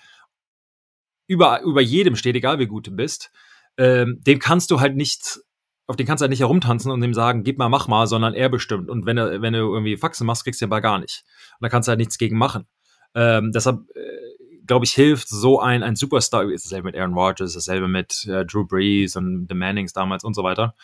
über, 1.27 1.61
über 1.61 1.81
jedem 1.81 2.15
steht, 2.15 2.35
egal 2.35 2.57
wie 2.57 2.67
gut 2.67 2.87
du 2.87 2.91
bist, 2.91 3.31
ähm, 3.77 4.19
dem 4.25 4.39
kannst 4.39 4.71
du 4.71 4.79
halt 4.79 4.95
nicht, 4.95 5.39
auf 5.85 5.95
den 5.95 6.07
kannst 6.07 6.21
du 6.21 6.23
halt 6.23 6.31
nicht 6.31 6.39
herumtanzen 6.39 6.91
und 6.91 7.01
dem 7.01 7.13
sagen, 7.13 7.43
gib 7.43 7.59
mal, 7.59 7.69
mach 7.69 7.87
mal, 7.87 8.07
sondern 8.07 8.33
er 8.33 8.49
bestimmt. 8.49 8.89
Und 8.89 9.05
wenn, 9.05 9.17
er, 9.17 9.43
wenn 9.43 9.53
du 9.53 9.59
irgendwie 9.59 9.97
Faxen 9.97 10.25
machst, 10.25 10.43
kriegst 10.43 10.59
du 10.59 10.65
den 10.65 10.71
Ball 10.71 10.81
gar 10.81 10.97
nicht. 10.97 11.23
Und 11.59 11.65
da 11.65 11.69
kannst 11.69 11.87
du 11.87 11.91
halt 11.91 11.99
nichts 11.99 12.17
gegen 12.17 12.37
machen. 12.37 12.65
Ähm, 13.15 13.51
deshalb, 13.51 13.89
äh, 13.95 14.27
glaube 14.65 14.85
ich, 14.85 14.93
hilft 14.93 15.29
so 15.29 15.59
ein, 15.59 15.81
ein 15.81 15.95
Superstar, 15.95 16.49
ist 16.51 16.65
dasselbe 16.65 16.87
mit 16.87 16.95
Aaron 16.95 17.13
Rodgers, 17.13 17.53
dasselbe 17.53 17.87
mit 17.87 18.25
äh, 18.25 18.45
Drew 18.45 18.65
Brees 18.65 19.15
und 19.15 19.47
The 19.49 19.55
Mannings 19.55 19.93
damals 19.93 20.23
und 20.23 20.33
so 20.33 20.43
weiter, 20.43 20.75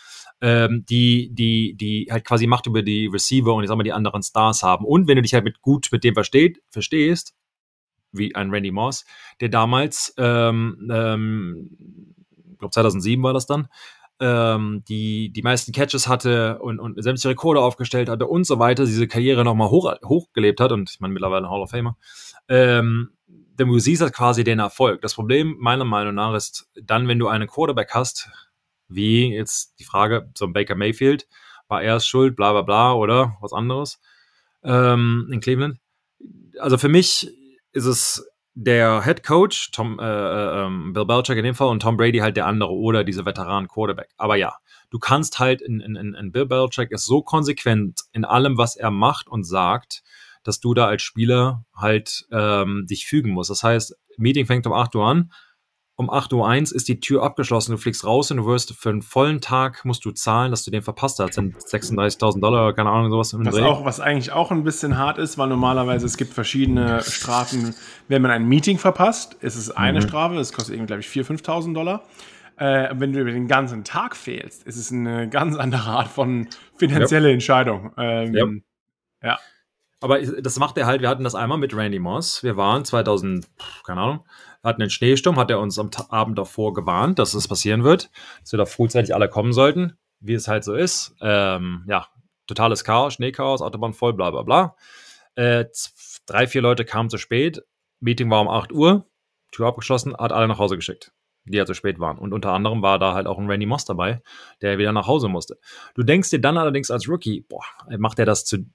ähm, 0.42 0.86
die, 0.90 1.30
die, 1.34 1.76
die 1.76 2.08
halt 2.10 2.26
quasi 2.26 2.48
Macht 2.48 2.66
über 2.66 2.82
die 2.82 3.08
Receiver 3.08 3.54
und 3.54 3.64
ich 3.64 3.68
sag 3.68 3.78
mal 3.78 3.84
die 3.84 3.94
anderen 3.94 4.24
Stars 4.24 4.64
haben. 4.64 4.86
Und 4.86 5.08
wenn 5.08 5.18
du 5.18 5.22
dich 5.22 5.34
halt 5.34 5.44
mit 5.44 5.62
gut 5.62 5.90
mit 5.92 6.04
dem 6.04 6.14
versteht, 6.14 6.62
verstehst, 6.70 7.36
wie 8.14 8.34
ein 8.36 8.52
Randy 8.52 8.72
Moss, 8.72 9.06
der 9.42 9.50
damals, 9.50 10.14
ähm, 10.18 10.90
ähm, 10.92 11.70
ich 12.52 12.60
glaube 12.60 12.72
2007 12.72 13.22
war 13.22 13.34
das 13.34 13.46
dann, 13.46 13.68
ähm, 14.24 14.84
die 14.88 15.32
die 15.32 15.42
meisten 15.42 15.74
Catches 15.74 16.08
hatte 16.08 16.60
und, 16.60 16.80
und 16.80 17.02
sämtliche 17.04 17.30
Rekorde 17.30 17.60
aufgestellt 17.60 18.08
hatte 18.08 18.26
und 18.26 18.46
so 18.46 18.58
weiter, 18.58 18.86
diese 18.86 19.06
Karriere 19.06 19.44
nochmal 19.44 19.70
hoch, 19.70 19.94
hochgelebt 20.06 20.62
hat 20.62 20.72
und 20.72 20.90
ich 20.90 21.02
meine 21.02 21.14
mittlerweile 21.14 21.50
Hall 21.50 21.62
of 21.62 21.72
Famer, 21.72 21.98
ähm, 22.48 23.10
denn 23.28 23.68
du 23.68 23.80
siehst 23.80 24.02
halt 24.02 24.14
quasi 24.14 24.46
den 24.46 24.60
Erfolg. 24.60 25.02
Das 25.02 25.16
Problem 25.16 25.58
meiner 25.60 25.84
Meinung 25.84 26.16
nach 26.16 26.34
ist 26.36 26.70
dann, 26.82 27.10
wenn 27.10 27.20
du 27.20 27.28
einen 27.28 27.50
Quarterback 27.50 27.92
hast, 27.94 28.30
wie 28.88 29.34
jetzt 29.34 29.78
die 29.80 29.84
Frage, 29.84 30.32
ein 30.42 30.54
Baker 30.54 30.76
Mayfield, 30.76 31.28
war 31.68 31.84
er 31.84 32.00
schuld, 32.00 32.38
bla 32.38 32.54
bla 32.54 32.62
bla 32.62 32.94
oder 32.94 33.38
was 33.42 33.52
anderes 33.52 34.00
ähm, 34.64 35.28
in 35.32 35.42
Cleveland. 35.42 35.80
Also 36.60 36.78
für 36.78 36.90
mich 36.90 37.30
ist 37.74 37.86
es 37.86 38.26
der 38.56 39.04
Head 39.04 39.24
Coach, 39.24 39.72
Tom, 39.72 40.00
äh, 40.00 40.04
äh, 40.04 40.66
ähm, 40.66 40.94
Bill 40.94 41.06
Belichick 41.06 41.38
in 41.38 41.44
dem 41.44 41.56
Fall 41.56 41.70
und 41.70 41.82
Tom 41.82 41.98
Brady 41.98 42.20
halt 42.20 42.38
der 42.38 42.46
andere 42.46 42.72
oder 42.72 43.04
diese 43.04 43.26
Veteran 43.26 43.68
Quarterback. 43.68 44.10
Aber 44.18 44.36
ja, 44.36 44.56
du 44.92 45.00
kannst 45.00 45.40
halt 45.40 45.62
in, 45.62 45.80
in, 45.80 45.96
in 45.96 46.32
Bill 46.32 46.46
Belichick 46.46 46.92
ist 46.92 47.06
so 47.06 47.22
konsequent 47.22 48.02
in 48.12 48.26
allem, 48.26 48.58
was 48.58 48.76
er 48.76 48.92
macht 48.92 49.28
und 49.28 49.44
sagt, 49.44 50.04
dass 50.44 50.60
du 50.60 50.74
da 50.74 50.88
als 50.88 51.02
Spieler 51.02 51.66
halt 51.76 52.26
ähm, 52.32 52.86
dich 52.88 53.06
fügen 53.06 53.32
musst. 53.32 53.50
Das 53.50 53.64
heißt, 53.64 53.96
Meeting 54.18 54.46
fängt 54.46 54.68
um 54.68 54.74
8 54.74 54.96
Uhr 54.96 55.06
an, 55.06 55.32
um 55.96 56.10
8.01 56.10 56.72
Uhr 56.72 56.76
ist 56.76 56.88
die 56.88 57.00
Tür 57.00 57.22
abgeschlossen, 57.22 57.72
du 57.72 57.78
fliegst 57.78 58.04
raus 58.04 58.32
und 58.32 58.38
du 58.38 58.46
wirst 58.48 58.74
für 58.74 58.90
einen 58.90 59.04
vollen 59.04 59.42
Tag 59.42 59.86
musst 59.86 60.04
du 60.06 60.12
zahlen, 60.12 60.50
dass 60.50 60.64
du 60.64 60.72
den 60.72 60.82
verpasst 60.82 61.20
hast. 61.20 61.36
Sind 61.36 61.56
36.000 61.56 62.40
Dollar, 62.40 62.74
keine 62.74 62.90
Ahnung, 62.90 63.12
sowas. 63.12 63.36
Was, 63.38 63.60
auch, 63.60 63.86
was 63.86 64.00
eigentlich 64.00 64.32
auch 64.32 64.52
ein 64.52 64.64
bisschen 64.64 64.98
hart 64.98 65.20
ist, 65.20 65.38
weil 65.38 65.50
normalerweise 65.50 66.08
es 66.08 66.18
gibt 66.18 66.34
verschiedene 66.34 67.04
Strafen, 67.04 67.76
wenn 68.08 68.24
man 68.24 68.32
ein 68.32 68.46
Meeting 68.46 68.80
verpasst, 68.80 69.36
ist 69.42 69.56
es 69.56 69.70
eine 69.70 70.00
mhm. 70.00 70.08
Strafe, 70.08 70.36
das 70.36 70.52
kostet 70.52 70.76
irgendwie, 70.76 70.88
glaube 70.88 71.02
ich, 71.02 71.08
4.000, 71.08 71.44
5.000 71.44 71.74
Dollar. 71.74 72.04
Äh, 72.58 72.90
wenn 72.94 73.14
du 73.14 73.20
über 73.20 73.32
den 73.32 73.48
ganzen 73.48 73.84
Tag 73.84 74.16
fehlst, 74.16 74.64
ist 74.64 74.78
es 74.78 74.92
eine 74.92 75.30
ganz 75.30 75.56
andere 75.58 75.90
Art 75.90 76.08
von 76.08 76.48
finanzielle 76.76 77.28
ja. 77.28 77.34
Entscheidung. 77.34 77.92
Ähm, 77.98 78.64
ja. 79.22 79.30
ja. 79.30 79.40
Aber 80.02 80.20
das 80.20 80.60
macht 80.60 80.78
er 80.78 80.86
halt, 80.86 81.02
wir 81.02 81.08
hatten 81.08 81.24
das 81.24 81.34
einmal 81.34 81.58
mit 81.58 81.74
Randy 81.76 81.98
Moss. 81.98 82.44
Wir 82.44 82.58
waren 82.58 82.84
2000, 82.84 83.48
keine 83.86 84.02
Ahnung, 84.02 84.26
hatten 84.64 84.82
einen 84.82 84.90
Schneesturm, 84.90 85.38
hat 85.38 85.52
er 85.52 85.60
uns 85.60 85.78
am 85.78 85.90
Abend 86.10 86.38
davor 86.38 86.74
gewarnt, 86.74 87.20
dass 87.20 87.34
es 87.34 87.48
passieren 87.48 87.84
wird, 87.84 88.10
dass 88.42 88.54
wir 88.54 88.58
da 88.58 88.66
frühzeitig 88.66 89.14
alle 89.14 89.30
kommen 89.30 89.54
sollten, 89.54 89.98
wie 90.20 90.34
es 90.34 90.48
halt 90.48 90.64
so 90.64 90.74
ist. 90.74 91.16
Ähm, 91.22 91.84
ja, 91.88 92.08
totales 92.48 92.84
Chaos, 92.84 93.16
Schneechaos, 93.16 93.62
Autobahn 93.62 93.94
voll, 93.94 94.14
bla 94.14 94.32
bla 94.32 94.44
bla. 94.44 94.76
Äh, 95.36 95.66
drei, 96.26 96.48
vier 96.48 96.62
Leute 96.62 96.86
kamen 96.86 97.10
zu 97.10 97.18
spät, 97.18 97.62
Meeting 98.00 98.30
war 98.30 98.42
um 98.42 98.50
8 98.50 98.72
Uhr, 98.72 99.06
Tür 99.52 99.68
abgeschlossen, 99.68 100.16
hat 100.16 100.32
alle 100.32 100.48
nach 100.48 100.60
Hause 100.60 100.76
geschickt, 100.76 101.12
die 101.46 101.58
ja 101.58 101.66
zu 101.66 101.74
spät 101.74 102.00
waren. 102.00 102.18
Und 102.18 102.34
unter 102.34 102.52
anderem 102.52 102.82
war 102.82 103.00
da 103.00 103.14
halt 103.14 103.28
auch 103.28 103.38
ein 103.38 103.50
Randy 103.50 103.66
Moss 103.66 103.86
dabei, 103.86 104.22
der 104.62 104.78
wieder 104.78 104.92
nach 104.92 105.08
Hause 105.08 105.28
musste. 105.28 105.58
Du 105.96 106.04
denkst 106.04 106.30
dir 106.30 106.40
dann 106.40 106.58
allerdings 106.58 106.92
als 106.92 107.10
Rookie, 107.10 107.42
boah, 107.42 107.64
macht 107.98 108.20
er 108.20 108.26
das 108.26 108.46
zu 108.46 108.66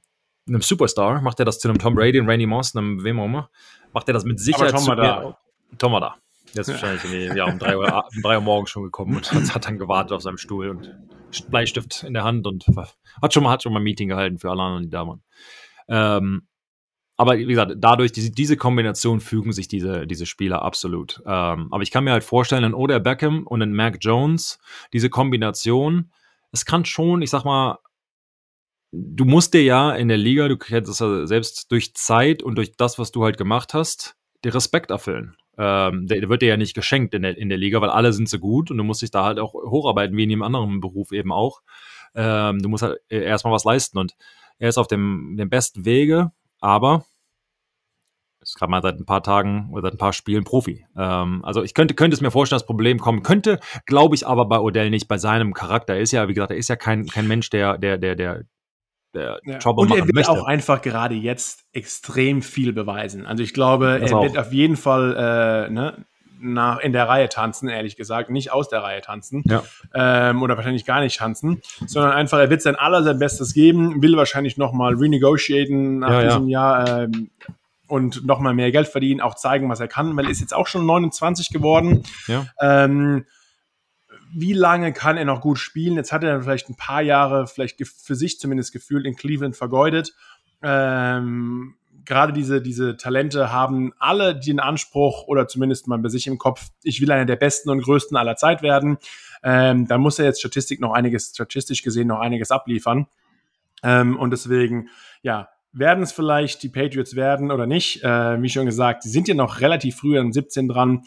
einem 0.46 0.62
Superstar, 0.62 1.20
macht 1.20 1.38
er 1.38 1.44
das 1.44 1.58
zu 1.58 1.68
einem 1.68 1.78
Tom 1.78 1.94
Brady, 1.94 2.18
einem 2.18 2.28
Randy 2.28 2.46
Moss, 2.46 2.74
einem 2.74 3.04
wem 3.04 3.20
auch 3.20 3.26
immer, 3.26 3.50
macht 3.92 4.08
er 4.08 4.14
das 4.14 4.24
mit 4.24 4.40
Sicherheit 4.40 4.78
zu, 4.78 4.94
da. 4.94 5.38
Tom 5.76 5.92
war 5.92 6.00
da. 6.00 6.16
Der 6.54 6.62
ist 6.62 6.68
wahrscheinlich 6.68 7.04
in 7.04 7.10
die, 7.10 7.36
ja, 7.36 7.44
um 7.44 7.58
3 7.58 7.76
Uhr, 7.76 8.04
um 8.14 8.22
drei 8.22 8.36
Uhr 8.36 8.42
morgens 8.42 8.70
schon 8.70 8.82
gekommen 8.82 9.16
und 9.16 9.54
hat 9.54 9.66
dann 9.66 9.78
gewartet 9.78 10.12
auf 10.12 10.22
seinem 10.22 10.38
Stuhl 10.38 10.70
und 10.70 10.94
Bleistift 11.50 12.04
in 12.04 12.14
der 12.14 12.24
Hand 12.24 12.46
und 12.46 12.64
hat 13.20 13.34
schon 13.34 13.42
mal, 13.42 13.50
hat 13.50 13.62
schon 13.62 13.72
mal 13.72 13.80
ein 13.80 13.84
Meeting 13.84 14.08
gehalten 14.08 14.38
für 14.38 14.50
alle 14.50 14.62
anderen, 14.62 14.84
die 14.84 14.90
da 14.90 15.06
waren. 15.06 15.22
Ähm, 15.88 16.48
aber 17.18 17.36
wie 17.36 17.46
gesagt, 17.46 17.72
dadurch, 17.78 18.12
diese, 18.12 18.30
diese 18.30 18.56
Kombination 18.56 19.20
fügen 19.20 19.52
sich 19.52 19.66
diese, 19.66 20.06
diese 20.06 20.24
Spieler 20.24 20.62
absolut. 20.62 21.20
Ähm, 21.26 21.68
aber 21.70 21.82
ich 21.82 21.90
kann 21.90 22.04
mir 22.04 22.12
halt 22.12 22.24
vorstellen, 22.24 22.64
ein 22.64 22.74
Oder 22.74 23.00
Beckham 23.00 23.44
und 23.46 23.60
ein 23.60 23.72
Mac 23.72 23.98
Jones, 24.00 24.58
diese 24.92 25.10
Kombination, 25.10 26.12
es 26.52 26.64
kann 26.64 26.84
schon, 26.84 27.20
ich 27.20 27.30
sag 27.30 27.44
mal, 27.44 27.78
du 28.92 29.24
musst 29.24 29.52
dir 29.52 29.64
ja 29.64 29.92
in 29.92 30.08
der 30.08 30.16
Liga, 30.16 30.48
du 30.48 30.56
kennst 30.56 30.90
es 30.90 31.00
ja 31.00 31.26
selbst 31.26 31.70
durch 31.72 31.94
Zeit 31.94 32.42
und 32.42 32.54
durch 32.54 32.76
das, 32.76 32.98
was 32.98 33.10
du 33.10 33.24
halt 33.24 33.36
gemacht 33.36 33.74
hast, 33.74 34.14
dir 34.44 34.54
Respekt 34.54 34.90
erfüllen. 34.90 35.36
Ähm, 35.58 36.06
der, 36.06 36.28
wird 36.28 36.42
dir 36.42 36.48
ja 36.48 36.56
nicht 36.56 36.74
geschenkt 36.74 37.14
in 37.14 37.22
der, 37.22 37.36
in 37.36 37.48
der 37.48 37.58
Liga, 37.58 37.80
weil 37.80 37.90
alle 37.90 38.12
sind 38.12 38.28
so 38.28 38.38
gut 38.38 38.70
und 38.70 38.78
du 38.78 38.84
musst 38.84 39.02
dich 39.02 39.10
da 39.10 39.24
halt 39.24 39.38
auch 39.38 39.54
hocharbeiten, 39.54 40.16
wie 40.16 40.22
in 40.22 40.30
jedem 40.30 40.42
anderen 40.42 40.80
Beruf 40.80 41.12
eben 41.12 41.32
auch. 41.32 41.62
Ähm, 42.14 42.60
du 42.60 42.68
musst 42.68 42.84
halt 42.84 42.98
erstmal 43.08 43.52
was 43.52 43.64
leisten 43.64 43.98
und 43.98 44.14
er 44.58 44.68
ist 44.68 44.78
auf 44.78 44.88
dem, 44.88 45.36
dem 45.36 45.50
besten 45.50 45.84
Wege, 45.84 46.32
aber 46.60 47.04
ist 48.40 48.56
gerade 48.56 48.70
mal 48.70 48.82
seit 48.82 48.98
ein 48.98 49.04
paar 49.04 49.22
Tagen 49.22 49.68
oder 49.72 49.82
seit 49.82 49.94
ein 49.94 49.98
paar 49.98 50.12
Spielen 50.12 50.44
Profi. 50.44 50.86
Ähm, 50.96 51.44
also 51.44 51.62
ich 51.62 51.74
könnte, 51.74 51.94
könnte 51.94 52.14
es 52.14 52.20
mir 52.20 52.30
vorstellen, 52.30 52.58
das 52.58 52.66
Problem 52.66 52.98
kommen 52.98 53.22
könnte, 53.22 53.60
glaube 53.86 54.14
ich 54.14 54.26
aber 54.26 54.46
bei 54.46 54.58
Odell 54.58 54.90
nicht, 54.90 55.08
bei 55.08 55.18
seinem 55.18 55.54
Charakter. 55.54 55.94
Er 55.94 56.00
ist 56.00 56.12
ja, 56.12 56.28
wie 56.28 56.34
gesagt, 56.34 56.52
er 56.52 56.56
ist 56.56 56.68
ja 56.68 56.76
kein, 56.76 57.06
kein 57.06 57.28
Mensch, 57.28 57.50
der, 57.50 57.78
der, 57.78 57.98
der, 57.98 58.14
der 58.14 58.44
der 59.14 59.40
ja. 59.44 59.58
Und 59.70 59.90
er 59.90 60.06
wird 60.06 60.14
möchte. 60.14 60.30
auch 60.30 60.44
einfach 60.44 60.82
gerade 60.82 61.14
jetzt 61.14 61.64
extrem 61.72 62.42
viel 62.42 62.72
beweisen. 62.72 63.26
Also 63.26 63.42
ich 63.42 63.54
glaube, 63.54 63.98
das 64.00 64.10
er 64.10 64.18
auch. 64.18 64.22
wird 64.24 64.38
auf 64.38 64.52
jeden 64.52 64.76
Fall 64.76 65.16
äh, 65.16 65.70
ne, 65.70 66.04
nach, 66.40 66.78
in 66.78 66.92
der 66.92 67.08
Reihe 67.08 67.28
tanzen, 67.28 67.68
ehrlich 67.68 67.96
gesagt, 67.96 68.30
nicht 68.30 68.52
aus 68.52 68.68
der 68.68 68.82
Reihe 68.82 69.00
tanzen 69.00 69.42
ja. 69.46 69.62
ähm, 69.94 70.42
oder 70.42 70.56
wahrscheinlich 70.56 70.84
gar 70.84 71.00
nicht 71.00 71.18
tanzen, 71.18 71.62
sondern 71.86 72.12
einfach, 72.12 72.38
er 72.38 72.50
wird 72.50 72.62
sein 72.62 72.76
aller 72.76 73.02
sein 73.02 73.18
Bestes 73.18 73.54
geben, 73.54 74.02
will 74.02 74.16
wahrscheinlich 74.16 74.56
nochmal 74.56 74.94
renegotiaten 74.94 75.98
nach 75.98 76.10
ja, 76.10 76.22
diesem 76.24 76.48
Jahr 76.48 77.02
ähm, 77.02 77.30
und 77.86 78.26
nochmal 78.26 78.54
mehr 78.54 78.70
Geld 78.70 78.88
verdienen, 78.88 79.20
auch 79.20 79.34
zeigen, 79.34 79.68
was 79.68 79.80
er 79.80 79.88
kann, 79.88 80.16
weil 80.16 80.26
er 80.26 80.30
ist 80.30 80.40
jetzt 80.40 80.54
auch 80.54 80.66
schon 80.66 80.86
29 80.86 81.50
geworden. 81.50 82.02
Ja. 82.26 82.46
Ähm, 82.60 83.24
wie 84.32 84.52
lange 84.52 84.92
kann 84.92 85.16
er 85.16 85.24
noch 85.24 85.40
gut 85.40 85.58
spielen? 85.58 85.96
Jetzt 85.96 86.12
hat 86.12 86.24
er 86.24 86.42
vielleicht 86.42 86.68
ein 86.68 86.76
paar 86.76 87.02
Jahre, 87.02 87.46
vielleicht 87.46 87.84
für 87.86 88.14
sich 88.14 88.38
zumindest 88.38 88.72
gefühlt, 88.72 89.06
in 89.06 89.16
Cleveland 89.16 89.56
vergeudet. 89.56 90.14
Ähm, 90.62 91.74
gerade 92.04 92.32
diese, 92.32 92.62
diese 92.62 92.96
Talente 92.96 93.52
haben 93.52 93.92
alle 93.98 94.38
den 94.38 94.60
Anspruch 94.60 95.28
oder 95.28 95.46
zumindest 95.46 95.88
mal 95.88 95.98
bei 95.98 96.08
sich 96.08 96.26
im 96.26 96.38
Kopf, 96.38 96.68
ich 96.82 97.00
will 97.00 97.12
einer 97.12 97.26
der 97.26 97.36
besten 97.36 97.70
und 97.70 97.82
größten 97.82 98.16
aller 98.16 98.36
Zeit 98.36 98.62
werden. 98.62 98.98
Ähm, 99.42 99.86
da 99.86 99.98
muss 99.98 100.18
er 100.18 100.24
jetzt 100.24 100.40
Statistik 100.40 100.80
noch 100.80 100.92
einiges, 100.92 101.32
statistisch 101.34 101.82
gesehen 101.82 102.08
noch 102.08 102.20
einiges 102.20 102.50
abliefern. 102.50 103.06
Ähm, 103.82 104.18
und 104.18 104.30
deswegen, 104.30 104.88
ja, 105.22 105.48
werden 105.72 106.02
es 106.02 106.12
vielleicht 106.12 106.62
die 106.62 106.70
Patriots 106.70 107.14
werden 107.14 107.50
oder 107.50 107.66
nicht? 107.66 108.02
Äh, 108.02 108.42
wie 108.42 108.48
schon 108.48 108.66
gesagt, 108.66 109.04
die 109.04 109.10
sind 109.10 109.28
ja 109.28 109.34
noch 109.34 109.60
relativ 109.60 109.96
früh 109.96 110.18
an 110.18 110.32
17 110.32 110.66
dran. 110.66 111.04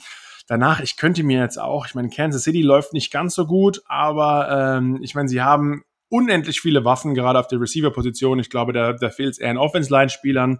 Danach, 0.47 0.81
ich 0.81 0.97
könnte 0.97 1.23
mir 1.23 1.39
jetzt 1.39 1.59
auch, 1.59 1.85
ich 1.85 1.95
meine, 1.95 2.09
Kansas 2.09 2.43
City 2.43 2.61
läuft 2.61 2.93
nicht 2.93 3.11
ganz 3.11 3.35
so 3.35 3.45
gut, 3.45 3.81
aber 3.87 4.77
ähm, 4.77 4.99
ich 5.01 5.15
meine, 5.15 5.29
sie 5.29 5.41
haben 5.41 5.83
unendlich 6.09 6.59
viele 6.59 6.83
Waffen, 6.83 7.15
gerade 7.15 7.39
auf 7.39 7.47
der 7.47 7.61
Receiver-Position. 7.61 8.39
Ich 8.39 8.49
glaube, 8.49 8.73
da, 8.73 8.93
da 8.93 9.09
fehlt 9.09 9.31
es 9.31 9.39
eher 9.39 9.51
an 9.51 9.57
Offense-Line-Spielern. 9.57 10.59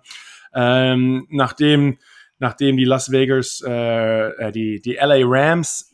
Ähm, 0.54 1.28
nachdem, 1.30 1.98
nachdem 2.40 2.78
die 2.78 2.86
Las 2.86 3.12
Vegas, 3.12 3.62
äh, 3.66 4.30
äh 4.30 4.52
die, 4.52 4.82
die 4.82 4.94
LA 4.94 5.20
Rams 5.24 5.92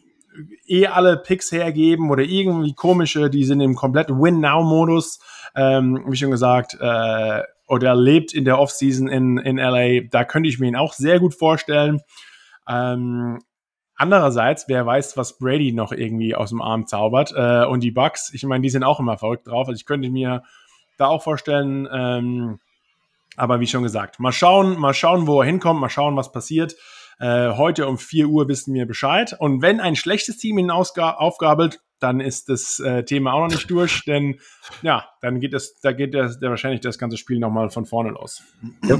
eh 0.67 0.85
alle 0.87 1.17
Picks 1.17 1.51
hergeben 1.51 2.11
oder 2.11 2.23
irgendwie 2.23 2.73
komische, 2.73 3.29
die 3.29 3.43
sind 3.43 3.61
im 3.61 3.75
kompletten 3.75 4.21
Win-Now-Modus. 4.21 5.19
Ähm, 5.55 6.05
wie 6.07 6.15
schon 6.15 6.31
gesagt, 6.31 6.77
äh, 6.79 7.41
oder 7.67 7.95
lebt 7.95 8.33
in 8.33 8.45
der 8.45 8.59
Offseason 8.59 9.07
in, 9.07 9.37
in 9.37 9.57
LA. 9.57 10.01
Da 10.09 10.23
könnte 10.23 10.49
ich 10.49 10.59
mir 10.59 10.67
ihn 10.67 10.75
auch 10.75 10.93
sehr 10.93 11.19
gut 11.19 11.33
vorstellen. 11.33 12.01
Ähm, 12.67 13.39
Andererseits, 13.97 14.65
wer 14.67 14.85
weiß, 14.85 15.17
was 15.17 15.39
Brady 15.39 15.73
noch 15.73 15.91
irgendwie 15.91 16.35
aus 16.35 16.49
dem 16.49 16.61
Arm 16.61 16.85
zaubert. 16.85 17.33
Äh, 17.35 17.65
und 17.65 17.81
die 17.81 17.91
Bucks, 17.91 18.31
ich 18.33 18.43
meine, 18.43 18.61
die 18.61 18.69
sind 18.69 18.83
auch 18.83 18.99
immer 18.99 19.17
verrückt 19.17 19.47
drauf. 19.47 19.67
Also 19.67 19.77
ich 19.77 19.85
könnte 19.85 20.09
mir 20.09 20.43
da 20.97 21.07
auch 21.07 21.23
vorstellen, 21.23 21.87
ähm, 21.91 22.59
aber 23.35 23.59
wie 23.59 23.67
schon 23.67 23.83
gesagt, 23.83 24.19
mal 24.19 24.31
schauen, 24.31 24.79
mal 24.79 24.93
schauen, 24.93 25.27
wo 25.27 25.41
er 25.41 25.47
hinkommt, 25.47 25.79
mal 25.79 25.89
schauen, 25.89 26.15
was 26.15 26.31
passiert. 26.31 26.75
Äh, 27.19 27.49
heute 27.51 27.87
um 27.87 27.97
4 27.97 28.27
Uhr 28.27 28.47
wissen 28.47 28.73
wir 28.75 28.85
Bescheid. 28.85 29.35
Und 29.39 29.63
wenn 29.63 29.79
ein 29.79 29.95
schlechtes 29.95 30.37
Team 30.37 30.59
ihn 30.59 30.69
aufgabelt, 30.69 31.79
dann 31.99 32.19
ist 32.19 32.49
das 32.49 32.79
äh, 32.79 33.03
Thema 33.03 33.33
auch 33.33 33.41
noch 33.41 33.49
nicht 33.49 33.69
durch, 33.71 34.03
denn 34.07 34.39
ja, 34.83 35.07
dann 35.21 35.39
geht 35.39 35.53
es, 35.53 35.79
da 35.79 35.91
geht 35.91 36.13
das, 36.13 36.39
der 36.39 36.51
wahrscheinlich 36.51 36.81
das 36.81 36.99
ganze 36.99 37.17
Spiel 37.17 37.39
nochmal 37.39 37.71
von 37.71 37.87
vorne 37.87 38.11
los. 38.11 38.43
Ja. 38.83 38.99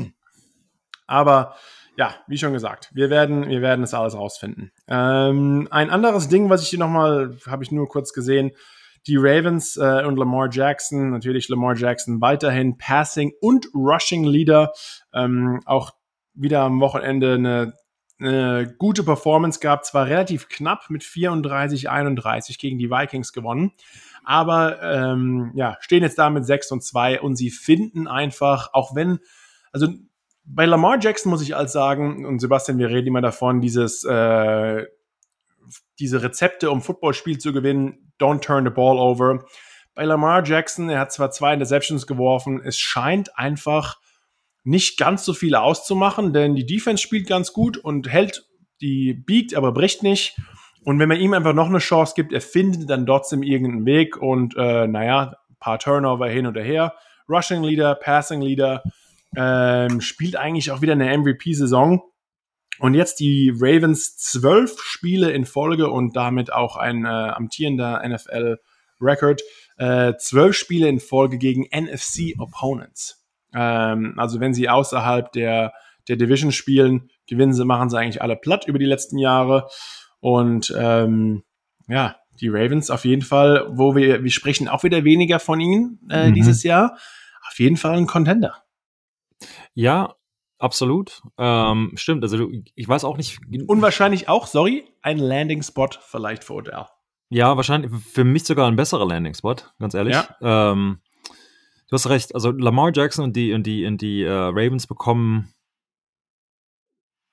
Aber 1.06 1.56
ja, 1.98 2.16
wie 2.28 2.38
schon 2.38 2.54
gesagt, 2.54 2.92
wir 2.94 3.10
werden, 3.10 3.50
wir 3.50 3.62
werden 3.62 3.84
es 3.84 3.94
alles 3.96 4.16
rausfinden. 4.16 4.72
Ähm, 4.88 5.68
ein 5.72 5.90
anderes 5.90 6.30
Ding, 6.30 6.50
was 6.50 6.62
ich 6.62 6.70
hier 6.70 6.80
nochmal, 6.80 7.38
habe 7.48 7.64
ich 7.64 7.72
nur 7.72 7.88
kurz 7.90 8.14
gesehen, 8.14 8.52
die 9.08 9.18
Ravens 9.18 9.78
äh, 9.78 10.04
und 10.06 10.18
Lamar 10.18 10.50
Jackson, 10.52 11.10
natürlich 11.10 11.50
Lamar 11.50 11.76
Jackson 11.76 12.22
weiterhin 12.22 12.78
Passing 12.78 13.34
und 13.42 13.68
Rushing 13.74 14.26
Leader, 14.26 14.74
ähm, 15.12 15.60
auch 15.66 15.92
wieder 16.36 16.62
am 16.62 16.80
Wochenende 16.82 17.34
eine, 17.34 17.74
eine 18.20 18.76
gute 18.78 19.04
Performance 19.04 19.60
gab, 19.60 19.84
zwar 19.84 20.06
relativ 20.06 20.50
knapp 20.50 20.92
mit 20.92 21.04
34, 21.04 21.90
31 21.90 22.60
gegen 22.60 22.78
die 22.78 22.92
Vikings 22.92 23.34
gewonnen, 23.34 23.72
aber 24.24 24.84
ähm, 24.84 25.52
ja, 25.56 25.78
stehen 25.80 26.04
jetzt 26.04 26.20
da 26.20 26.30
mit 26.30 26.46
6 26.46 26.74
und 26.74 26.84
2 26.84 27.22
und 27.22 27.38
sie 27.38 27.50
finden 27.50 28.08
einfach, 28.08 28.70
auch 28.74 28.94
wenn, 28.94 29.20
also 29.72 29.88
bei 30.50 30.66
Lamar 30.66 30.98
Jackson 31.00 31.30
muss 31.30 31.42
ich 31.42 31.56
als 31.56 31.74
sagen, 31.74 32.26
und 32.26 32.40
Sebastian, 32.40 32.80
wir 32.80 32.90
reden 32.90 33.08
immer 33.08 33.22
davon, 33.22 33.60
dieses, 33.60 34.04
äh, 34.06 34.86
diese 36.00 36.24
Rezepte, 36.24 36.72
um 36.72 36.82
Footballspiel 36.82 37.38
zu 37.38 37.52
gewinnen, 37.52 38.12
don't 38.20 38.40
turn 38.40 38.64
the 38.64 38.72
ball 38.72 38.98
over. 38.98 39.46
Bei 39.94 40.06
Lamar 40.06 40.46
Jackson, 40.46 40.90
er 40.90 41.00
hat 41.00 41.12
zwar 41.12 41.32
zwei 41.32 41.54
Interceptions 41.54 42.08
geworfen, 42.08 42.62
es 42.64 42.78
scheint 42.78 43.38
einfach 43.38 44.00
nicht 44.64 44.98
ganz 44.98 45.26
so 45.26 45.34
viele 45.34 45.62
auszumachen, 45.62 46.34
denn 46.34 46.56
die 46.56 46.66
Defense 46.66 47.02
spielt 47.02 47.28
ganz 47.28 47.52
gut 47.52 47.78
und 47.78 48.10
hält, 48.10 48.46
die 48.80 49.14
biegt, 49.14 49.54
aber 49.56 49.74
bricht 49.74 50.04
nicht. 50.04 50.38
Und 50.84 51.00
wenn 51.00 51.10
man 51.10 51.20
ihm 51.20 51.34
einfach 51.34 51.54
noch 51.54 51.68
eine 51.68 51.80
Chance 51.80 52.14
gibt, 52.16 52.32
er 52.32 52.42
findet 52.42 52.90
dann 52.90 53.06
trotzdem 53.06 53.44
irgendeinen 53.44 53.86
Weg 53.86 54.18
und 54.18 54.56
äh, 54.56 54.88
naja, 54.88 55.36
paar 55.60 55.80
Turnover 55.80 56.28
hin 56.28 56.48
oder 56.48 56.62
her. 56.62 56.94
Rushing 57.28 57.64
Leader, 57.64 57.96
Passing 57.96 58.42
Leader, 58.42 58.84
ähm, 59.36 60.02
spielt 60.02 60.36
eigentlich 60.36 60.72
auch 60.72 60.82
wieder 60.82 60.94
eine 60.94 61.16
MVP-Saison. 61.18 62.02
Und 62.80 62.94
jetzt 62.94 63.20
die 63.20 63.52
Ravens 63.56 64.18
zwölf 64.18 64.80
Spiele 64.82 65.32
in 65.32 65.46
Folge 65.46 65.90
und 65.90 66.16
damit 66.16 66.54
auch 66.54 66.78
ein 66.78 67.06
äh, 67.06 67.08
amtierender 67.08 68.04
NFL-Record. 68.08 69.42
Äh, 69.78 70.14
zwölf 70.18 70.56
Spiele 70.56 70.88
in 70.88 71.00
Folge 71.00 71.38
gegen 71.40 71.64
NFC-Opponents. 71.64 73.26
Ähm, 73.54 74.14
also 74.18 74.40
wenn 74.40 74.54
sie 74.54 74.70
außerhalb 74.70 75.32
der, 75.32 75.74
der 76.08 76.18
Division 76.18 76.52
spielen, 76.52 77.10
gewinnen 77.28 77.54
sie, 77.54 77.66
machen 77.66 77.90
sie 77.90 77.98
eigentlich 77.98 78.22
alle 78.22 78.36
platt 78.36 78.68
über 78.68 78.78
die 78.78 78.86
letzten 78.86 79.18
Jahre. 79.18 79.68
Und 80.20 80.74
ähm, 80.78 81.44
ja, 81.88 82.16
die 82.40 82.50
Ravens 82.50 82.92
auf 82.92 83.06
jeden 83.06 83.24
Fall, 83.24 83.68
wo 83.72 83.96
wir, 83.96 84.24
wir 84.24 84.32
sprechen 84.32 84.68
auch 84.68 84.84
wieder 84.84 85.04
weniger 85.04 85.40
von 85.40 85.60
ihnen 85.60 86.00
äh, 86.10 86.30
mhm. 86.30 86.36
dieses 86.36 86.64
Jahr, 86.64 86.98
auf 87.50 87.58
jeden 87.58 87.78
Fall 87.78 87.98
ein 87.98 88.08
Contender. 88.08 88.64
Ja, 89.78 90.16
absolut. 90.58 91.22
Ähm, 91.38 91.92
stimmt. 91.94 92.24
Also 92.24 92.38
du, 92.38 92.64
ich 92.74 92.88
weiß 92.88 93.04
auch 93.04 93.16
nicht. 93.16 93.40
Unwahrscheinlich 93.68 94.28
auch, 94.28 94.48
sorry, 94.48 94.86
ein 95.04 95.20
Landing-Spot 95.20 95.90
vielleicht 96.02 96.44
für 96.44 96.56
Odell. 96.56 96.86
Ja, 97.30 97.56
wahrscheinlich 97.58 97.92
für 97.92 98.24
mich 98.24 98.46
sogar 98.46 98.68
ein 98.68 98.76
besserer 98.76 99.06
Landing-Spot, 99.06 99.58
ganz 99.78 99.94
ehrlich. 99.94 100.16
Ja. 100.16 100.72
Ähm, 100.72 101.00
du 101.90 101.94
hast 101.94 102.10
recht. 102.10 102.34
Also 102.34 102.50
Lamar 102.50 102.92
Jackson 102.92 103.24
und 103.24 103.36
die 103.36 103.54
und 103.54 103.68
die 103.68 103.86
und 103.86 104.02
die 104.02 104.24
äh, 104.24 104.32
Ravens 104.32 104.88
bekommen 104.88 105.54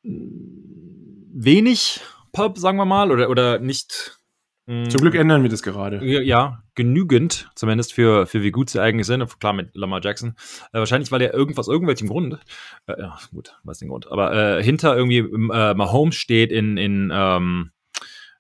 wenig 0.03 2.03
Pub, 2.35 2.59
sagen 2.59 2.77
wir 2.77 2.85
mal, 2.85 3.11
oder 3.11 3.31
oder 3.31 3.59
nicht. 3.59 4.19
Zum 4.67 5.01
Glück 5.01 5.15
ändern 5.15 5.43
wir 5.43 5.51
das 5.51 5.63
gerade. 5.63 6.03
Ja, 6.03 6.63
genügend, 6.75 7.51
zumindest 7.55 7.93
für, 7.93 8.27
für 8.27 8.43
wie 8.43 8.51
gut 8.51 8.71
sie 8.71 8.81
eigentlich 8.81 9.07
sind. 9.07 9.39
Klar, 9.39 9.53
mit 9.53 9.75
Lamar 9.75 10.01
Jackson. 10.03 10.37
Äh, 10.73 10.79
wahrscheinlich, 10.79 11.13
weil 11.13 11.21
er 11.21 11.35
irgendwas, 11.35 11.69
irgendwelchen 11.69 12.09
Grund, 12.09 12.39
äh, 12.87 12.99
ja, 12.99 13.19
gut, 13.31 13.59
weiß 13.65 13.79
den 13.79 13.89
Grund, 13.89 14.11
aber 14.11 14.59
äh, 14.59 14.63
hinter 14.63 14.97
irgendwie 14.97 15.19
äh, 15.19 15.75
Mahomes 15.75 16.15
steht 16.15 16.51
in, 16.51 16.79
in 16.79 17.13
ähm, 17.13 17.73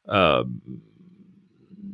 äh, 0.07 0.45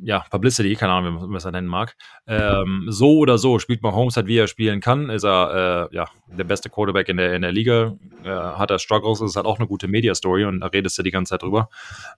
ja, 0.03 0.25
Publicity, 0.31 0.75
keine 0.77 0.93
Ahnung, 0.93 1.23
wie 1.23 1.27
man 1.27 1.37
es 1.37 1.45
nennen 1.45 1.67
mag. 1.67 1.97
Ähm, 2.27 2.87
so 2.89 3.19
oder 3.19 3.39
so 3.39 3.59
spielt 3.59 3.83
Mahomes 3.83 4.17
halt, 4.17 4.27
wie 4.27 4.39
er 4.39 4.47
spielen 4.47 4.81
kann. 4.81 5.11
Ist 5.11 5.25
er 5.25 5.89
äh, 5.91 5.95
ja 5.95 6.09
der 6.27 6.45
beste 6.45 6.71
Quarterback 6.71 7.09
in 7.09 7.17
der, 7.17 7.35
in 7.35 7.43
der 7.43 7.53
Liga. 7.53 7.97
Äh, 8.25 8.29
hat 8.29 8.71
er 8.71 8.79
Struggles, 8.79 9.21
ist 9.21 9.37
halt 9.37 9.47
auch 9.47 9.59
eine 9.59 9.69
gute 9.69 9.89
Media-Story 9.89 10.45
und 10.45 10.61
da 10.61 10.67
redest 10.67 10.99
du 10.99 11.03
die 11.03 11.11
ganze 11.11 11.31
Zeit 11.31 11.43
drüber. 11.43 11.69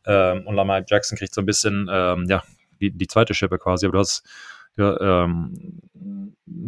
Ähm, 0.07 0.47
und 0.47 0.55
Lamar 0.55 0.83
Jackson 0.87 1.19
kriegt 1.19 1.35
so 1.35 1.41
ein 1.41 1.47
bisschen, 1.47 1.89
ähm, 1.91 2.27
ja, 2.29 2.43
die, 2.81 2.91
die 2.91 3.07
zweite 3.07 3.35
Schippe 3.35 3.59
quasi, 3.59 3.87
aber 3.87 3.93
du 3.93 3.99
hast, 3.99 4.25
ja, 4.77 5.25
ähm, 5.25 5.83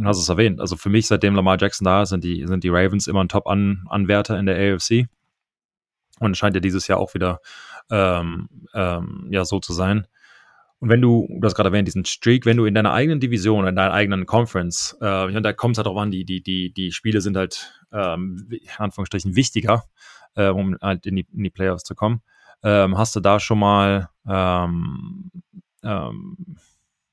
hast 0.05 0.19
es 0.19 0.29
erwähnt. 0.29 0.61
Also 0.61 0.77
für 0.77 0.91
mich, 0.91 1.07
seitdem 1.07 1.35
Lamar 1.35 1.59
Jackson 1.61 1.85
da 1.85 2.03
ist, 2.03 2.11
sind 2.11 2.25
die, 2.25 2.47
sind 2.47 2.65
die 2.65 2.69
Ravens 2.69 3.07
immer 3.07 3.23
ein 3.23 3.29
Top-Anwärter 3.29 4.39
in 4.39 4.47
der 4.47 4.75
AFC. 4.75 5.07
Und 6.21 6.37
scheint 6.37 6.55
ja 6.55 6.61
dieses 6.61 6.87
Jahr 6.87 7.01
auch 7.01 7.15
wieder 7.15 7.41
ähm, 7.91 8.49
ähm, 8.73 9.27
ja 9.31 9.45
so 9.45 9.59
zu 9.59 9.73
sein. 9.73 10.07
Und 10.85 10.91
wenn 10.91 11.01
du, 11.01 11.27
du 11.31 11.47
hast 11.47 11.55
gerade 11.55 11.71
erwähnt, 11.71 11.89
diesen 11.89 12.05
Streak, 12.05 12.45
wenn 12.45 12.59
du 12.59 12.67
in 12.67 12.75
deiner 12.75 12.93
eigenen 12.93 13.19
Division, 13.19 13.67
in 13.67 13.75
deiner 13.75 13.95
eigenen 13.95 14.27
Conference, 14.27 14.95
äh, 15.01 15.25
und 15.25 15.43
da 15.43 15.55
kommt 15.55 15.77
es 15.77 15.79
halt 15.79 15.87
auch 15.87 15.97
an, 15.97 16.11
die, 16.11 16.27
die, 16.27 16.43
die, 16.43 16.75
die 16.75 16.93
Spiele 16.93 17.23
sind 17.23 17.39
halt, 17.39 17.73
ähm, 17.91 18.47
in 18.51 18.69
Anführungsstrichen, 18.77 19.35
wichtiger, 19.35 19.85
äh, 20.35 20.49
um 20.49 20.77
halt 20.83 21.07
in 21.07 21.17
die, 21.17 21.27
in 21.33 21.43
die 21.43 21.49
Playoffs 21.49 21.85
zu 21.85 21.95
kommen. 21.95 22.21
Ähm, 22.63 22.99
hast 22.99 23.17
du 23.17 23.21
da 23.21 23.41
schon 23.41 23.61
mal, 23.61 24.11
ähm, 24.29 25.31
ähm, 25.83 26.37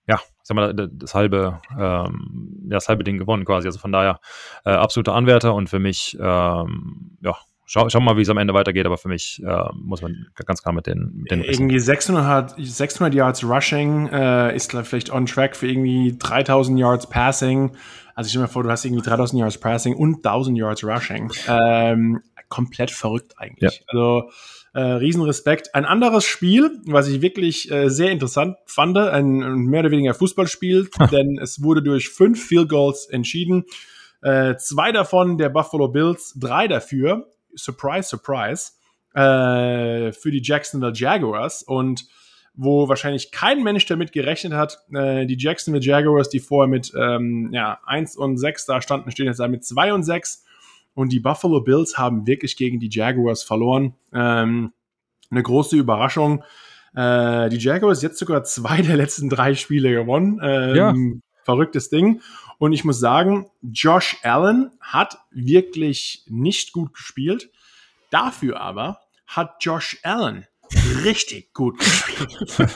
ja, 0.06 0.20
sag 0.44 0.56
mal, 0.56 0.74
das 0.74 1.16
halbe, 1.16 1.62
ähm, 1.80 2.58
das 2.66 2.90
halbe 2.90 3.06
Ding 3.06 3.20
gewonnen 3.20 3.46
quasi. 3.46 3.70
Also 3.70 3.80
von 3.80 3.94
daher 3.94 4.20
äh, 4.66 4.72
absoluter 4.72 5.16
Anwärter 5.16 5.54
und 5.54 5.70
für 5.70 5.80
mich, 5.80 6.18
ähm, 6.20 7.18
ja, 7.22 7.38
Schau, 7.74 7.88
schau 7.88 8.02
mal, 8.02 8.18
wie 8.18 8.22
es 8.24 8.28
am 8.28 8.38
Ende 8.38 8.54
weitergeht, 8.54 8.86
aber 8.86 8.98
für 8.98 9.08
mich 9.08 9.42
äh, 9.46 9.64
muss 9.74 10.02
man 10.02 10.28
ganz 10.46 10.62
klar 10.62 10.76
mit 10.76 10.88
den, 10.88 11.14
mit 11.16 11.32
den 11.32 11.42
Irgendwie 11.42 11.80
600, 11.80 12.56
600 12.58 13.14
Yards 13.14 13.46
Rushing 13.46 14.10
äh, 14.10 14.54
ist 14.54 14.74
vielleicht 14.84 15.10
on 15.10 15.26
track 15.26 15.56
für 15.56 15.70
irgendwie 15.70 16.18
3000 16.20 16.78
Yards 16.78 17.08
Passing. 17.08 17.72
Also 18.14 18.28
ich 18.28 18.32
stelle 18.32 18.44
mir 18.44 18.50
vor, 18.50 18.64
du 18.64 18.70
hast 18.70 18.84
irgendwie 18.84 19.02
3000 19.02 19.40
Yards 19.40 19.58
Passing 19.58 19.96
und 19.96 20.18
1000 20.18 20.58
Yards 20.58 20.84
Rushing. 20.84 21.32
Ähm, 21.48 22.22
komplett 22.50 22.92
verrückt 22.92 23.36
eigentlich. 23.38 23.72
Ja. 23.72 23.86
Also 23.88 24.30
äh, 24.74 24.82
Riesenrespekt. 24.82 25.74
Ein 25.74 25.86
anderes 25.86 26.26
Spiel, 26.26 26.78
was 26.88 27.08
ich 27.08 27.22
wirklich 27.22 27.72
äh, 27.72 27.88
sehr 27.88 28.12
interessant 28.12 28.58
fand, 28.66 28.98
ein, 28.98 29.42
ein 29.44 29.56
mehr 29.68 29.80
oder 29.80 29.92
weniger 29.92 30.14
Fußballspiel, 30.14 30.90
denn 31.14 31.40
es 31.42 31.64
wurde 31.64 31.82
durch 31.82 32.10
fünf 32.10 32.46
Field 32.46 32.68
Goals 32.68 33.08
entschieden. 33.10 33.64
Äh, 34.22 34.58
zwei 34.58 34.92
davon 34.92 35.38
der 35.38 35.48
Buffalo 35.48 35.88
Bills, 35.88 36.34
drei 36.38 36.68
dafür 36.68 37.32
surprise, 37.56 38.10
surprise, 38.10 38.72
äh, 39.14 40.12
für 40.14 40.32
die 40.32 40.41
Jacksonville 40.43 40.93
Jaguars 40.93 41.64
und 41.64 42.06
wo 42.54 42.89
wahrscheinlich 42.89 43.32
kein 43.32 43.64
Mensch 43.64 43.86
damit 43.86 44.12
gerechnet 44.12 44.54
hat, 44.54 44.80
äh, 44.93 45.26
die 45.26 45.38
Jacksonville 45.38 45.84
Jaguars, 45.84 46.30
die 46.30 46.39
vorher 46.39 46.68
mit 46.68 46.91
ähm, 46.95 47.49
ja, 47.54 47.80
1 47.86 48.18
und 48.18 48.38
6 48.38 48.66
da 48.66 48.82
standen, 48.82 49.12
stehen 49.12 49.26
jetzt 49.26 49.39
da 49.39 49.47
mit 49.47 49.66
2 49.66 49.93
und 49.93 50.04
6 50.04 50.43
und 50.93 51.12
die 51.12 51.20
Buffalo 51.20 51.62
Bills 51.62 51.97
haben 51.97 52.28
wirklich 52.28 52.58
gegen 52.58 52.80
die 52.80 52.89
Jaguars 52.91 53.43
verloren. 53.43 53.95
Ähm, 54.14 54.74
eine 55.30 55.43
große 55.43 55.78
Überraschung. 55.78 56.43
Äh, 56.93 57.49
die 57.49 57.58
Jaguars 57.58 58.02
jetzt 58.02 58.20
sogar 58.20 58.43
zwei 58.43 58.82
der 58.82 58.97
letzten 58.97 59.30
drei 59.30 59.56
Spiele 59.56 59.91
gewonnen. 59.91 60.39
Ähm. 60.43 61.22
Verrücktes 61.44 61.89
Ding. 61.89 62.22
Und 62.58 62.74
ich 62.74 62.84
muss 62.84 63.00
sagen, 63.00 63.50
Josh 63.62 64.18
Allen 64.24 64.72
hat 64.80 65.18
wirklich 65.32 66.24
nicht 66.28 66.74
gut 66.74 66.94
gespielt. 66.94 67.50
Dafür 68.10 68.62
aber 68.62 69.00
hat 69.28 69.64
Josh 69.64 70.00
Allen 70.04 70.48
richtig 71.04 71.54
gut 71.54 71.80
gespielt. 71.80 72.48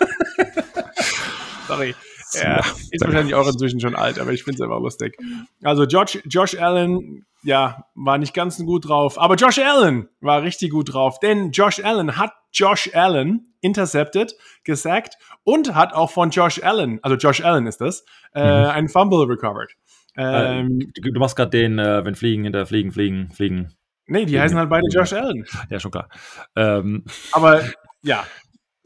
Sorry. 1.68 1.96
Er 2.36 2.60
ist 2.92 3.04
wahrscheinlich 3.04 3.36
auch 3.36 3.48
inzwischen 3.48 3.80
schon 3.80 3.96
alt, 3.96 4.20
aber 4.20 4.32
ich 4.32 4.44
finde 4.44 4.56
es 4.56 4.62
einfach 4.62 4.80
lustig. 4.80 5.18
Also 5.64 5.84
Josh, 5.84 6.20
Josh 6.26 6.56
Allen, 6.56 7.26
ja, 7.44 7.86
war 7.96 8.18
nicht 8.18 8.34
ganz 8.34 8.58
gut 8.58 8.88
drauf, 8.88 9.20
aber 9.20 9.36
Josh 9.36 9.60
Allen 9.60 10.10
war 10.20 10.44
richtig 10.44 10.72
gut 10.72 10.94
drauf, 10.94 11.20
denn 11.20 11.52
Josh 11.52 11.84
Allen 11.84 12.18
hat 12.18 12.34
Josh 12.52 12.90
Allen 12.94 13.54
intercepted, 13.62 14.36
gesackt 14.64 15.18
und 15.44 15.76
hat 15.76 15.94
auch 15.94 16.12
von 16.12 16.30
Josh 16.30 16.62
Allen, 16.64 17.00
also 17.04 17.18
Josh 17.18 17.42
Allen 17.42 17.68
ist 17.68 17.82
das, 17.82 18.06
äh, 18.34 18.42
mhm. 18.42 18.70
einen 18.70 18.90
Fumble 18.90 19.26
recovered. 19.26 19.72
Ähm, 20.18 20.80
äh, 20.80 21.02
du, 21.02 21.12
du, 21.12 21.20
machst 21.20 21.36
gerade 21.36 21.52
den, 21.52 21.80
äh, 21.80 22.06
wenn 22.06 22.16
Fliegen 22.16 22.44
hinter 22.44 22.66
Fliegen, 22.66 22.92
Fliegen, 22.92 23.32
Fliegen. 23.32 23.74
Nee, 24.08 24.20
die 24.20 24.26
fliegen, 24.28 24.42
heißen 24.42 24.58
halt 24.58 24.70
beide 24.70 24.88
Josh 24.90 25.14
Allen. 25.14 25.46
Ja, 25.70 25.80
schon 25.80 25.92
klar. 25.92 26.10
Ähm, 26.56 27.04
Aber 27.32 27.64
ja. 28.02 28.24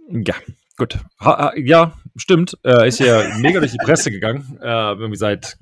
Ja, 0.08 0.34
gut. 0.78 0.98
Ha, 1.20 1.54
ja, 1.56 1.94
stimmt. 2.20 2.58
Äh, 2.64 2.88
ist 2.88 3.00
ja 3.00 3.24
mega 3.40 3.60
durch 3.60 3.72
die 3.72 3.78
Presse 3.78 4.12
gegangen. 4.12 4.60
Äh, 4.62 4.94
irgendwie 4.94 5.18
seit, 5.18 5.58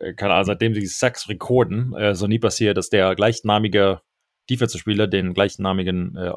äh, 0.00 0.14
keine 0.14 0.34
Ahnung, 0.34 0.46
seitdem 0.46 0.74
sie 0.74 0.86
Sex 0.86 1.28
rekorden, 1.28 1.94
äh, 1.94 2.14
so 2.14 2.26
nie 2.26 2.38
passiert, 2.38 2.76
dass 2.76 2.88
der 2.88 3.14
gleichnamige 3.14 4.00
Defensive-Spieler 4.50 5.06
den 5.06 5.34
gleichnamigen, 5.34 6.16
äh, 6.16 6.30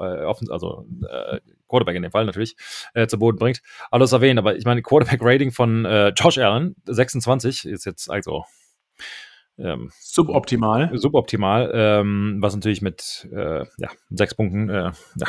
also 0.50 0.86
äh, 1.10 1.40
Quarterback 1.68 1.96
in 1.96 2.02
dem 2.02 2.12
Fall 2.12 2.26
natürlich, 2.26 2.56
äh, 2.94 3.08
zu 3.08 3.18
Boden 3.18 3.38
bringt. 3.38 3.62
Alles 3.90 4.12
erwähnt, 4.12 4.38
aber 4.38 4.56
ich 4.58 4.66
meine, 4.66 4.82
Quarterback-Rating 4.82 5.52
von 5.52 5.86
äh, 5.86 6.10
Josh 6.10 6.38
Allen, 6.38 6.76
26, 6.86 7.66
ist 7.66 7.86
jetzt 7.86 8.10
also 8.10 8.44
ähm, 9.58 9.92
suboptimal. 10.00 10.92
Suboptimal, 10.98 11.72
ähm, 11.74 12.38
was 12.40 12.56
natürlich 12.56 12.82
mit 12.82 13.28
äh, 13.32 13.66
ja, 13.78 13.90
sechs 14.10 14.36
Punkten, 14.36 14.70
äh, 14.70 14.92
ja, 15.16 15.28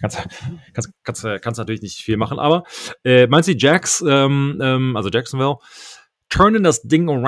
kannst, 0.00 0.28
kannst, 0.72 0.90
kannst, 1.04 1.42
kannst 1.42 1.58
natürlich 1.58 1.82
nicht 1.82 1.98
viel 1.98 2.16
machen, 2.16 2.38
aber 2.38 2.64
äh, 3.04 3.26
meinst 3.26 3.48
du, 3.48 3.52
Jacks, 3.52 4.02
ähm, 4.06 4.58
ähm, 4.62 4.96
also 4.96 5.08
Jacksonville, 5.08 5.56
turnen 6.28 6.62
das 6.62 6.82
Ding 6.82 7.08
around 7.08 7.24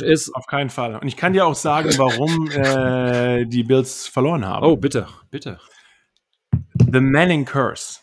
Nein, 0.00 0.10
ist. 0.10 0.34
Auf 0.34 0.46
keinen 0.46 0.70
Fall. 0.70 0.96
Und 0.96 1.06
ich 1.06 1.16
kann 1.16 1.32
dir 1.32 1.46
auch 1.46 1.54
sagen, 1.54 1.90
warum 1.96 2.50
äh, 2.50 3.46
die 3.46 3.62
Bills 3.62 4.06
verloren 4.06 4.44
haben. 4.44 4.66
Oh, 4.66 4.76
bitte, 4.76 5.06
bitte. 5.30 5.58
The 6.92 7.00
Manning 7.00 7.44
Curse. 7.44 8.00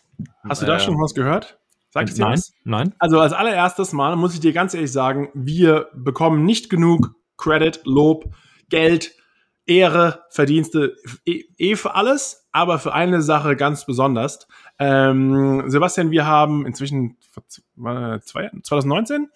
Hast 0.48 0.62
du 0.62 0.66
da 0.66 0.80
schon 0.80 0.94
was 0.94 1.14
gehört? 1.14 1.58
Sagt 1.90 2.10
es 2.10 2.16
dir 2.16 2.24
nein, 2.24 2.32
was? 2.34 2.52
Nein. 2.64 2.94
Also 2.98 3.20
als 3.20 3.32
allererstes 3.32 3.92
Mal 3.92 4.16
muss 4.16 4.34
ich 4.34 4.40
dir 4.40 4.52
ganz 4.52 4.74
ehrlich 4.74 4.92
sagen, 4.92 5.30
wir 5.34 5.88
bekommen 5.94 6.44
nicht 6.44 6.70
genug 6.70 7.14
Credit, 7.36 7.80
Lob, 7.84 8.34
Geld, 8.68 9.12
Ehre, 9.66 10.24
Verdienste, 10.30 10.96
eh, 11.24 11.44
eh 11.56 11.76
für 11.76 11.94
alles, 11.94 12.37
aber 12.52 12.78
für 12.78 12.92
eine 12.92 13.22
Sache 13.22 13.56
ganz 13.56 13.86
besonders. 13.86 14.46
Ähm, 14.78 15.64
Sebastian, 15.66 16.10
wir 16.10 16.26
haben 16.26 16.66
inzwischen 16.66 17.16
2019 17.70 19.28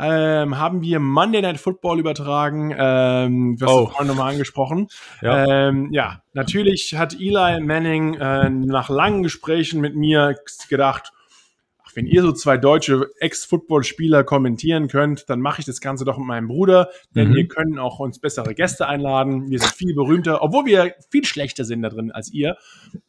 ähm, 0.00 0.58
haben 0.58 0.82
wir 0.82 0.98
Monday 0.98 1.42
Night 1.42 1.58
Football 1.58 1.98
übertragen. 1.98 2.74
Ähm, 2.76 3.56
du 3.58 3.66
hast 3.66 3.72
oh. 3.72 3.86
vorhin 3.88 4.08
nochmal 4.08 4.32
angesprochen. 4.32 4.88
Ja. 5.20 5.68
Ähm, 5.68 5.88
ja, 5.92 6.22
natürlich 6.32 6.94
hat 6.96 7.14
Eli 7.14 7.60
Manning 7.60 8.14
äh, 8.14 8.48
nach 8.48 8.88
langen 8.88 9.22
Gesprächen 9.22 9.80
mit 9.80 9.96
mir 9.96 10.36
gedacht, 10.68 11.12
wenn 11.94 12.06
ihr 12.06 12.22
so 12.22 12.32
zwei 12.32 12.56
deutsche 12.56 13.10
Ex-Football-Spieler 13.20 14.24
kommentieren 14.24 14.88
könnt, 14.88 15.28
dann 15.28 15.40
mache 15.40 15.60
ich 15.60 15.66
das 15.66 15.80
Ganze 15.80 16.04
doch 16.04 16.18
mit 16.18 16.26
meinem 16.26 16.48
Bruder, 16.48 16.90
denn 17.14 17.30
mhm. 17.30 17.34
wir 17.34 17.48
können 17.48 17.78
auch 17.78 17.98
uns 17.98 18.18
bessere 18.18 18.54
Gäste 18.54 18.86
einladen. 18.86 19.50
Wir 19.50 19.58
sind 19.58 19.72
viel 19.72 19.94
berühmter, 19.94 20.42
obwohl 20.42 20.66
wir 20.66 20.94
viel 21.10 21.24
schlechter 21.24 21.64
sind 21.64 21.82
da 21.82 21.88
drin 21.88 22.12
als 22.12 22.32
ihr. 22.32 22.56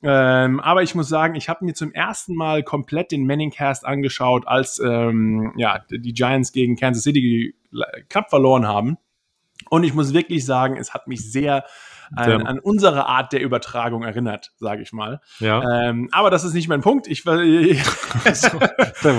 Ähm, 0.03 0.59
aber 0.59 0.83
ich 0.83 0.95
muss 0.95 1.09
sagen, 1.09 1.35
ich 1.35 1.49
habe 1.49 1.65
mir 1.65 1.73
zum 1.73 1.91
ersten 1.93 2.35
Mal 2.35 2.63
komplett 2.63 3.11
den 3.11 3.25
Manningcast 3.25 3.85
angeschaut, 3.85 4.47
als 4.47 4.79
ähm, 4.79 5.53
ja, 5.57 5.83
die 5.89 6.13
Giants 6.13 6.51
gegen 6.51 6.75
Kansas 6.75 7.03
City 7.03 7.55
knapp 8.09 8.29
verloren 8.29 8.67
haben. 8.67 8.97
Und 9.69 9.83
ich 9.83 9.93
muss 9.93 10.13
wirklich 10.13 10.45
sagen, 10.45 10.77
es 10.77 10.93
hat 10.93 11.07
mich 11.07 11.31
sehr 11.31 11.63
an, 12.15 12.45
an 12.45 12.59
unsere 12.59 13.07
Art 13.07 13.31
der 13.33 13.41
Übertragung 13.41 14.03
erinnert, 14.03 14.51
sage 14.57 14.81
ich 14.81 14.91
mal. 14.91 15.21
Ja. 15.39 15.89
Ähm, 15.89 16.09
aber 16.11 16.29
das 16.29 16.43
ist 16.43 16.53
nicht 16.53 16.67
mein 16.67 16.81
Punkt. 16.81 17.07
Ich, 17.07 17.23
So, 17.23 17.33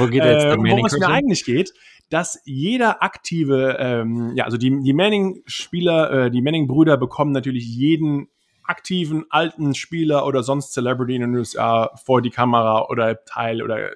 wo 0.00 0.06
geht 0.06 0.24
jetzt 0.24 0.44
der 0.44 0.52
äh, 0.52 0.58
worum 0.58 0.84
es 0.84 0.98
mir 0.98 1.08
eigentlich 1.08 1.44
geht, 1.44 1.72
dass 2.10 2.40
jeder 2.44 3.02
aktive, 3.02 3.76
ähm, 3.78 4.32
ja, 4.34 4.44
also 4.44 4.58
die, 4.58 4.82
die 4.82 4.92
Manning-Spieler, 4.92 6.26
äh, 6.26 6.30
die 6.30 6.42
Manning-Brüder 6.42 6.96
bekommen 6.96 7.32
natürlich 7.32 7.66
jeden 7.66 8.28
aktiven 8.64 9.24
alten 9.30 9.74
Spieler 9.74 10.26
oder 10.26 10.42
sonst 10.42 10.72
Celebrity 10.72 11.16
in 11.16 11.22
den 11.22 11.36
USA 11.36 11.90
vor 12.04 12.22
die 12.22 12.30
Kamera 12.30 12.86
oder 12.88 13.24
Teil 13.24 13.62
oder 13.62 13.90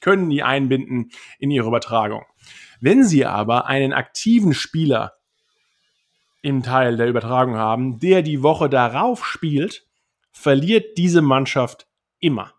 können 0.00 0.30
die 0.30 0.42
einbinden 0.42 1.10
in 1.38 1.50
ihre 1.50 1.68
Übertragung. 1.68 2.24
Wenn 2.80 3.04
sie 3.04 3.26
aber 3.26 3.66
einen 3.66 3.92
aktiven 3.92 4.54
Spieler 4.54 5.12
im 6.42 6.62
Teil 6.62 6.96
der 6.96 7.08
Übertragung 7.08 7.56
haben, 7.56 7.98
der 7.98 8.22
die 8.22 8.42
Woche 8.42 8.68
darauf 8.68 9.26
spielt, 9.26 9.86
verliert 10.32 10.96
diese 10.96 11.22
Mannschaft 11.22 11.86
immer. 12.18 12.54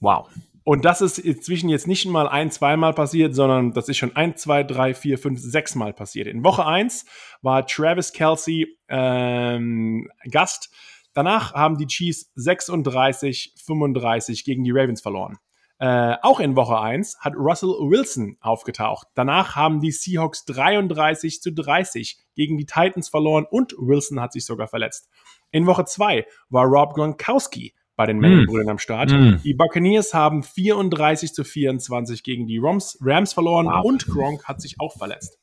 Wow. 0.00 0.28
Und 0.64 0.84
das 0.84 1.00
ist 1.00 1.18
inzwischen 1.18 1.68
jetzt 1.68 1.86
nicht 1.86 2.06
mal 2.06 2.28
ein, 2.28 2.50
zweimal 2.50 2.92
passiert, 2.92 3.36
sondern 3.36 3.72
das 3.72 3.88
ist 3.88 3.98
schon 3.98 4.16
ein, 4.16 4.36
zwei, 4.36 4.64
drei, 4.64 4.94
vier, 4.94 5.16
fünf, 5.16 5.38
sechs 5.40 5.76
Mal 5.76 5.92
passiert. 5.92 6.26
In 6.26 6.42
Woche 6.42 6.66
eins 6.66 7.06
war 7.40 7.66
Travis 7.66 8.12
Kelsey 8.12 8.76
ähm, 8.88 10.10
Gast. 10.28 10.74
Danach 11.14 11.54
haben 11.54 11.78
die 11.78 11.86
Chiefs 11.86 12.32
36, 12.34 13.54
35 13.64 14.44
gegen 14.44 14.64
die 14.64 14.72
Ravens 14.72 15.00
verloren. 15.00 15.38
Äh, 15.78 16.16
auch 16.22 16.40
in 16.40 16.56
Woche 16.56 16.80
eins 16.80 17.18
hat 17.20 17.34
Russell 17.36 17.68
Wilson 17.68 18.38
aufgetaucht. 18.40 19.08
Danach 19.14 19.56
haben 19.56 19.80
die 19.80 19.92
Seahawks 19.92 20.44
33 20.46 21.42
zu 21.42 21.52
30 21.52 22.18
gegen 22.34 22.56
die 22.56 22.64
Titans 22.64 23.10
verloren 23.10 23.46
und 23.48 23.74
Wilson 23.78 24.20
hat 24.20 24.32
sich 24.32 24.46
sogar 24.46 24.68
verletzt. 24.68 25.10
In 25.50 25.66
Woche 25.66 25.84
zwei 25.84 26.26
war 26.48 26.64
Rob 26.64 26.94
Gronkowski 26.94 27.74
bei 27.94 28.06
den 28.06 28.20
Manning-Brüdern 28.20 28.68
am 28.70 28.78
Start. 28.78 29.10
Mm. 29.10 29.36
Die 29.42 29.54
Buccaneers 29.54 30.12
haben 30.12 30.42
34 30.42 31.32
zu 31.32 31.44
24 31.44 32.22
gegen 32.22 32.46
die 32.46 32.58
Rams, 32.58 32.98
Rams 33.00 33.32
verloren 33.32 33.66
Wow. 33.66 33.84
und 33.84 34.06
Gronk 34.06 34.44
hat 34.44 34.60
sich 34.60 34.76
auch 34.80 34.96
verletzt. 34.96 35.38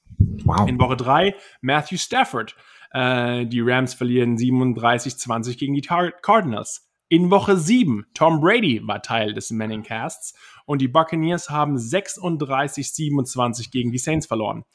Wow. 0.46 0.68
In 0.68 0.80
Woche 0.80 0.96
drei 0.96 1.36
Matthew 1.62 1.98
Stafford. 1.98 2.56
Äh, 2.92 3.46
die 3.48 3.62
Rams 3.62 3.96
verlieren 3.96 4.38
37-20 4.38 5.58
gegen 5.58 5.74
die 5.74 5.82
Tar 5.82 6.12
Cardinals. 6.12 6.88
In 7.14 7.30
Woche 7.30 7.57
sieben 7.57 8.07
Tom 8.16 8.41
Brady 8.41 8.82
war 8.88 9.03
Teil 9.03 9.36
des 9.36 9.51
Manning 9.51 9.84
Casts 9.84 10.34
und 10.66 10.82
die 10.82 10.88
Buccaneers 10.88 11.51
haben 11.51 11.78
36-27 11.78 13.70
gegen 13.70 13.91
die 13.91 13.99
Saints 13.99 14.26
verloren. 14.26 14.66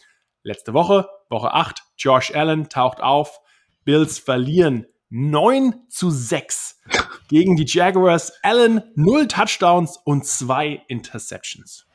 Letzte 0.44 0.72
Woche, 0.72 1.08
Woche 1.30 1.52
acht 1.52 1.82
Josh 1.96 2.32
Allen 2.32 2.68
taucht 2.68 3.00
auf. 3.00 3.40
Bills 3.82 4.20
verlieren 4.20 4.86
9 5.10 5.88
zu 5.88 6.10
6 6.10 6.80
gegen 7.28 7.56
die 7.56 7.66
Jaguars. 7.66 8.32
Allen 8.44 8.84
0 8.94 9.26
Touchdowns 9.26 9.98
und 10.04 10.24
2 10.24 10.84
Interceptions. 10.86 11.86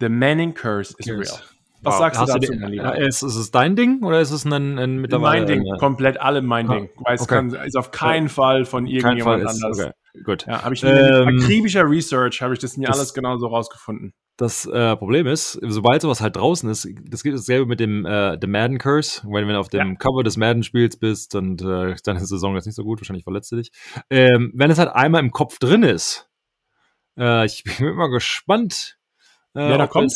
The 0.00 0.08
Manning 0.08 0.54
Curse 0.54 0.96
is 0.98 1.06
real. 1.06 1.38
Was 1.82 1.94
Wow. 1.94 1.98
sagst 2.00 2.16
du 2.18 2.22
Hast 2.22 2.34
dazu, 2.34 2.52
den- 2.52 2.60
mein 2.60 2.72
Lieber? 2.72 2.94
äh, 2.98 3.06
Ist, 3.06 3.22
ist 3.22 3.36
es 3.36 3.50
dein 3.50 3.74
Ding 3.76 4.02
oder 4.02 4.20
ist 4.20 4.30
es 4.32 4.44
ein, 4.44 4.78
ein 4.78 4.98
mittlerweile? 4.98 5.46
mein 5.46 5.46
Ding, 5.46 5.66
äh, 5.66 5.78
komplett 5.78 6.20
alle 6.20 6.42
mein 6.42 6.68
Ah, 6.70 6.74
Ding. 6.74 6.90
Weil 6.98 7.14
es 7.14 7.22
okay. 7.22 7.34
kann, 7.36 7.50
ist 7.54 7.76
auf 7.76 7.90
keinen 7.90 8.28
Fall 8.28 8.64
von 8.66 8.86
irgendjemand 8.86 9.42
ist, 9.44 9.62
anders. 9.62 9.80
okay, 9.80 10.22
gut. 10.24 10.46
Ja, 10.46 10.62
habe 10.62 10.74
ich 10.74 10.82
Ähm, 10.84 11.26
mit 11.26 11.42
akribischer 11.42 11.88
Research 11.88 12.42
habe 12.42 12.52
ich 12.54 12.58
das 12.60 12.76
mir 12.76 12.86
das- 12.88 12.98
alles 12.98 13.14
genauso 13.14 13.46
rausgefunden. 13.46 14.12
Das 14.36 14.64
äh, 14.64 14.96
Problem 14.96 15.26
ist, 15.26 15.58
sobald 15.62 16.00
sowas 16.00 16.22
halt 16.22 16.36
draußen 16.36 16.68
ist, 16.70 16.88
das 17.10 17.22
gibt 17.22 17.36
dasselbe 17.36 17.66
mit 17.66 17.78
dem 17.78 18.06
äh, 18.06 18.38
The 18.40 18.46
Madden 18.46 18.78
Curse. 18.78 19.20
Wenn, 19.24 19.46
wenn 19.46 19.52
du 19.54 19.58
auf 19.60 19.68
dem 19.68 19.88
Ja. 19.90 19.94
Cover 19.96 20.22
des 20.22 20.38
Madden-Spiels 20.38 20.98
bist 20.98 21.34
und 21.34 21.60
äh, 21.60 21.94
deine 22.04 22.20
Saison 22.24 22.56
ist 22.56 22.64
nicht 22.64 22.74
so 22.74 22.84
gut, 22.84 23.00
wahrscheinlich 23.00 23.24
verletzt 23.24 23.52
du 23.52 23.56
dich. 23.56 23.70
Ähm, 24.08 24.50
wenn 24.54 24.70
es 24.70 24.78
halt 24.78 24.90
einmal 24.90 25.22
im 25.22 25.30
Kopf 25.30 25.58
drin 25.58 25.82
ist, 25.82 26.30
äh, 27.18 27.44
ich 27.44 27.64
bin 27.78 27.88
immer 27.88 28.08
gespannt, 28.08 28.96
äh, 29.54 29.68
Wer 29.68 29.78
da 29.78 29.86
kommt? 29.86 30.10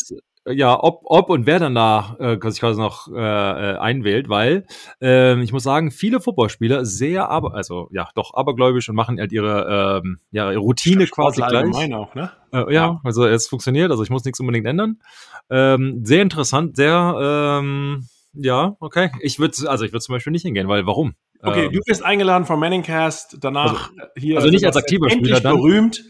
Ja, 0.46 0.78
ob, 0.78 1.00
ob 1.04 1.30
und 1.30 1.46
wer 1.46 1.58
dann 1.58 1.74
da 1.74 2.16
äh, 2.18 2.50
sich 2.50 2.60
quasi 2.60 2.78
noch 2.78 3.08
äh, 3.08 3.14
äh, 3.14 3.78
einwählt, 3.78 4.28
weil 4.28 4.66
ähm, 5.00 5.40
ich 5.40 5.52
muss 5.52 5.62
sagen, 5.62 5.90
viele 5.90 6.20
Footballspieler 6.20 6.84
sehr 6.84 7.30
aber, 7.30 7.54
also 7.54 7.88
ja, 7.92 8.08
doch 8.14 8.34
abergläubisch 8.34 8.88
und 8.88 8.96
machen 8.96 9.18
halt 9.18 9.32
ihre, 9.32 10.00
ähm, 10.04 10.18
ja, 10.30 10.50
ihre 10.50 10.60
Routine 10.60 11.06
quasi 11.06 11.40
gleich. 11.40 11.94
auch, 11.94 12.14
ne? 12.14 12.30
Äh, 12.52 12.74
ja, 12.74 13.00
also 13.04 13.24
es 13.24 13.48
funktioniert, 13.48 13.90
also 13.90 14.02
ich 14.02 14.10
muss 14.10 14.24
nichts 14.24 14.38
unbedingt 14.40 14.66
ändern. 14.66 15.00
Ähm, 15.50 16.00
sehr 16.04 16.22
interessant, 16.22 16.76
sehr, 16.76 17.60
ähm, 17.60 18.06
ja, 18.34 18.76
okay. 18.80 19.10
Ich 19.20 19.38
würde, 19.38 19.54
also 19.68 19.84
ich 19.84 19.92
würde 19.92 20.04
zum 20.04 20.14
Beispiel 20.14 20.32
nicht 20.32 20.42
hingehen, 20.42 20.68
weil 20.68 20.86
warum? 20.86 21.14
Okay, 21.42 21.66
Ähm, 21.66 21.72
du 21.72 21.80
bist 21.86 22.04
eingeladen 22.04 22.44
vom 22.44 22.60
Manningcast, 22.60 23.38
danach 23.40 23.90
hier. 24.16 24.36
also 24.36 24.48
nicht 24.48 24.64
als 24.64 24.76
aktiver 24.76 25.10
Spieler 25.10 25.40
dann. 25.40 25.56
berühmt. 25.56 26.02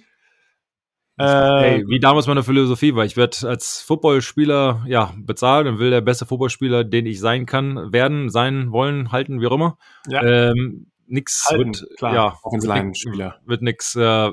Äh, 1.17 1.25
Hey, 1.25 1.85
wie 1.87 2.01
damals 2.01 2.27
meine 2.27 2.43
Philosophie 2.43 2.95
war, 2.95 3.05
ich 3.05 3.17
werde 3.17 3.49
als 3.49 3.81
Footballspieler 3.83 4.85
ja 4.87 5.13
bezahlt 5.17 5.67
und 5.69 5.79
will 5.79 5.91
der 5.91 6.01
beste 6.01 6.27
Footballspieler, 6.27 6.83
den 6.85 7.07
ich 7.07 7.21
sein 7.21 7.47
kann, 7.47 7.93
werden, 7.93 8.31
sein, 8.31 8.73
wollen, 8.73 9.13
halten, 9.13 9.41
wie 9.41 9.47
auch 9.47 9.53
immer. 9.53 9.79
Ja. 10.09 10.23
Ähm, 10.23 10.87
nix 11.07 11.47
halten, 11.49 11.75
wird, 11.75 11.97
klar, 11.99 12.15
ja, 12.15 12.25
als 12.27 12.43
wird 12.45 12.53
nix- 12.53 12.67
Laienspieler. 12.67 13.41
wird 13.47 13.63
nix, 13.63 13.95
äh, 13.95 14.31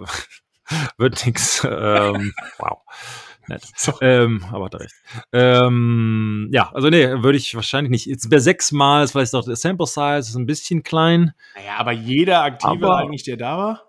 wird 0.98 1.26
nix, 1.26 1.64
ähm, 1.70 2.34
wow. 2.58 2.80
Nett. 3.48 3.64
So. 3.76 3.94
Ähm, 4.02 4.46
aber 4.52 4.66
hat 4.66 4.74
er 4.76 4.80
recht. 4.82 4.94
Ähm, 5.34 6.50
ja, 6.54 6.72
also 6.74 6.90
nee, 6.90 7.08
würde 7.24 7.38
ich 7.38 7.54
wahrscheinlich 7.56 7.90
nicht. 7.90 8.06
Jetzt 8.06 8.30
bei 8.30 8.38
sechs 8.40 8.72
Mal 8.72 9.04
ist 9.04 9.12
vielleicht 9.12 9.34
auch 9.34 9.44
der 9.44 9.56
Sample 9.56 9.88
Size 9.88 10.20
ist 10.20 10.36
ein 10.36 10.46
bisschen 10.46 10.84
klein, 10.84 11.34
Naja, 11.56 11.74
aber 11.80 11.92
jeder 11.92 12.44
Aktive 12.44 12.72
Aber- 12.88 12.98
eigentlich, 12.98 13.24
der 13.24 13.38
da 13.38 13.58
war. 13.58 13.84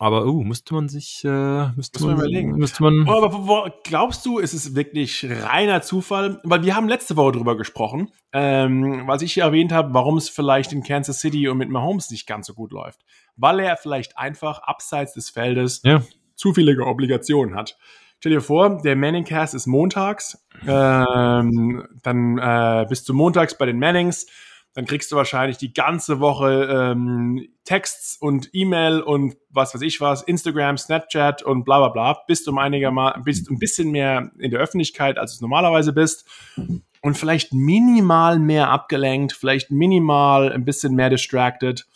Aber 0.00 0.24
uh, 0.24 0.42
müsste 0.42 0.72
man 0.72 0.88
sich, 0.88 1.22
äh, 1.26 1.68
müsste 1.76 2.02
man 2.02 2.16
überlegen. 2.16 2.52
Müsste 2.52 2.82
man. 2.82 3.06
Oh, 3.06 3.22
aber 3.22 3.46
wo, 3.46 3.68
glaubst 3.84 4.24
du, 4.24 4.38
ist 4.38 4.54
es 4.54 4.74
wirklich 4.74 5.26
reiner 5.28 5.82
Zufall? 5.82 6.40
Weil 6.42 6.64
wir 6.64 6.74
haben 6.74 6.88
letzte 6.88 7.16
Woche 7.18 7.32
drüber 7.32 7.54
gesprochen, 7.54 8.10
ähm, 8.32 9.02
was 9.06 9.20
ich 9.20 9.34
hier 9.34 9.44
erwähnt 9.44 9.72
habe, 9.72 9.92
warum 9.92 10.16
es 10.16 10.30
vielleicht 10.30 10.72
in 10.72 10.82
Kansas 10.82 11.20
City 11.20 11.48
und 11.48 11.58
mit 11.58 11.68
Mahomes 11.68 12.10
nicht 12.10 12.26
ganz 12.26 12.46
so 12.46 12.54
gut 12.54 12.72
läuft. 12.72 13.00
Weil 13.36 13.60
er 13.60 13.76
vielleicht 13.76 14.16
einfach 14.16 14.60
abseits 14.60 15.12
des 15.12 15.28
Feldes 15.28 15.82
Ja. 15.84 16.02
zu 16.34 16.54
viele 16.54 16.82
Obligationen 16.82 17.54
hat. 17.54 17.76
Stell 18.20 18.32
dir 18.32 18.40
vor, 18.40 18.80
der 18.82 18.96
Manningcast 18.96 19.54
ist 19.54 19.66
montags, 19.66 20.46
ähm, 20.66 21.86
dann 22.02 22.38
äh, 22.38 22.86
bist 22.88 23.06
du 23.06 23.12
montags 23.12 23.56
bei 23.56 23.66
den 23.66 23.78
Mannings, 23.78 24.26
dann 24.74 24.86
kriegst 24.86 25.10
du 25.10 25.16
wahrscheinlich 25.16 25.58
die 25.58 25.72
ganze 25.72 26.20
Woche 26.20 26.68
ähm, 26.70 27.48
Texts 27.64 28.16
und 28.20 28.50
E-Mail 28.52 29.00
und 29.00 29.36
was 29.48 29.74
weiß 29.74 29.82
ich 29.82 30.00
was, 30.00 30.22
Instagram, 30.22 30.78
Snapchat 30.78 31.42
und 31.42 31.64
bla 31.64 31.78
bla 31.78 31.88
bla, 31.88 32.22
bist 32.26 32.48
um 32.48 32.58
einigermaßen, 32.58 33.24
bist 33.24 33.50
ein 33.50 33.58
bisschen 33.58 33.90
mehr 33.90 34.30
in 34.38 34.50
der 34.50 34.60
Öffentlichkeit, 34.60 35.18
als 35.18 35.38
du 35.38 35.44
normalerweise 35.44 35.92
bist. 35.92 36.28
Und 37.02 37.16
vielleicht 37.16 37.54
minimal 37.54 38.38
mehr 38.38 38.68
abgelenkt, 38.68 39.32
vielleicht 39.32 39.70
minimal 39.70 40.52
ein 40.52 40.64
bisschen 40.64 40.94
mehr 40.94 41.08
distracted, 41.08 41.86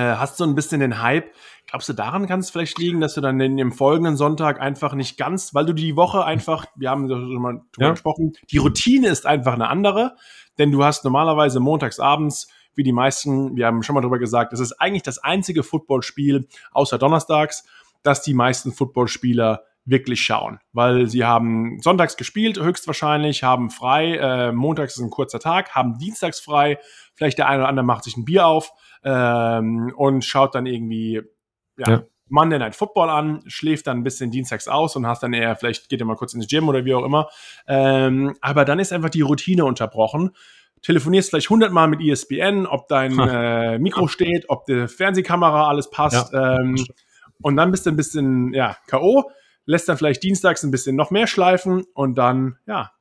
hast 0.00 0.36
so 0.36 0.44
ein 0.44 0.54
bisschen 0.54 0.80
den 0.80 1.00
Hype. 1.02 1.32
Glaubst 1.66 1.88
du, 1.88 1.92
daran 1.92 2.26
kann 2.26 2.40
es 2.40 2.50
vielleicht 2.50 2.78
liegen, 2.78 3.00
dass 3.00 3.14
du 3.14 3.20
dann 3.20 3.40
in 3.40 3.56
dem 3.56 3.72
folgenden 3.72 4.16
Sonntag 4.16 4.60
einfach 4.60 4.94
nicht 4.94 5.16
ganz, 5.18 5.54
weil 5.54 5.66
du 5.66 5.72
die 5.72 5.96
Woche 5.96 6.24
einfach, 6.24 6.66
wir 6.76 6.90
haben 6.90 7.08
schon 7.08 7.42
mal 7.42 7.60
drüber 7.72 7.86
Ja. 7.86 7.90
gesprochen, 7.92 8.34
die 8.50 8.58
Routine 8.58 9.08
ist 9.08 9.26
einfach 9.26 9.54
eine 9.54 9.68
andere, 9.68 10.16
denn 10.58 10.70
du 10.70 10.84
hast 10.84 11.04
normalerweise 11.04 11.58
montags 11.60 11.98
abends, 11.98 12.48
wie 12.74 12.82
die 12.82 12.92
meisten, 12.92 13.56
wir 13.56 13.66
haben 13.66 13.82
schon 13.82 13.94
mal 13.94 14.00
drüber 14.00 14.18
gesagt, 14.18 14.52
das 14.52 14.60
ist 14.60 14.72
eigentlich 14.80 15.02
das 15.02 15.18
einzige 15.18 15.62
Footballspiel 15.62 16.46
außer 16.72 16.98
donnerstags, 16.98 17.64
dass 18.02 18.22
die 18.22 18.34
meisten 18.34 18.72
Footballspieler 18.72 19.62
wirklich 19.86 20.20
schauen, 20.20 20.58
weil 20.72 21.06
sie 21.06 21.24
haben 21.24 21.80
sonntags 21.80 22.16
gespielt, 22.16 22.60
höchstwahrscheinlich, 22.60 23.42
haben 23.42 23.70
frei, 23.70 24.16
äh, 24.16 24.52
montags 24.52 24.96
ist 24.96 25.02
ein 25.02 25.10
kurzer 25.10 25.38
Tag, 25.38 25.74
haben 25.74 25.96
dienstags 25.98 26.40
frei, 26.40 26.78
vielleicht 27.14 27.38
der 27.38 27.48
eine 27.48 27.60
oder 27.62 27.68
andere 27.68 27.86
macht 27.86 28.04
sich 28.04 28.16
ein 28.16 28.24
Bier 28.24 28.46
auf 28.46 28.72
ähm, 29.04 29.92
und 29.96 30.24
schaut 30.24 30.54
dann 30.54 30.66
irgendwie 30.66 31.22
ja, 31.78 31.90
Ja. 31.90 32.02
Monday 32.28 32.58
Night 32.58 32.74
Football 32.74 33.08
an, 33.08 33.42
schläft 33.46 33.86
dann 33.86 33.98
ein 33.98 34.02
bisschen 34.02 34.30
dienstags 34.30 34.66
aus 34.66 34.96
und 34.96 35.06
hast 35.06 35.22
dann 35.22 35.32
eher, 35.32 35.54
vielleicht 35.54 35.88
geht 35.88 36.00
er 36.00 36.06
mal 36.06 36.16
kurz 36.16 36.34
ins 36.34 36.48
Gym 36.48 36.68
oder 36.68 36.84
wie 36.84 36.94
auch 36.94 37.04
immer. 37.04 37.28
Ähm, 37.68 38.34
aber 38.40 38.64
dann 38.64 38.80
ist 38.80 38.92
einfach 38.92 39.10
die 39.10 39.20
Routine 39.20 39.64
unterbrochen. 39.64 40.32
Telefonierst 40.82 41.30
vielleicht 41.30 41.50
hundertmal 41.50 41.88
mit 41.88 42.00
ESPN, 42.00 42.66
ob 42.66 42.88
dein 42.88 43.18
äh, 43.18 43.78
Mikro 43.78 44.08
steht, 44.08 44.46
ob 44.48 44.66
die 44.66 44.88
Fernsehkamera 44.88 45.68
alles 45.68 45.90
passt. 45.90 46.34
Ähm, 46.34 46.76
und 47.42 47.56
dann 47.56 47.70
bist 47.70 47.86
du 47.86 47.90
ein 47.90 47.96
bisschen 47.96 48.52
ja, 48.52 48.76
K.O., 48.88 49.30
lässt 49.66 49.88
dann 49.88 49.98
vielleicht 49.98 50.22
dienstags 50.22 50.62
ein 50.62 50.70
bisschen 50.70 50.96
noch 50.96 51.10
mehr 51.10 51.26
schleifen 51.26 51.84
und 51.92 52.16
dann, 52.16 52.56
ja, 52.66 52.92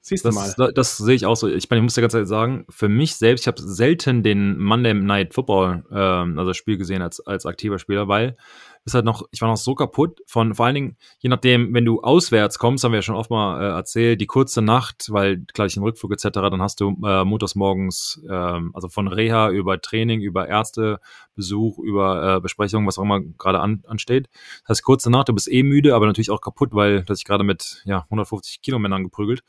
siehst 0.00 0.24
du 0.24 0.30
mal. 0.30 0.44
Das, 0.44 0.56
das, 0.56 0.74
das 0.74 0.96
sehe 0.98 1.14
ich 1.14 1.26
auch 1.26 1.36
so. 1.36 1.48
Ich 1.48 1.68
meine, 1.68 1.80
ich 1.80 1.84
muss 1.84 1.94
dir 1.94 2.00
ganz 2.00 2.14
ehrlich 2.14 2.28
sagen, 2.28 2.64
für 2.70 2.88
mich 2.88 3.16
selbst, 3.16 3.42
ich 3.42 3.48
habe 3.48 3.60
selten 3.60 4.22
den 4.22 4.58
Monday 4.58 4.94
Night 4.94 5.34
Football, 5.34 5.84
ähm, 5.90 6.38
also 6.38 6.50
das 6.50 6.56
Spiel 6.56 6.78
gesehen 6.78 7.02
als, 7.02 7.20
als 7.20 7.44
aktiver 7.46 7.78
Spieler, 7.78 8.08
weil 8.08 8.36
ist 8.84 8.94
halt 8.94 9.04
noch, 9.04 9.22
ich 9.30 9.40
war 9.40 9.48
noch 9.48 9.56
so 9.56 9.74
kaputt 9.74 10.20
von, 10.26 10.54
vor 10.54 10.66
allen 10.66 10.74
Dingen, 10.74 10.96
je 11.20 11.28
nachdem, 11.28 11.72
wenn 11.72 11.84
du 11.84 12.02
auswärts 12.02 12.58
kommst, 12.58 12.82
haben 12.82 12.92
wir 12.92 12.98
ja 12.98 13.02
schon 13.02 13.14
oft 13.14 13.30
mal 13.30 13.60
äh, 13.60 13.74
erzählt, 13.76 14.20
die 14.20 14.26
kurze 14.26 14.60
Nacht, 14.60 15.06
weil 15.10 15.38
gleich 15.54 15.74
den 15.74 15.82
Rückflug 15.84 16.12
etc., 16.12 16.28
dann 16.32 16.60
hast 16.60 16.80
du 16.80 16.96
äh, 17.04 17.24
montags 17.24 17.54
morgens, 17.54 18.20
ähm, 18.28 18.72
also 18.74 18.88
von 18.88 19.06
Reha 19.06 19.50
über 19.50 19.80
Training, 19.80 20.20
über 20.20 20.48
Ärztebesuch, 20.48 21.78
über 21.78 22.36
äh, 22.36 22.40
Besprechungen, 22.40 22.86
was 22.86 22.98
auch 22.98 23.04
immer 23.04 23.20
gerade 23.20 23.60
an, 23.60 23.84
ansteht. 23.86 24.28
Das 24.62 24.70
heißt, 24.70 24.82
kurze 24.82 25.10
Nacht, 25.10 25.28
du 25.28 25.32
bist 25.32 25.50
eh 25.50 25.62
müde, 25.62 25.94
aber 25.94 26.06
natürlich 26.06 26.30
auch 26.30 26.40
kaputt, 26.40 26.70
weil 26.72 27.04
du 27.04 27.10
hast 27.10 27.18
dich 27.18 27.26
gerade 27.26 27.44
mit 27.44 27.82
ja, 27.84 28.00
150 28.04 28.62
Kilo 28.62 28.80
Männern 28.80 29.04
geprügelt. 29.04 29.44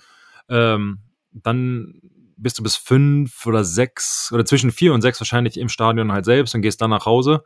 Ähm, 0.47 0.99
dann 1.31 2.01
bist 2.37 2.59
du 2.59 2.63
bis 2.63 2.75
fünf 2.75 3.45
oder 3.45 3.63
sechs 3.63 4.31
oder 4.31 4.45
zwischen 4.45 4.71
vier 4.71 4.93
und 4.93 5.01
sechs 5.01 5.19
wahrscheinlich 5.19 5.57
im 5.57 5.69
Stadion 5.69 6.11
halt 6.11 6.25
selbst 6.25 6.53
und 6.53 6.61
gehst 6.61 6.81
dann 6.81 6.89
nach 6.89 7.05
Hause. 7.05 7.43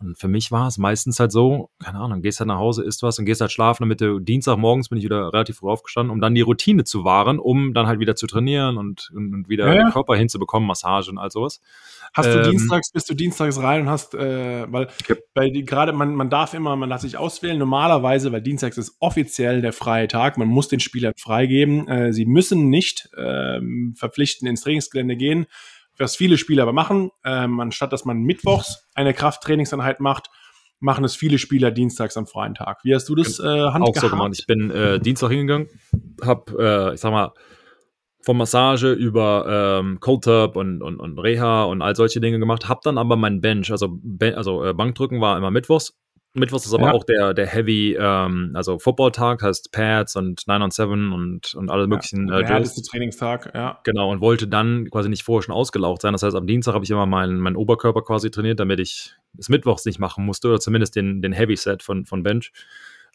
Und 0.00 0.18
für 0.18 0.28
mich 0.28 0.50
war 0.50 0.66
es 0.66 0.78
meistens 0.78 1.20
halt 1.20 1.30
so, 1.30 1.68
keine 1.78 1.98
Ahnung, 1.98 2.22
gehst 2.22 2.40
halt 2.40 2.48
nach 2.48 2.56
Hause, 2.56 2.82
isst 2.82 3.02
was 3.02 3.18
und 3.18 3.26
gehst 3.26 3.42
halt 3.42 3.52
schlafen, 3.52 3.82
damit 3.82 4.00
du 4.00 4.18
Dienstagmorgens 4.18 4.88
bin 4.88 4.96
ich 4.96 5.04
wieder 5.04 5.30
relativ 5.32 5.58
früh 5.58 5.68
aufgestanden, 5.68 6.10
um 6.10 6.22
dann 6.22 6.34
die 6.34 6.40
Routine 6.40 6.84
zu 6.84 7.04
wahren, 7.04 7.38
um 7.38 7.74
dann 7.74 7.86
halt 7.86 8.00
wieder 8.00 8.16
zu 8.16 8.26
trainieren 8.26 8.78
und, 8.78 9.10
und, 9.14 9.34
und 9.34 9.48
wieder 9.50 9.66
ja. 9.66 9.84
den 9.84 9.92
Körper 9.92 10.16
hinzubekommen, 10.16 10.66
Massage 10.66 11.10
und 11.10 11.18
all 11.18 11.30
sowas. 11.30 11.60
Hast 12.14 12.32
du 12.32 12.38
ähm, 12.38 12.50
dienstags, 12.50 12.92
bist 12.92 13.10
du 13.10 13.14
dienstags 13.14 13.60
rein 13.60 13.82
und 13.82 13.90
hast, 13.90 14.14
äh, 14.14 14.66
weil 14.72 14.88
okay. 15.02 15.16
bei 15.34 15.50
gerade 15.50 15.92
man, 15.92 16.14
man 16.14 16.30
darf 16.30 16.54
immer, 16.54 16.76
man 16.76 16.88
lässt 16.88 17.02
sich 17.02 17.18
auswählen, 17.18 17.58
normalerweise, 17.58 18.32
weil 18.32 18.40
dienstags 18.40 18.78
ist 18.78 18.96
offiziell 19.00 19.60
der 19.60 19.74
freie 19.74 20.08
Tag, 20.08 20.38
man 20.38 20.48
muss 20.48 20.68
den 20.68 20.80
Spielern 20.80 21.12
freigeben. 21.18 21.86
Äh, 21.88 22.14
sie 22.14 22.24
müssen 22.24 22.70
nicht 22.70 23.10
äh, 23.18 23.60
verpflichten 23.94 24.48
ins 24.48 24.62
Trainingsgelände 24.62 25.16
gehen 25.16 25.46
was 26.00 26.16
viele 26.16 26.38
Spieler 26.38 26.62
aber 26.64 26.72
machen, 26.72 27.10
ähm, 27.24 27.60
anstatt 27.60 27.92
dass 27.92 28.04
man 28.04 28.22
mittwochs 28.22 28.88
eine 28.94 29.14
Krafttrainingseinheit 29.14 30.00
macht, 30.00 30.30
machen 30.80 31.04
es 31.04 31.14
viele 31.14 31.38
Spieler 31.38 31.70
dienstags 31.70 32.16
am 32.16 32.26
freien 32.26 32.54
Tag. 32.54 32.80
Wie 32.84 32.94
hast 32.94 33.08
du 33.08 33.14
das 33.14 33.38
äh, 33.38 33.42
Auch 33.42 33.94
so 33.94 34.08
gemacht. 34.08 34.32
Ich 34.38 34.46
bin 34.46 34.70
äh, 34.70 34.98
Dienstag 34.98 35.30
hingegangen, 35.30 35.68
habe, 36.24 36.90
äh, 36.90 36.94
ich 36.94 37.00
sag 37.00 37.12
mal, 37.12 37.32
von 38.22 38.36
Massage 38.36 38.92
über 38.92 39.80
ähm, 39.80 39.98
Cold 40.00 40.24
Tub 40.24 40.56
und, 40.56 40.82
und, 40.82 40.98
und 41.00 41.18
Reha 41.18 41.64
und 41.64 41.80
all 41.80 41.96
solche 41.96 42.20
Dinge 42.20 42.38
gemacht, 42.38 42.68
habe 42.68 42.80
dann 42.84 42.98
aber 42.98 43.16
mein 43.16 43.40
Bench, 43.40 43.70
also, 43.70 43.88
ben, 43.90 44.34
also 44.34 44.64
äh, 44.64 44.74
Bankdrücken 44.74 45.20
war 45.20 45.38
immer 45.38 45.50
mittwochs 45.50 45.98
Mittwochs 46.32 46.64
ist 46.64 46.74
aber 46.74 46.86
ja. 46.86 46.92
auch 46.92 47.02
der, 47.02 47.34
der 47.34 47.46
Heavy, 47.46 47.96
ähm, 47.98 48.52
also 48.54 48.78
Football-Tag, 48.78 49.42
heißt 49.42 49.72
Pads 49.72 50.14
und 50.14 50.46
9 50.46 50.62
on 50.62 50.70
7 50.70 51.12
und, 51.12 51.54
und 51.56 51.70
alle 51.70 51.88
möglichen. 51.88 52.28
Ja, 52.28 52.38
der 52.38 52.46
äh, 52.46 52.52
härteste 52.52 52.82
Trainingstag, 52.82 53.52
ja. 53.52 53.80
Genau, 53.82 54.12
und 54.12 54.20
wollte 54.20 54.46
dann 54.46 54.88
quasi 54.90 55.08
nicht 55.08 55.24
vorher 55.24 55.42
schon 55.42 55.54
ausgelaucht 55.54 56.02
sein. 56.02 56.12
Das 56.12 56.22
heißt, 56.22 56.36
am 56.36 56.46
Dienstag 56.46 56.74
habe 56.74 56.84
ich 56.84 56.90
immer 56.90 57.06
meinen, 57.06 57.40
meinen 57.40 57.56
Oberkörper 57.56 58.02
quasi 58.02 58.30
trainiert, 58.30 58.60
damit 58.60 58.78
ich 58.78 59.12
es 59.38 59.48
Mittwochs 59.48 59.84
nicht 59.84 59.98
machen 59.98 60.24
musste 60.24 60.48
oder 60.48 60.60
zumindest 60.60 60.94
den, 60.94 61.20
den 61.20 61.32
Heavy-Set 61.32 61.82
von, 61.82 62.06
von 62.06 62.22
Bench. 62.22 62.52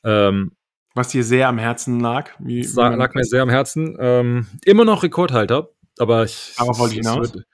Ähm, 0.04 0.52
Was 0.94 1.08
dir 1.08 1.24
sehr 1.24 1.48
am 1.48 1.58
Herzen 1.58 2.02
lag. 2.02 2.32
Wie, 2.40 2.66
wie 2.66 2.76
lag 2.76 3.14
mir 3.14 3.24
sehr 3.24 3.44
am 3.44 3.50
Herzen. 3.50 3.96
Ähm, 3.98 4.48
immer 4.66 4.84
noch 4.84 5.04
Rekordhalter, 5.04 5.70
aber 6.00 6.26
ich. 6.26 6.54
Aber 6.58 6.78
wollte 6.78 6.96
ich 6.96 7.08
hinaus? 7.08 7.34
Wird, 7.34 7.46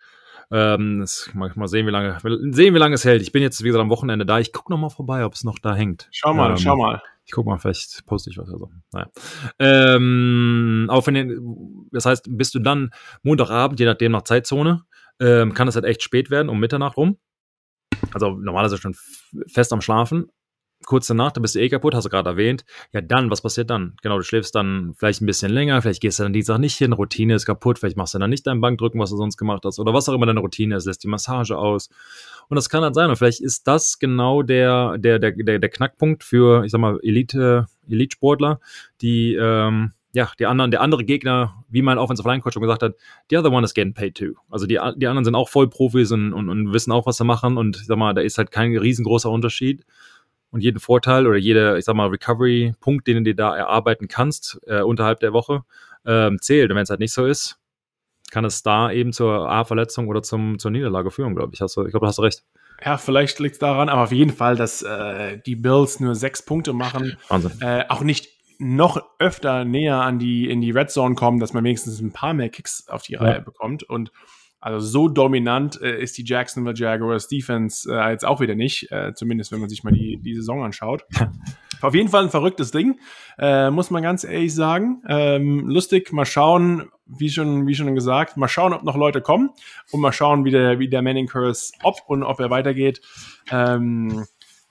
ähm, 0.52 1.00
das, 1.00 1.30
mal, 1.34 1.52
mal 1.56 1.68
sehen, 1.68 1.88
wie 1.88 1.92
lange, 1.92 2.18
sehen, 2.52 2.74
wie 2.74 2.80
lange 2.80 2.96
es 2.96 3.06
hält. 3.06 3.22
Ich 3.22 3.32
bin 3.32 3.42
jetzt, 3.42 3.64
wie 3.64 3.68
gesagt, 3.68 3.82
am 3.82 3.90
Wochenende 3.90 4.26
da. 4.26 4.40
Ich 4.40 4.52
gucke 4.52 4.72
noch 4.72 4.78
mal 4.78 4.90
vorbei, 4.90 5.26
ob 5.26 5.34
es 5.34 5.44
noch 5.44 5.60
da 5.60 5.74
hängt. 5.74 6.08
Schau 6.12 6.34
mal, 6.34 6.52
ähm, 6.52 6.58
schau 6.58 6.76
mal. 6.76 7.02
Ich 7.26 7.32
guck 7.32 7.46
mal, 7.46 7.58
vielleicht 7.58 8.06
poste 8.06 8.30
ich 8.30 8.38
was 8.38 8.50
oder 8.50 8.60
so. 8.60 8.72
Naja. 8.92 9.08
Ähm, 9.60 10.88
auch 10.90 11.08
wenn 11.08 11.14
den, 11.14 11.88
das 11.92 12.06
heißt, 12.06 12.26
bist 12.30 12.54
du 12.56 12.60
dann 12.60 12.92
Montagabend, 13.24 13.80
je 13.80 13.86
nachdem 13.86 14.12
nach 14.12 14.24
Zeitzone, 14.24 14.84
ähm, 15.20 15.54
kann 15.54 15.68
es 15.68 15.76
halt 15.76 15.86
echt 15.86 16.04
spät 16.04 16.30
werden, 16.30 16.50
um 16.50 16.60
Mitternacht 16.60 16.98
rum. 16.98 17.18
Also 18.14 18.32
normalerweise 18.32 18.78
schon 18.78 18.96
fest 19.48 19.72
am 19.72 19.82
Schlafen 19.82 20.30
kurze 20.86 21.16
Nacht, 21.16 21.38
da 21.38 21.42
bist 21.42 21.56
du 21.56 21.60
eh 21.60 21.70
kaputt, 21.70 21.96
hast 21.96 22.06
du 22.06 22.10
gerade 22.10 22.30
erwähnt. 22.30 22.66
Ja, 22.92 23.02
dann, 23.02 23.30
was 23.30 23.42
passiert 23.42 23.70
dann? 23.70 23.96
Genau, 24.02 24.18
du 24.18 24.24
schläfst 24.24 24.56
dann 24.56 24.94
vielleicht 24.98 25.22
ein 25.22 25.26
bisschen 25.26 25.52
länger, 25.52 25.82
vielleicht 25.82 26.02
gehst 26.02 26.20
du 26.20 26.24
dann 26.24 26.34
Dienstag 26.34 26.60
nicht 26.60 26.78
hin, 26.78 26.94
Routine 26.94 27.36
ist 27.36 27.46
kaputt, 27.46 27.80
vielleicht 27.80 27.98
machst 27.98 28.14
du 28.14 28.20
dann 28.20 28.30
nicht 28.30 28.46
dein 28.48 28.62
Bankdrücken, 28.62 29.00
was 29.00 29.10
du 29.10 29.18
sonst 29.18 29.38
gemacht 29.38 29.64
hast, 29.66 29.80
oder 29.80 29.94
was 29.94 30.10
auch 30.10 30.14
immer 30.14 30.26
deine 30.26 30.40
Routine 30.40 30.76
ist, 30.76 30.86
lässt 30.86 31.04
die 31.04 31.08
Massage 31.08 31.58
aus. 31.58 31.90
Und 32.50 32.56
das 32.56 32.70
kann 32.70 32.84
halt 32.84 32.96
sein. 32.96 33.10
Und 33.10 33.16
vielleicht 33.16 33.42
ist 33.42 33.68
das 33.68 34.00
genau 34.00 34.42
der, 34.42 34.98
der, 34.98 35.20
der, 35.20 35.32
der, 35.32 35.60
der 35.60 35.70
Knackpunkt 35.70 36.24
für, 36.24 36.66
ich 36.66 36.72
sag 36.72 36.82
mal, 36.82 37.00
Elite, 37.02 37.68
Elite-Sportler, 37.90 38.60
die, 39.02 39.36
ähm, 39.36 39.94
ja, 40.14 40.30
die 40.38 40.46
anderen, 40.46 40.72
der 40.72 40.82
andere 40.82 41.06
Gegner, 41.06 41.64
wie 41.70 41.82
mein 41.82 41.98
Offensive 41.98 42.28
Line 42.28 42.42
Coach 42.42 42.54
schon 42.54 42.62
gesagt 42.62 42.84
hat, 42.84 42.96
the 43.30 43.38
other 43.38 43.52
one 43.52 43.64
is 43.64 43.74
getting 43.74 43.94
paid 43.94 44.16
too. 44.16 44.34
Also 44.50 44.66
die, 44.66 44.80
die 44.98 45.08
anderen 45.08 45.24
sind 45.24 45.36
auch 45.36 45.48
voll 45.48 45.70
Profis 45.70 46.12
und, 46.12 46.34
und, 46.34 46.50
und 46.50 46.74
wissen 46.74 46.92
auch, 46.92 47.06
was 47.06 47.18
sie 47.18 47.24
machen 47.24 47.58
und 47.58 47.78
ich 47.78 47.86
sag 47.86 47.98
mal, 47.98 48.14
da 48.14 48.22
ist 48.22 48.38
halt 48.38 48.52
kein 48.52 48.76
riesengroßer 48.76 49.30
Unterschied 49.30 49.86
und 50.52 50.62
jeden 50.62 50.80
Vorteil 50.80 51.28
oder 51.28 51.38
jede, 51.38 51.78
ich 51.78 51.86
sag 51.86 51.96
mal, 51.96 52.10
Recovery-Punkt, 52.10 53.08
den 53.08 53.18
du 53.18 53.24
dir 53.24 53.36
da 53.36 53.56
erarbeiten 53.56 54.08
kannst, 54.08 54.60
äh, 54.68 54.82
unterhalb 54.82 55.20
der 55.22 55.34
Woche, 55.34 55.64
ähm, 56.06 56.40
zählt. 56.42 56.70
Und 56.70 56.76
wenn 56.76 56.84
es 56.84 56.90
halt 56.90 57.00
nicht 57.00 57.14
so 57.14 57.26
ist, 57.26 57.58
kann 58.32 58.46
es 58.46 58.64
da 58.64 58.92
eben 58.92 59.14
zur 59.14 59.50
A-Verletzung 59.50 60.08
oder 60.08 60.24
zum, 60.24 60.60
zur 60.60 60.72
Niederlage 60.72 61.12
führen, 61.12 61.36
glaube 61.36 61.54
ich. 61.54 61.62
Hast 61.62 61.76
du, 61.78 61.86
ich 61.86 61.92
glaube, 61.92 62.08
hast 62.08 62.18
du 62.18 62.24
recht. 62.24 62.44
Ja, 62.84 62.98
vielleicht 62.98 63.40
liegt 63.40 63.54
es 63.54 63.60
daran, 63.60 63.90
aber 63.90 64.04
auf 64.04 64.12
jeden 64.12 64.32
Fall, 64.32 64.56
dass 64.56 64.82
äh, 64.82 65.38
die 65.46 65.56
Bills 65.56 66.00
nur 66.00 66.16
sechs 66.16 66.42
Punkte 66.42 66.74
machen. 66.74 67.18
Wahnsinn. 67.28 67.52
Äh, 67.62 67.86
auch 67.90 68.02
nicht 68.02 68.30
noch 68.58 69.04
öfter 69.20 69.66
näher 69.66 70.02
an 70.02 70.20
die, 70.20 70.50
in 70.50 70.62
die 70.62 70.72
Red 70.72 70.92
Zone 70.92 71.16
kommen, 71.16 71.40
dass 71.40 71.54
man 71.54 71.64
wenigstens 71.64 72.00
ein 72.00 72.12
paar 72.12 72.34
mehr 72.34 72.50
Kicks 72.50 72.88
auf 72.88 73.04
die 73.04 73.14
ja. 73.14 73.20
Reihe 73.20 73.42
bekommt. 73.42 73.84
Und 73.84 74.12
also 74.62 74.80
so 74.80 75.08
dominant 75.08 75.82
äh, 75.82 76.00
ist 76.02 76.18
die 76.20 76.24
Jacksonville 76.24 76.76
Jaguars 76.76 77.28
Defense 77.28 77.92
äh, 77.92 78.12
jetzt 78.12 78.24
auch 78.24 78.40
wieder 78.40 78.54
nicht, 78.54 78.92
äh, 78.92 79.12
zumindest 79.16 79.52
wenn 79.52 79.60
man 79.60 79.70
sich 79.70 79.84
mal 79.84 79.92
die, 79.92 80.18
die 80.18 80.36
Saison 80.36 80.64
anschaut. 80.64 81.04
Auf 81.82 81.96
jeden 81.96 82.10
Fall 82.10 82.24
ein 82.24 82.30
verrücktes 82.30 82.70
Ding, 82.70 83.00
äh, 83.40 83.72
muss 83.72 83.90
man 83.90 84.04
ganz 84.04 84.24
ehrlich 84.24 84.54
sagen. 84.54 85.02
Ähm, 85.08 85.68
lustig, 85.68 86.14
mal 86.14 86.28
schauen, 86.28 86.92
wie 87.08 87.32
schon, 87.32 87.66
wie 87.66 87.74
schon 87.74 87.96
gesagt, 87.96 88.38
mal 88.38 88.48
schauen, 88.48 88.74
ob 88.74 88.84
noch 88.84 88.96
Leute 88.96 89.20
kommen 89.20 89.50
und 89.92 90.00
mal 90.00 90.12
schauen, 90.12 90.46
wie 90.46 90.52
der, 90.52 90.78
wie 90.78 90.88
der 90.88 91.02
Manning 91.02 91.26
Curse, 91.26 91.74
ob 91.82 91.96
und 92.06 92.22
ob 92.22 92.40
er 92.40 92.52
weitergeht. 92.52 93.02
Ähm, 93.50 94.28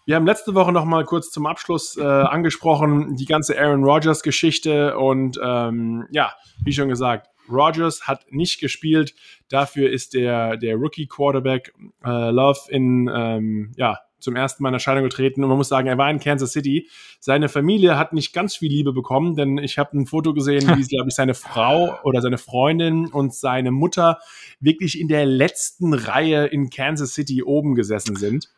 wir 0.06 0.16
haben 0.16 0.26
letzte 0.26 0.54
Woche 0.54 0.72
noch 0.72 0.84
mal 0.84 1.04
kurz 1.04 1.30
zum 1.30 1.46
Abschluss 1.46 1.96
äh, 1.96 2.02
angesprochen, 2.02 3.16
die 3.16 3.26
ganze 3.26 3.58
Aaron 3.58 3.84
Rodgers 3.84 4.22
Geschichte 4.22 4.96
und 4.96 5.38
ähm, 5.42 6.06
ja, 6.10 6.32
wie 6.64 6.72
schon 6.72 6.88
gesagt, 6.88 7.29
Rodgers 7.48 8.06
hat 8.06 8.30
nicht 8.30 8.60
gespielt. 8.60 9.14
Dafür 9.48 9.90
ist 9.90 10.14
der, 10.14 10.56
der 10.56 10.76
Rookie-Quarterback 10.76 11.74
äh, 12.04 12.30
Love 12.30 12.60
in, 12.68 13.10
ähm, 13.12 13.72
ja, 13.76 13.98
zum 14.20 14.36
ersten 14.36 14.62
Mal 14.62 14.70
in 14.70 14.74
Erscheinung 14.74 15.04
getreten 15.04 15.42
und 15.42 15.48
man 15.48 15.58
muss 15.58 15.68
sagen, 15.68 15.88
er 15.88 15.98
war 15.98 16.10
in 16.10 16.20
Kansas 16.20 16.52
City. 16.52 16.88
Seine 17.18 17.48
Familie 17.48 17.98
hat 17.98 18.12
nicht 18.12 18.32
ganz 18.32 18.56
viel 18.56 18.70
Liebe 18.70 18.92
bekommen, 18.92 19.34
denn 19.34 19.58
ich 19.58 19.78
habe 19.78 19.98
ein 19.98 20.06
Foto 20.06 20.34
gesehen, 20.34 20.68
wie, 20.76 20.82
glaube 20.86 21.08
ich, 21.08 21.14
seine 21.14 21.34
Frau 21.34 21.98
oder 22.04 22.20
seine 22.20 22.38
Freundin 22.38 23.06
und 23.06 23.34
seine 23.34 23.70
Mutter 23.70 24.18
wirklich 24.60 25.00
in 25.00 25.08
der 25.08 25.26
letzten 25.26 25.94
Reihe 25.94 26.46
in 26.46 26.70
Kansas 26.70 27.14
City 27.14 27.42
oben 27.42 27.74
gesessen 27.74 28.16
sind. 28.16 28.48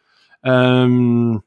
Ähm, 0.44 1.42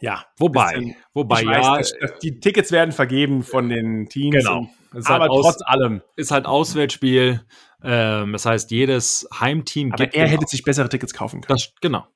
ja, 0.00 0.24
wobei, 0.36 0.74
bisschen, 0.74 0.96
wobei 1.14 1.42
ja, 1.42 1.76
weiß, 1.76 1.94
die 2.22 2.40
Tickets 2.40 2.72
werden 2.72 2.90
vergeben 2.90 3.44
von 3.44 3.68
den 3.68 4.08
Teams. 4.08 4.36
Genau. 4.36 4.68
Aber 4.94 5.20
halt 5.20 5.30
trotz 5.30 5.58
allem 5.64 6.02
ist 6.16 6.30
halt 6.30 6.46
Auswärtsspiel. 6.46 7.44
Ähm, 7.82 8.32
das 8.32 8.46
heißt, 8.46 8.70
jedes 8.70 9.28
Heimteam. 9.38 9.92
Aber 9.92 10.12
er 10.14 10.28
hätte 10.28 10.46
sich 10.46 10.62
bessere 10.62 10.88
Tickets 10.88 11.12
kaufen 11.12 11.40
können. 11.40 11.56
Das, 11.56 11.72
genau. 11.80 12.06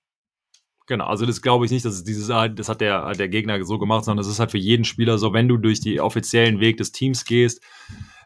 Genau, 0.87 1.07
also 1.07 1.27
das 1.27 1.43
glaube 1.43 1.65
ich 1.65 1.73
nicht, 1.73 1.85
dass 1.85 1.95
es 1.95 2.05
dieses, 2.05 2.31
ah, 2.31 2.47
das 2.47 2.69
hat 2.69 2.81
der, 2.81 3.13
der 3.13 3.29
Gegner 3.29 3.63
so 3.65 3.77
gemacht, 3.77 4.05
sondern 4.05 4.25
das 4.25 4.33
ist 4.33 4.39
halt 4.39 4.53
für 4.53 4.59
jeden 4.59 4.85
Spieler 4.85 5.19
so, 5.19 5.33
wenn 5.33 5.49
du 5.49 5.57
durch 5.57 5.81
die 5.81 6.01
offiziellen 6.01 6.61
Weg 6.61 6.77
des 6.77 6.93
Teams 6.93 7.25
gehst, 7.25 7.61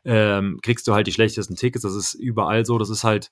ähm, 0.05 0.59
kriegst 0.63 0.87
du 0.87 0.93
halt 0.93 1.07
die 1.07 1.13
schlechtesten 1.13 1.57
Tickets. 1.57 1.83
Das 1.83 1.95
ist 1.95 2.15
überall 2.15 2.67
so. 2.67 2.77
Das 2.77 2.91
ist 2.91 3.03
halt, 3.03 3.31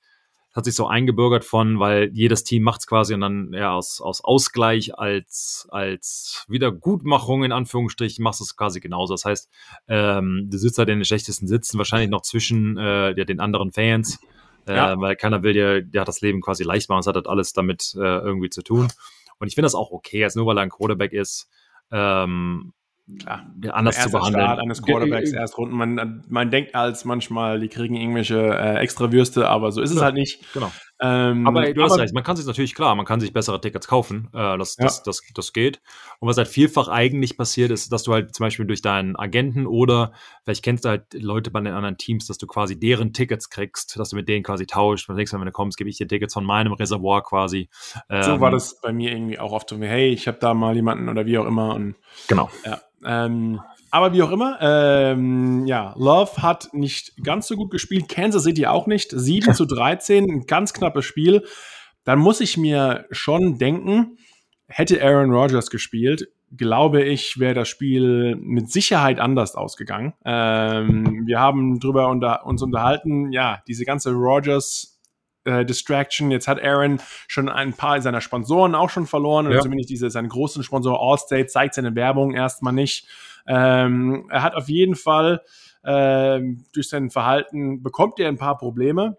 hat 0.58 0.64
sich 0.64 0.74
so 0.74 0.88
eingebürgert 0.88 1.44
von, 1.44 1.78
weil 1.78 2.10
jedes 2.12 2.42
Team 2.42 2.64
macht 2.64 2.80
es 2.80 2.88
quasi 2.88 3.14
und 3.14 3.20
dann 3.20 3.52
ja 3.52 3.72
aus, 3.72 4.00
aus 4.00 4.24
Ausgleich 4.24 4.98
als, 4.98 5.68
als 5.70 6.44
Wiedergutmachung 6.48 7.44
in 7.44 7.52
Anführungsstrichen 7.52 8.24
machst 8.24 8.40
du 8.40 8.44
es 8.44 8.56
quasi 8.56 8.80
genauso. 8.80 9.14
Das 9.14 9.24
heißt, 9.24 9.48
ähm, 9.86 10.48
du 10.50 10.58
sitzt 10.58 10.78
halt 10.78 10.88
in 10.88 10.98
den 10.98 11.04
schlechtesten 11.04 11.46
Sitzen, 11.46 11.78
wahrscheinlich 11.78 12.10
noch 12.10 12.22
zwischen 12.22 12.76
äh, 12.76 13.16
ja, 13.16 13.24
den 13.24 13.38
anderen 13.38 13.70
Fans, 13.70 14.18
äh, 14.66 14.74
ja. 14.74 15.00
weil 15.00 15.14
keiner 15.14 15.44
will 15.44 15.52
dir, 15.84 16.00
hat 16.00 16.08
das 16.08 16.22
Leben 16.22 16.40
quasi 16.40 16.64
leicht 16.64 16.88
machen. 16.88 17.00
Es 17.00 17.06
hat 17.06 17.14
halt 17.14 17.28
alles 17.28 17.52
damit 17.52 17.94
äh, 17.94 18.18
irgendwie 18.18 18.50
zu 18.50 18.62
tun. 18.62 18.88
Und 19.38 19.46
ich 19.46 19.54
finde 19.54 19.66
das 19.66 19.76
auch 19.76 19.92
okay, 19.92 20.24
also 20.24 20.40
nur 20.40 20.48
weil 20.48 20.58
er 20.58 20.62
ein 20.62 20.70
Quarterback 20.70 21.12
ist, 21.12 21.48
ähm, 21.92 22.72
Klar. 23.18 23.46
anders 23.72 24.02
zu 24.02 24.10
behandeln. 24.10 24.44
Start 24.44 24.60
eines 24.60 24.82
Quarterbacks, 24.82 25.32
Erstrunden. 25.32 25.76
Man, 25.76 26.24
man 26.28 26.50
denkt 26.50 26.74
als 26.74 27.04
manchmal, 27.04 27.58
die 27.58 27.68
kriegen 27.68 27.94
irgendwelche 27.94 28.38
äh, 28.38 28.76
extra 28.76 29.10
Würste, 29.10 29.48
aber 29.48 29.72
so 29.72 29.80
ist 29.80 29.90
es 29.90 30.02
halt 30.02 30.14
nicht. 30.14 30.52
Genau. 30.52 30.70
Ähm, 31.00 31.46
aber 31.46 31.72
du 31.72 31.82
hast 31.82 31.92
aber, 31.92 32.02
recht, 32.02 32.14
man 32.14 32.24
kann 32.24 32.36
sich 32.36 32.46
natürlich 32.46 32.74
klar, 32.74 32.94
man 32.94 33.06
kann 33.06 33.20
sich 33.20 33.32
bessere 33.32 33.60
Tickets 33.60 33.86
kaufen. 33.86 34.28
Äh, 34.32 34.58
das, 34.58 34.76
ja. 34.76 34.84
das, 34.84 35.02
das, 35.02 35.22
das 35.34 35.52
geht. 35.52 35.80
Und 36.18 36.28
was 36.28 36.36
halt 36.36 36.48
vielfach 36.48 36.88
eigentlich 36.88 37.36
passiert 37.36 37.70
ist, 37.70 37.92
dass 37.92 38.02
du 38.02 38.12
halt 38.12 38.34
zum 38.34 38.44
Beispiel 38.44 38.66
durch 38.66 38.82
deinen 38.82 39.16
Agenten 39.16 39.66
oder 39.66 40.12
vielleicht 40.44 40.64
kennst 40.64 40.84
du 40.84 40.88
halt 40.88 41.14
Leute 41.14 41.50
bei 41.50 41.60
den 41.60 41.72
anderen 41.72 41.98
Teams, 41.98 42.26
dass 42.26 42.38
du 42.38 42.46
quasi 42.46 42.78
deren 42.78 43.12
Tickets 43.12 43.48
kriegst, 43.50 43.98
dass 43.98 44.10
du 44.10 44.16
mit 44.16 44.28
denen 44.28 44.42
quasi 44.42 44.66
tauscht. 44.66 45.08
Und 45.08 45.16
nächstes 45.16 45.36
Mal, 45.36 45.42
wenn 45.42 45.46
du 45.46 45.52
kommst, 45.52 45.78
gebe 45.78 45.88
ich 45.88 45.98
dir 45.98 46.08
Tickets 46.08 46.34
von 46.34 46.44
meinem 46.44 46.72
Reservoir 46.72 47.22
quasi. 47.22 47.68
Ähm, 48.10 48.22
so 48.22 48.40
war 48.40 48.50
das 48.50 48.80
bei 48.80 48.92
mir 48.92 49.12
irgendwie 49.12 49.38
auch 49.38 49.52
oft 49.52 49.68
so, 49.68 49.78
hey, 49.78 50.08
ich 50.08 50.26
habe 50.26 50.38
da 50.40 50.54
mal 50.54 50.74
jemanden 50.74 51.08
oder 51.08 51.26
wie 51.26 51.38
auch 51.38 51.46
immer. 51.46 51.74
Und, 51.74 51.94
genau. 52.26 52.50
Ja. 52.64 52.80
Ähm, 53.04 53.60
aber 53.90 54.12
wie 54.12 54.22
auch 54.22 54.30
immer, 54.30 54.58
ähm, 54.60 55.66
ja, 55.66 55.94
Love 55.96 56.42
hat 56.42 56.70
nicht 56.72 57.12
ganz 57.22 57.46
so 57.46 57.56
gut 57.56 57.70
gespielt, 57.70 58.08
Kansas 58.08 58.44
City 58.44 58.66
auch 58.66 58.86
nicht. 58.86 59.10
7 59.10 59.54
zu 59.54 59.64
13, 59.64 60.24
ein 60.24 60.46
ganz 60.46 60.72
knappes 60.72 61.04
Spiel. 61.04 61.44
Dann 62.04 62.18
muss 62.18 62.40
ich 62.40 62.56
mir 62.56 63.06
schon 63.10 63.58
denken, 63.58 64.18
hätte 64.66 65.02
Aaron 65.02 65.32
Rodgers 65.32 65.70
gespielt, 65.70 66.28
glaube 66.56 67.02
ich, 67.02 67.38
wäre 67.38 67.54
das 67.54 67.68
Spiel 67.68 68.36
mit 68.36 68.70
Sicherheit 68.70 69.20
anders 69.20 69.54
ausgegangen. 69.54 70.14
Ähm, 70.24 71.26
wir 71.26 71.38
haben 71.38 71.78
drüber 71.78 72.08
unter, 72.08 72.46
uns 72.46 72.62
unterhalten, 72.62 73.32
ja, 73.32 73.62
diese 73.68 73.84
ganze 73.84 74.12
Rodgers 74.12 74.97
äh, 75.48 75.64
Distraction. 75.64 76.30
Jetzt 76.30 76.46
hat 76.46 76.62
Aaron 76.62 77.00
schon 77.26 77.48
ein 77.48 77.72
paar 77.72 78.00
seiner 78.00 78.20
Sponsoren 78.20 78.74
auch 78.74 78.90
schon 78.90 79.06
verloren, 79.06 79.46
ja. 79.46 79.52
oder 79.52 79.60
zumindest 79.60 79.90
diese, 79.90 80.10
seinen 80.10 80.28
großen 80.28 80.62
Sponsor 80.62 81.00
Allstate 81.00 81.46
zeigt 81.46 81.74
seine 81.74 81.94
Werbung 81.94 82.34
erstmal 82.34 82.72
nicht. 82.72 83.08
Ähm, 83.46 84.28
er 84.30 84.42
hat 84.42 84.54
auf 84.54 84.68
jeden 84.68 84.94
Fall 84.94 85.42
ähm, 85.84 86.64
durch 86.74 86.88
sein 86.88 87.10
Verhalten 87.10 87.82
bekommt 87.82 88.20
er 88.20 88.28
ein 88.28 88.38
paar 88.38 88.58
Probleme. 88.58 89.16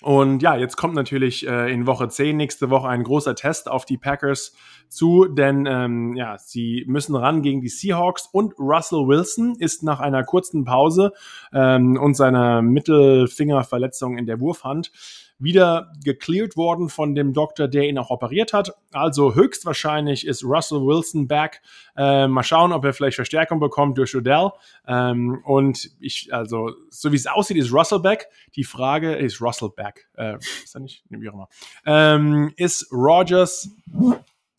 Und 0.00 0.42
ja, 0.42 0.54
jetzt 0.54 0.76
kommt 0.76 0.94
natürlich 0.94 1.44
äh, 1.44 1.72
in 1.72 1.88
Woche 1.88 2.08
10 2.08 2.36
nächste 2.36 2.70
Woche 2.70 2.86
ein 2.86 3.02
großer 3.02 3.34
Test 3.34 3.68
auf 3.68 3.84
die 3.84 3.98
Packers 3.98 4.54
zu, 4.88 5.24
denn 5.24 5.66
ähm, 5.66 6.14
ja, 6.14 6.38
sie 6.38 6.84
müssen 6.86 7.16
ran 7.16 7.42
gegen 7.42 7.60
die 7.60 7.68
Seahawks 7.68 8.28
und 8.30 8.56
Russell 8.60 9.08
Wilson 9.08 9.56
ist 9.58 9.82
nach 9.82 9.98
einer 9.98 10.22
kurzen 10.22 10.64
Pause 10.64 11.12
ähm, 11.52 11.98
und 12.00 12.14
seiner 12.14 12.62
Mittelfingerverletzung 12.62 14.18
in 14.18 14.26
der 14.26 14.38
Wurfhand 14.38 14.92
wieder 15.38 15.92
gecleared 16.04 16.56
worden 16.56 16.88
von 16.88 17.14
dem 17.14 17.32
Doktor, 17.32 17.68
der 17.68 17.88
ihn 17.88 17.98
auch 17.98 18.10
operiert 18.10 18.52
hat. 18.52 18.72
Also 18.92 19.34
höchstwahrscheinlich 19.34 20.26
ist 20.26 20.44
Russell 20.44 20.80
Wilson 20.80 21.28
back. 21.28 21.62
Äh, 21.96 22.26
mal 22.26 22.42
schauen, 22.42 22.72
ob 22.72 22.84
er 22.84 22.92
vielleicht 22.92 23.16
Verstärkung 23.16 23.60
bekommt 23.60 23.98
durch 23.98 24.14
Odell. 24.16 24.50
Ähm, 24.86 25.40
und 25.44 25.90
ich, 26.00 26.32
also, 26.32 26.72
so 26.90 27.12
wie 27.12 27.16
es 27.16 27.26
aussieht, 27.26 27.56
ist 27.56 27.72
Russell 27.72 28.00
back. 28.00 28.28
Die 28.56 28.64
Frage 28.64 29.14
ist 29.14 29.40
Russell 29.40 29.70
back. 29.74 30.08
Äh, 30.14 30.38
ist 30.38 30.74
er 30.74 30.80
nicht? 30.80 31.04
Wie 31.08 31.28
auch 31.28 31.34
immer. 31.34 31.48
Ähm, 31.86 32.52
ist 32.56 32.90
Rogers 32.92 33.70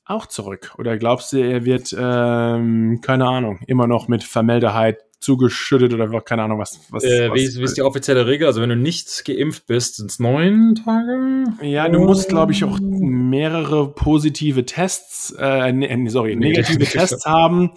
auch 0.06 0.26
zurück? 0.26 0.74
Oder 0.78 0.98
glaubst 0.98 1.34
du, 1.34 1.38
er 1.38 1.66
wird, 1.66 1.96
ähm, 1.98 3.00
keine 3.02 3.28
Ahnung, 3.28 3.60
immer 3.68 3.86
noch 3.86 4.08
mit 4.08 4.24
Vermeldeheit 4.24 4.98
zugeschüttet 5.20 5.94
oder 5.94 6.22
keine 6.22 6.44
Ahnung, 6.44 6.60
was. 6.60 6.80
was, 6.90 7.04
äh, 7.04 7.30
wie, 7.34 7.44
ist, 7.44 7.60
wie 7.60 7.64
ist 7.64 7.78
die 7.78 7.82
offizielle 7.82 8.26
Regel? 8.26 8.48
Also, 8.48 8.62
wenn 8.62 8.70
du 8.70 8.76
nicht 8.76 9.26
geimpft 9.26 9.68
bist, 9.68 9.98
sind 9.98 10.10
es 10.10 10.20
neun 10.20 10.76
Tage? 10.76 11.46
Ja, 11.62 11.90
du 11.90 12.00
musst, 12.00 12.30
glaube 12.30 12.52
ich, 12.52 12.64
auch 12.64 12.80
mehrere 12.82 13.92
positive 13.94 14.66
Tests, 14.66 15.36
äh, 15.38 15.72
ne, 15.72 16.10
sorry, 16.10 16.36
negative 16.36 16.80
Tests 16.86 17.26
haben. 17.26 17.72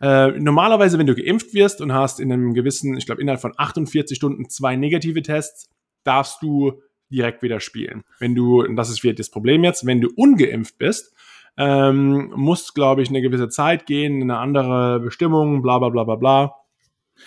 Äh, 0.00 0.32
normalerweise, 0.38 0.98
wenn 0.98 1.06
du 1.06 1.14
geimpft 1.14 1.54
wirst 1.54 1.80
und 1.80 1.92
hast 1.92 2.20
in 2.20 2.32
einem 2.32 2.54
gewissen, 2.54 2.96
ich 2.96 3.06
glaube, 3.06 3.22
innerhalb 3.22 3.40
von 3.40 3.54
48 3.56 4.16
Stunden 4.16 4.48
zwei 4.48 4.76
negative 4.76 5.22
Tests, 5.22 5.68
darfst 6.04 6.42
du 6.42 6.82
direkt 7.10 7.42
wieder 7.42 7.60
spielen. 7.60 8.02
Wenn 8.18 8.34
du, 8.34 8.62
und 8.62 8.76
das 8.76 8.90
ist 8.90 9.02
wieder 9.02 9.14
das 9.14 9.30
Problem 9.30 9.64
jetzt, 9.64 9.86
wenn 9.86 10.00
du 10.00 10.10
ungeimpft 10.16 10.78
bist, 10.78 11.14
ähm, 11.56 12.32
muss, 12.34 12.74
glaube 12.74 13.02
ich, 13.02 13.08
eine 13.08 13.22
gewisse 13.22 13.48
Zeit 13.48 13.86
gehen, 13.86 14.22
eine 14.22 14.38
andere 14.38 15.00
Bestimmung, 15.00 15.62
bla 15.62 15.78
bla 15.78 15.88
bla 15.88 16.04
bla 16.04 16.16
bla. 16.16 16.54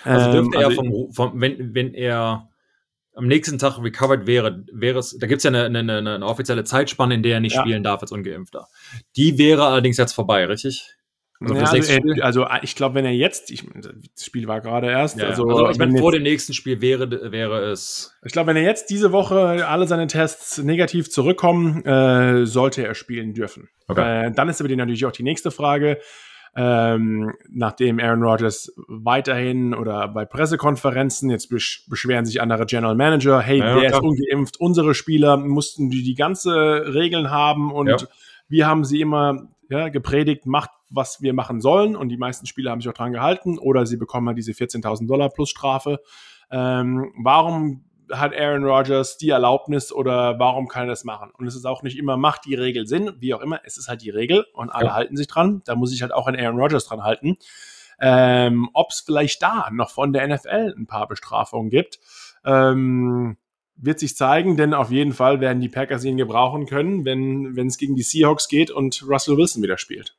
Also 0.03 0.31
dürfte 0.31 0.57
ähm, 0.57 0.65
also 0.65 0.69
er 0.69 0.75
vom, 0.75 1.13
vom, 1.13 1.41
wenn, 1.41 1.73
wenn 1.73 1.93
er 1.93 2.49
am 3.17 3.27
nächsten 3.27 3.57
Tag 3.57 3.79
recovered 3.81 4.27
wäre, 4.27 4.63
wäre 4.71 4.99
es, 4.99 5.17
da 5.17 5.25
gibt 5.25 5.39
es 5.39 5.43
ja 5.43 5.49
eine, 5.49 5.65
eine, 5.79 5.97
eine, 5.97 6.25
offizielle 6.25 6.63
Zeitspanne, 6.63 7.15
in 7.15 7.23
der 7.23 7.35
er 7.35 7.39
nicht 7.39 7.55
ja. 7.55 7.61
spielen 7.61 7.83
darf 7.83 8.01
als 8.01 8.11
Ungeimpfter. 8.11 8.67
Die 9.15 9.39
wäre 9.39 9.65
allerdings 9.65 9.97
jetzt 9.97 10.13
vorbei, 10.13 10.45
richtig? 10.45 10.97
Also, 11.39 11.53
ja, 11.53 11.65
also, 11.65 11.93
er, 11.93 12.25
also, 12.25 12.47
ich 12.63 12.75
glaube, 12.75 12.95
wenn 12.95 13.05
er 13.05 13.11
jetzt, 13.11 13.51
ich, 13.51 13.63
das 13.75 14.25
Spiel 14.25 14.47
war 14.47 14.59
gerade 14.61 14.87
erst, 14.87 15.19
ja, 15.19 15.27
also, 15.27 15.47
also 15.47 15.69
ich 15.69 15.77
meine, 15.77 15.97
vor 15.99 16.11
dem 16.11 16.23
nächsten 16.23 16.53
Spiel 16.53 16.81
wäre, 16.81 17.31
wäre 17.31 17.65
es. 17.71 18.15
Ich 18.25 18.31
glaube, 18.31 18.47
wenn 18.47 18.57
er 18.57 18.63
jetzt 18.63 18.89
diese 18.89 19.11
Woche 19.11 19.67
alle 19.67 19.87
seine 19.87 20.07
Tests 20.07 20.57
negativ 20.59 21.11
zurückkommen, 21.11 21.85
äh, 21.85 22.45
sollte 22.47 22.85
er 22.85 22.95
spielen 22.95 23.35
dürfen. 23.35 23.69
Okay. 23.87 24.27
Äh, 24.27 24.31
dann 24.31 24.49
ist 24.49 24.61
aber 24.61 24.67
die 24.67 24.75
natürlich 24.75 25.05
auch 25.05 25.11
die 25.11 25.23
nächste 25.23 25.51
Frage 25.51 25.99
ähm, 26.59 27.33
nachdem 27.51 27.99
Aaron 27.99 28.23
Rodgers 28.23 28.73
weiterhin 28.87 29.75
oder 29.75 30.07
bei 30.07 30.25
Pressekonferenzen, 30.25 31.29
jetzt 31.29 31.49
besch 31.49 31.85
beschweren 31.87 32.25
sich 32.25 32.41
andere 32.41 32.65
General 32.65 32.95
Manager, 32.95 33.39
hey, 33.39 33.59
ja, 33.59 33.79
der 33.79 33.89
klar. 33.89 34.01
ist 34.01 34.01
ungeimpft, 34.01 34.59
unsere 34.59 34.95
Spieler 34.95 35.37
mussten 35.37 35.91
die 35.91 36.01
die 36.01 36.15
ganze 36.15 36.51
Regeln 36.95 37.29
haben 37.29 37.71
und 37.71 37.87
ja. 37.87 37.97
wir 38.49 38.65
haben 38.65 38.85
sie 38.85 39.01
immer 39.01 39.49
ja, 39.69 39.89
gepredigt, 39.89 40.47
macht, 40.47 40.71
was 40.89 41.21
wir 41.21 41.33
machen 41.33 41.61
sollen 41.61 41.95
und 41.95 42.09
die 42.09 42.17
meisten 42.17 42.47
Spieler 42.47 42.71
haben 42.71 42.81
sich 42.81 42.89
auch 42.89 42.95
dran 42.95 43.11
gehalten 43.11 43.59
oder 43.59 43.85
sie 43.85 43.97
bekommen 43.97 44.27
halt 44.27 44.39
diese 44.39 44.53
14.000 44.53 45.05
Dollar 45.07 45.29
plus 45.29 45.51
Strafe. 45.51 45.99
Ähm, 46.49 47.11
warum 47.21 47.83
hat 48.11 48.33
Aaron 48.35 48.63
Rodgers 48.63 49.17
die 49.17 49.29
Erlaubnis 49.29 49.91
oder 49.91 50.39
warum 50.39 50.67
kann 50.67 50.83
er 50.83 50.89
das 50.89 51.03
machen? 51.03 51.31
Und 51.37 51.47
es 51.47 51.55
ist 51.55 51.65
auch 51.65 51.83
nicht 51.83 51.97
immer, 51.97 52.17
macht 52.17 52.45
die 52.45 52.55
Regel 52.55 52.87
Sinn, 52.87 53.13
wie 53.19 53.33
auch 53.33 53.41
immer, 53.41 53.61
es 53.63 53.77
ist 53.77 53.87
halt 53.87 54.01
die 54.01 54.09
Regel 54.09 54.45
und 54.53 54.69
alle 54.69 54.87
ja. 54.87 54.93
halten 54.93 55.17
sich 55.17 55.27
dran. 55.27 55.61
Da 55.65 55.75
muss 55.75 55.93
ich 55.93 56.01
halt 56.01 56.13
auch 56.13 56.27
an 56.27 56.35
Aaron 56.35 56.59
Rodgers 56.59 56.85
dran 56.85 57.03
halten. 57.03 57.37
Ähm, 57.99 58.69
Ob 58.73 58.91
es 58.91 59.01
vielleicht 59.01 59.41
da 59.41 59.69
noch 59.71 59.89
von 59.89 60.13
der 60.13 60.27
NFL 60.27 60.75
ein 60.77 60.87
paar 60.87 61.07
Bestrafungen 61.07 61.69
gibt, 61.69 61.99
ähm, 62.45 63.37
wird 63.75 63.99
sich 63.99 64.15
zeigen, 64.15 64.57
denn 64.57 64.73
auf 64.73 64.91
jeden 64.91 65.13
Fall 65.13 65.39
werden 65.39 65.61
die 65.61 65.69
Packers 65.69 66.03
ihn 66.03 66.17
gebrauchen 66.17 66.65
können, 66.65 67.05
wenn 67.05 67.67
es 67.67 67.77
gegen 67.77 67.95
die 67.95 68.03
Seahawks 68.03 68.47
geht 68.47 68.71
und 68.71 69.03
Russell 69.07 69.37
Wilson 69.37 69.63
wieder 69.63 69.77
spielt. 69.77 70.15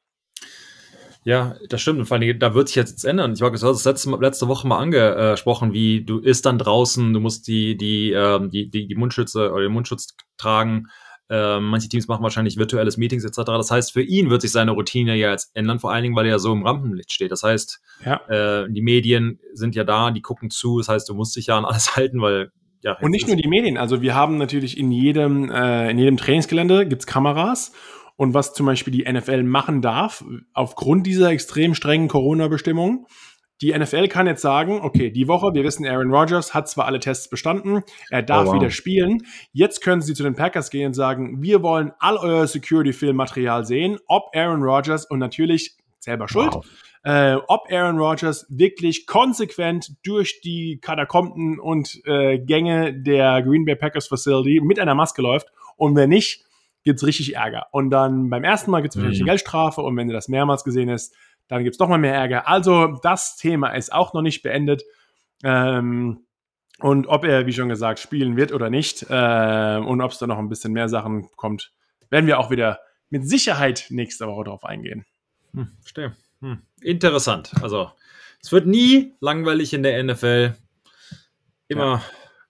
Ja, 1.28 1.56
das 1.68 1.82
stimmt. 1.82 1.98
Und 1.98 2.06
vor 2.06 2.16
allem, 2.16 2.38
da 2.38 2.54
wird 2.54 2.68
sich 2.68 2.76
jetzt 2.76 3.04
ändern. 3.04 3.34
Ich 3.34 3.42
habe 3.42 3.58
das 3.58 3.84
letzte, 3.84 4.08
letzte 4.18 4.48
Woche 4.48 4.66
mal 4.66 4.78
angesprochen, 4.78 5.74
wie 5.74 6.02
du 6.02 6.20
isst 6.20 6.46
dann 6.46 6.56
draußen, 6.56 7.12
du 7.12 7.20
musst 7.20 7.46
die, 7.48 7.76
die, 7.76 8.12
ähm, 8.12 8.48
die, 8.48 8.70
die, 8.70 8.88
die 8.88 8.94
Mundschütze 8.94 9.52
oder 9.52 9.60
den 9.60 9.72
Mundschutz 9.72 10.16
tragen. 10.38 10.86
Ähm, 11.28 11.64
manche 11.64 11.90
Teams 11.90 12.08
machen 12.08 12.22
wahrscheinlich 12.22 12.56
virtuelles 12.56 12.96
Meetings 12.96 13.26
etc. 13.26 13.40
Das 13.44 13.70
heißt, 13.70 13.92
für 13.92 14.00
ihn 14.00 14.30
wird 14.30 14.40
sich 14.40 14.52
seine 14.52 14.70
Routine 14.70 15.16
ja 15.16 15.30
jetzt 15.30 15.50
ändern, 15.54 15.80
vor 15.80 15.92
allen 15.92 16.02
Dingen, 16.02 16.16
weil 16.16 16.24
er 16.24 16.32
ja 16.32 16.38
so 16.38 16.50
im 16.50 16.64
Rampenlicht 16.64 17.12
steht. 17.12 17.30
Das 17.30 17.42
heißt, 17.42 17.78
ja. 18.06 18.62
äh, 18.62 18.66
die 18.70 18.80
Medien 18.80 19.38
sind 19.52 19.74
ja 19.74 19.84
da, 19.84 20.10
die 20.10 20.22
gucken 20.22 20.48
zu. 20.48 20.78
Das 20.78 20.88
heißt, 20.88 21.10
du 21.10 21.12
musst 21.12 21.36
dich 21.36 21.48
ja 21.48 21.58
an 21.58 21.66
alles 21.66 21.94
halten, 21.96 22.22
weil 22.22 22.52
ja, 22.80 22.96
und 23.00 23.10
nicht 23.10 23.26
nur 23.26 23.36
die 23.36 23.48
Medien, 23.48 23.76
also 23.76 24.00
wir 24.02 24.14
haben 24.14 24.38
natürlich 24.38 24.78
in 24.78 24.92
jedem, 24.92 25.50
äh, 25.50 25.90
in 25.90 25.98
jedem 25.98 26.16
Trainingsgelände 26.16 26.86
gibt's 26.86 27.06
Kameras 27.06 27.72
und 28.18 28.34
was 28.34 28.52
zum 28.52 28.66
Beispiel 28.66 28.92
die 28.92 29.10
NFL 29.10 29.44
machen 29.44 29.80
darf, 29.80 30.24
aufgrund 30.52 31.06
dieser 31.06 31.30
extrem 31.30 31.74
strengen 31.74 32.08
Corona-Bestimmungen. 32.08 33.06
Die 33.62 33.76
NFL 33.76 34.08
kann 34.08 34.26
jetzt 34.26 34.42
sagen, 34.42 34.80
okay, 34.82 35.10
die 35.10 35.28
Woche, 35.28 35.54
wir 35.54 35.62
wissen, 35.62 35.86
Aaron 35.86 36.12
Rodgers 36.12 36.52
hat 36.52 36.68
zwar 36.68 36.86
alle 36.86 36.98
Tests 36.98 37.30
bestanden, 37.30 37.82
er 38.10 38.22
darf 38.22 38.48
oh, 38.48 38.48
wow. 38.48 38.54
wieder 38.56 38.70
spielen. 38.70 39.22
Jetzt 39.52 39.82
können 39.82 40.02
sie 40.02 40.14
zu 40.14 40.24
den 40.24 40.34
Packers 40.34 40.70
gehen 40.70 40.88
und 40.88 40.94
sagen, 40.94 41.42
wir 41.42 41.62
wollen 41.62 41.92
all 42.00 42.16
euer 42.16 42.46
Security-Film-Material 42.48 43.64
sehen, 43.64 43.98
ob 44.08 44.34
Aaron 44.34 44.64
Rodgers 44.64 45.06
und 45.06 45.20
natürlich 45.20 45.76
selber 46.00 46.28
schuld, 46.28 46.54
wow. 46.54 46.66
äh, 47.04 47.36
ob 47.46 47.70
Aaron 47.70 47.98
Rodgers 47.98 48.46
wirklich 48.48 49.06
konsequent 49.06 49.92
durch 50.04 50.40
die 50.40 50.80
Katakomben 50.80 51.60
und 51.60 52.00
äh, 52.04 52.38
Gänge 52.40 53.00
der 53.00 53.42
Green 53.42 53.64
Bay 53.64 53.76
Packers 53.76 54.08
Facility 54.08 54.60
mit 54.60 54.80
einer 54.80 54.96
Maske 54.96 55.22
läuft 55.22 55.48
und 55.76 55.94
wenn 55.94 56.10
nicht, 56.10 56.47
gibt's 56.84 57.04
richtig 57.04 57.36
Ärger. 57.36 57.66
Und 57.72 57.90
dann 57.90 58.30
beim 58.30 58.44
ersten 58.44 58.70
Mal 58.70 58.82
gibt's 58.82 58.96
wahrscheinlich 58.96 59.20
mhm. 59.20 59.24
eine 59.24 59.32
Geldstrafe 59.32 59.82
und 59.82 59.96
wenn 59.96 60.08
du 60.08 60.14
das 60.14 60.28
mehrmals 60.28 60.64
gesehen 60.64 60.90
hast, 60.90 61.14
dann 61.48 61.64
gibt's 61.64 61.78
doch 61.78 61.88
mal 61.88 61.98
mehr 61.98 62.14
Ärger. 62.14 62.48
Also 62.48 62.98
das 63.02 63.36
Thema 63.36 63.70
ist 63.70 63.92
auch 63.92 64.14
noch 64.14 64.22
nicht 64.22 64.42
beendet. 64.42 64.82
Ähm, 65.42 66.24
und 66.80 67.08
ob 67.08 67.24
er, 67.24 67.46
wie 67.46 67.52
schon 67.52 67.68
gesagt, 67.68 67.98
spielen 67.98 68.36
wird 68.36 68.52
oder 68.52 68.70
nicht 68.70 69.02
äh, 69.08 69.76
und 69.78 70.00
ob 70.00 70.12
es 70.12 70.18
da 70.18 70.26
noch 70.26 70.38
ein 70.38 70.48
bisschen 70.48 70.72
mehr 70.72 70.88
Sachen 70.88 71.28
kommt, 71.36 71.72
werden 72.10 72.26
wir 72.26 72.38
auch 72.38 72.50
wieder 72.50 72.80
mit 73.10 73.28
Sicherheit 73.28 73.86
nächste 73.90 74.26
Woche 74.26 74.44
drauf 74.44 74.64
eingehen. 74.64 75.04
Hm, 75.54 75.72
verstehe. 75.80 76.16
Hm. 76.40 76.62
Interessant. 76.80 77.52
Also 77.62 77.90
es 78.42 78.52
wird 78.52 78.66
nie 78.66 79.14
langweilig 79.20 79.74
in 79.74 79.82
der 79.82 80.02
NFL. 80.02 80.54
Immer 81.66 81.84
ja. 81.84 82.02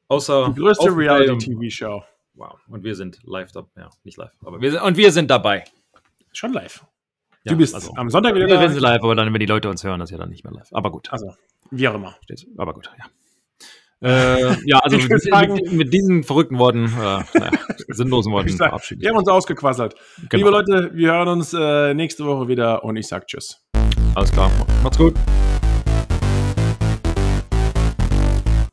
außer 0.08 0.52
die 0.54 0.60
größte 0.60 0.94
Reality-TV-Show. 0.94 2.02
Wow. 2.38 2.60
Und 2.68 2.84
wir 2.84 2.94
sind 2.94 3.18
live 3.24 3.50
da. 3.50 3.66
Ja, 3.76 3.90
nicht 4.04 4.16
live. 4.16 4.30
Aber 4.44 4.60
wir 4.60 4.70
sind, 4.70 4.82
und 4.82 4.96
wir 4.96 5.10
sind 5.10 5.30
dabei. 5.30 5.64
Schon 6.32 6.52
live. 6.52 6.84
Ja, 7.42 7.52
du 7.52 7.58
bist 7.58 7.74
also, 7.74 7.92
am 7.96 8.10
Sonntag 8.10 8.34
wieder 8.34 8.46
da. 8.46 8.60
Wir 8.60 8.70
sind 8.70 8.80
live, 8.80 9.02
aber 9.02 9.14
dann, 9.16 9.32
wenn 9.32 9.40
die 9.40 9.46
Leute 9.46 9.68
uns 9.68 9.82
hören, 9.82 10.00
ist 10.00 10.10
ja 10.10 10.18
dann 10.18 10.30
nicht 10.30 10.44
mehr 10.44 10.52
live. 10.52 10.68
Aber 10.72 10.92
gut. 10.92 11.12
Also, 11.12 11.34
wie 11.70 11.88
auch 11.88 11.94
immer. 11.94 12.16
Aber 12.56 12.74
gut, 12.74 12.90
ja. 12.96 13.06
Äh, 14.00 14.56
ja, 14.64 14.78
also 14.78 14.96
mit, 15.08 15.10
mit, 15.10 15.72
mit, 15.72 15.92
diesen 15.92 16.22
verrückten 16.22 16.58
Worten, 16.58 16.84
äh, 16.84 16.88
naja, 16.88 17.50
sinnlosen 17.88 18.32
Worten 18.32 18.50
verabschieden. 18.50 19.02
Wir 19.02 19.10
haben 19.10 19.16
uns 19.16 19.28
ausgequasselt. 19.28 19.96
Genau. 20.28 20.36
Liebe 20.36 20.50
Leute, 20.50 20.90
wir 20.94 21.12
hören 21.12 21.28
uns 21.28 21.52
äh, 21.52 21.94
nächste 21.94 22.24
Woche 22.24 22.46
wieder 22.46 22.84
und 22.84 22.96
ich 22.96 23.08
sag 23.08 23.26
Tschüss. 23.26 23.60
Alles 24.14 24.30
klar. 24.30 24.50
Macht's 24.84 24.98
gut. 24.98 25.14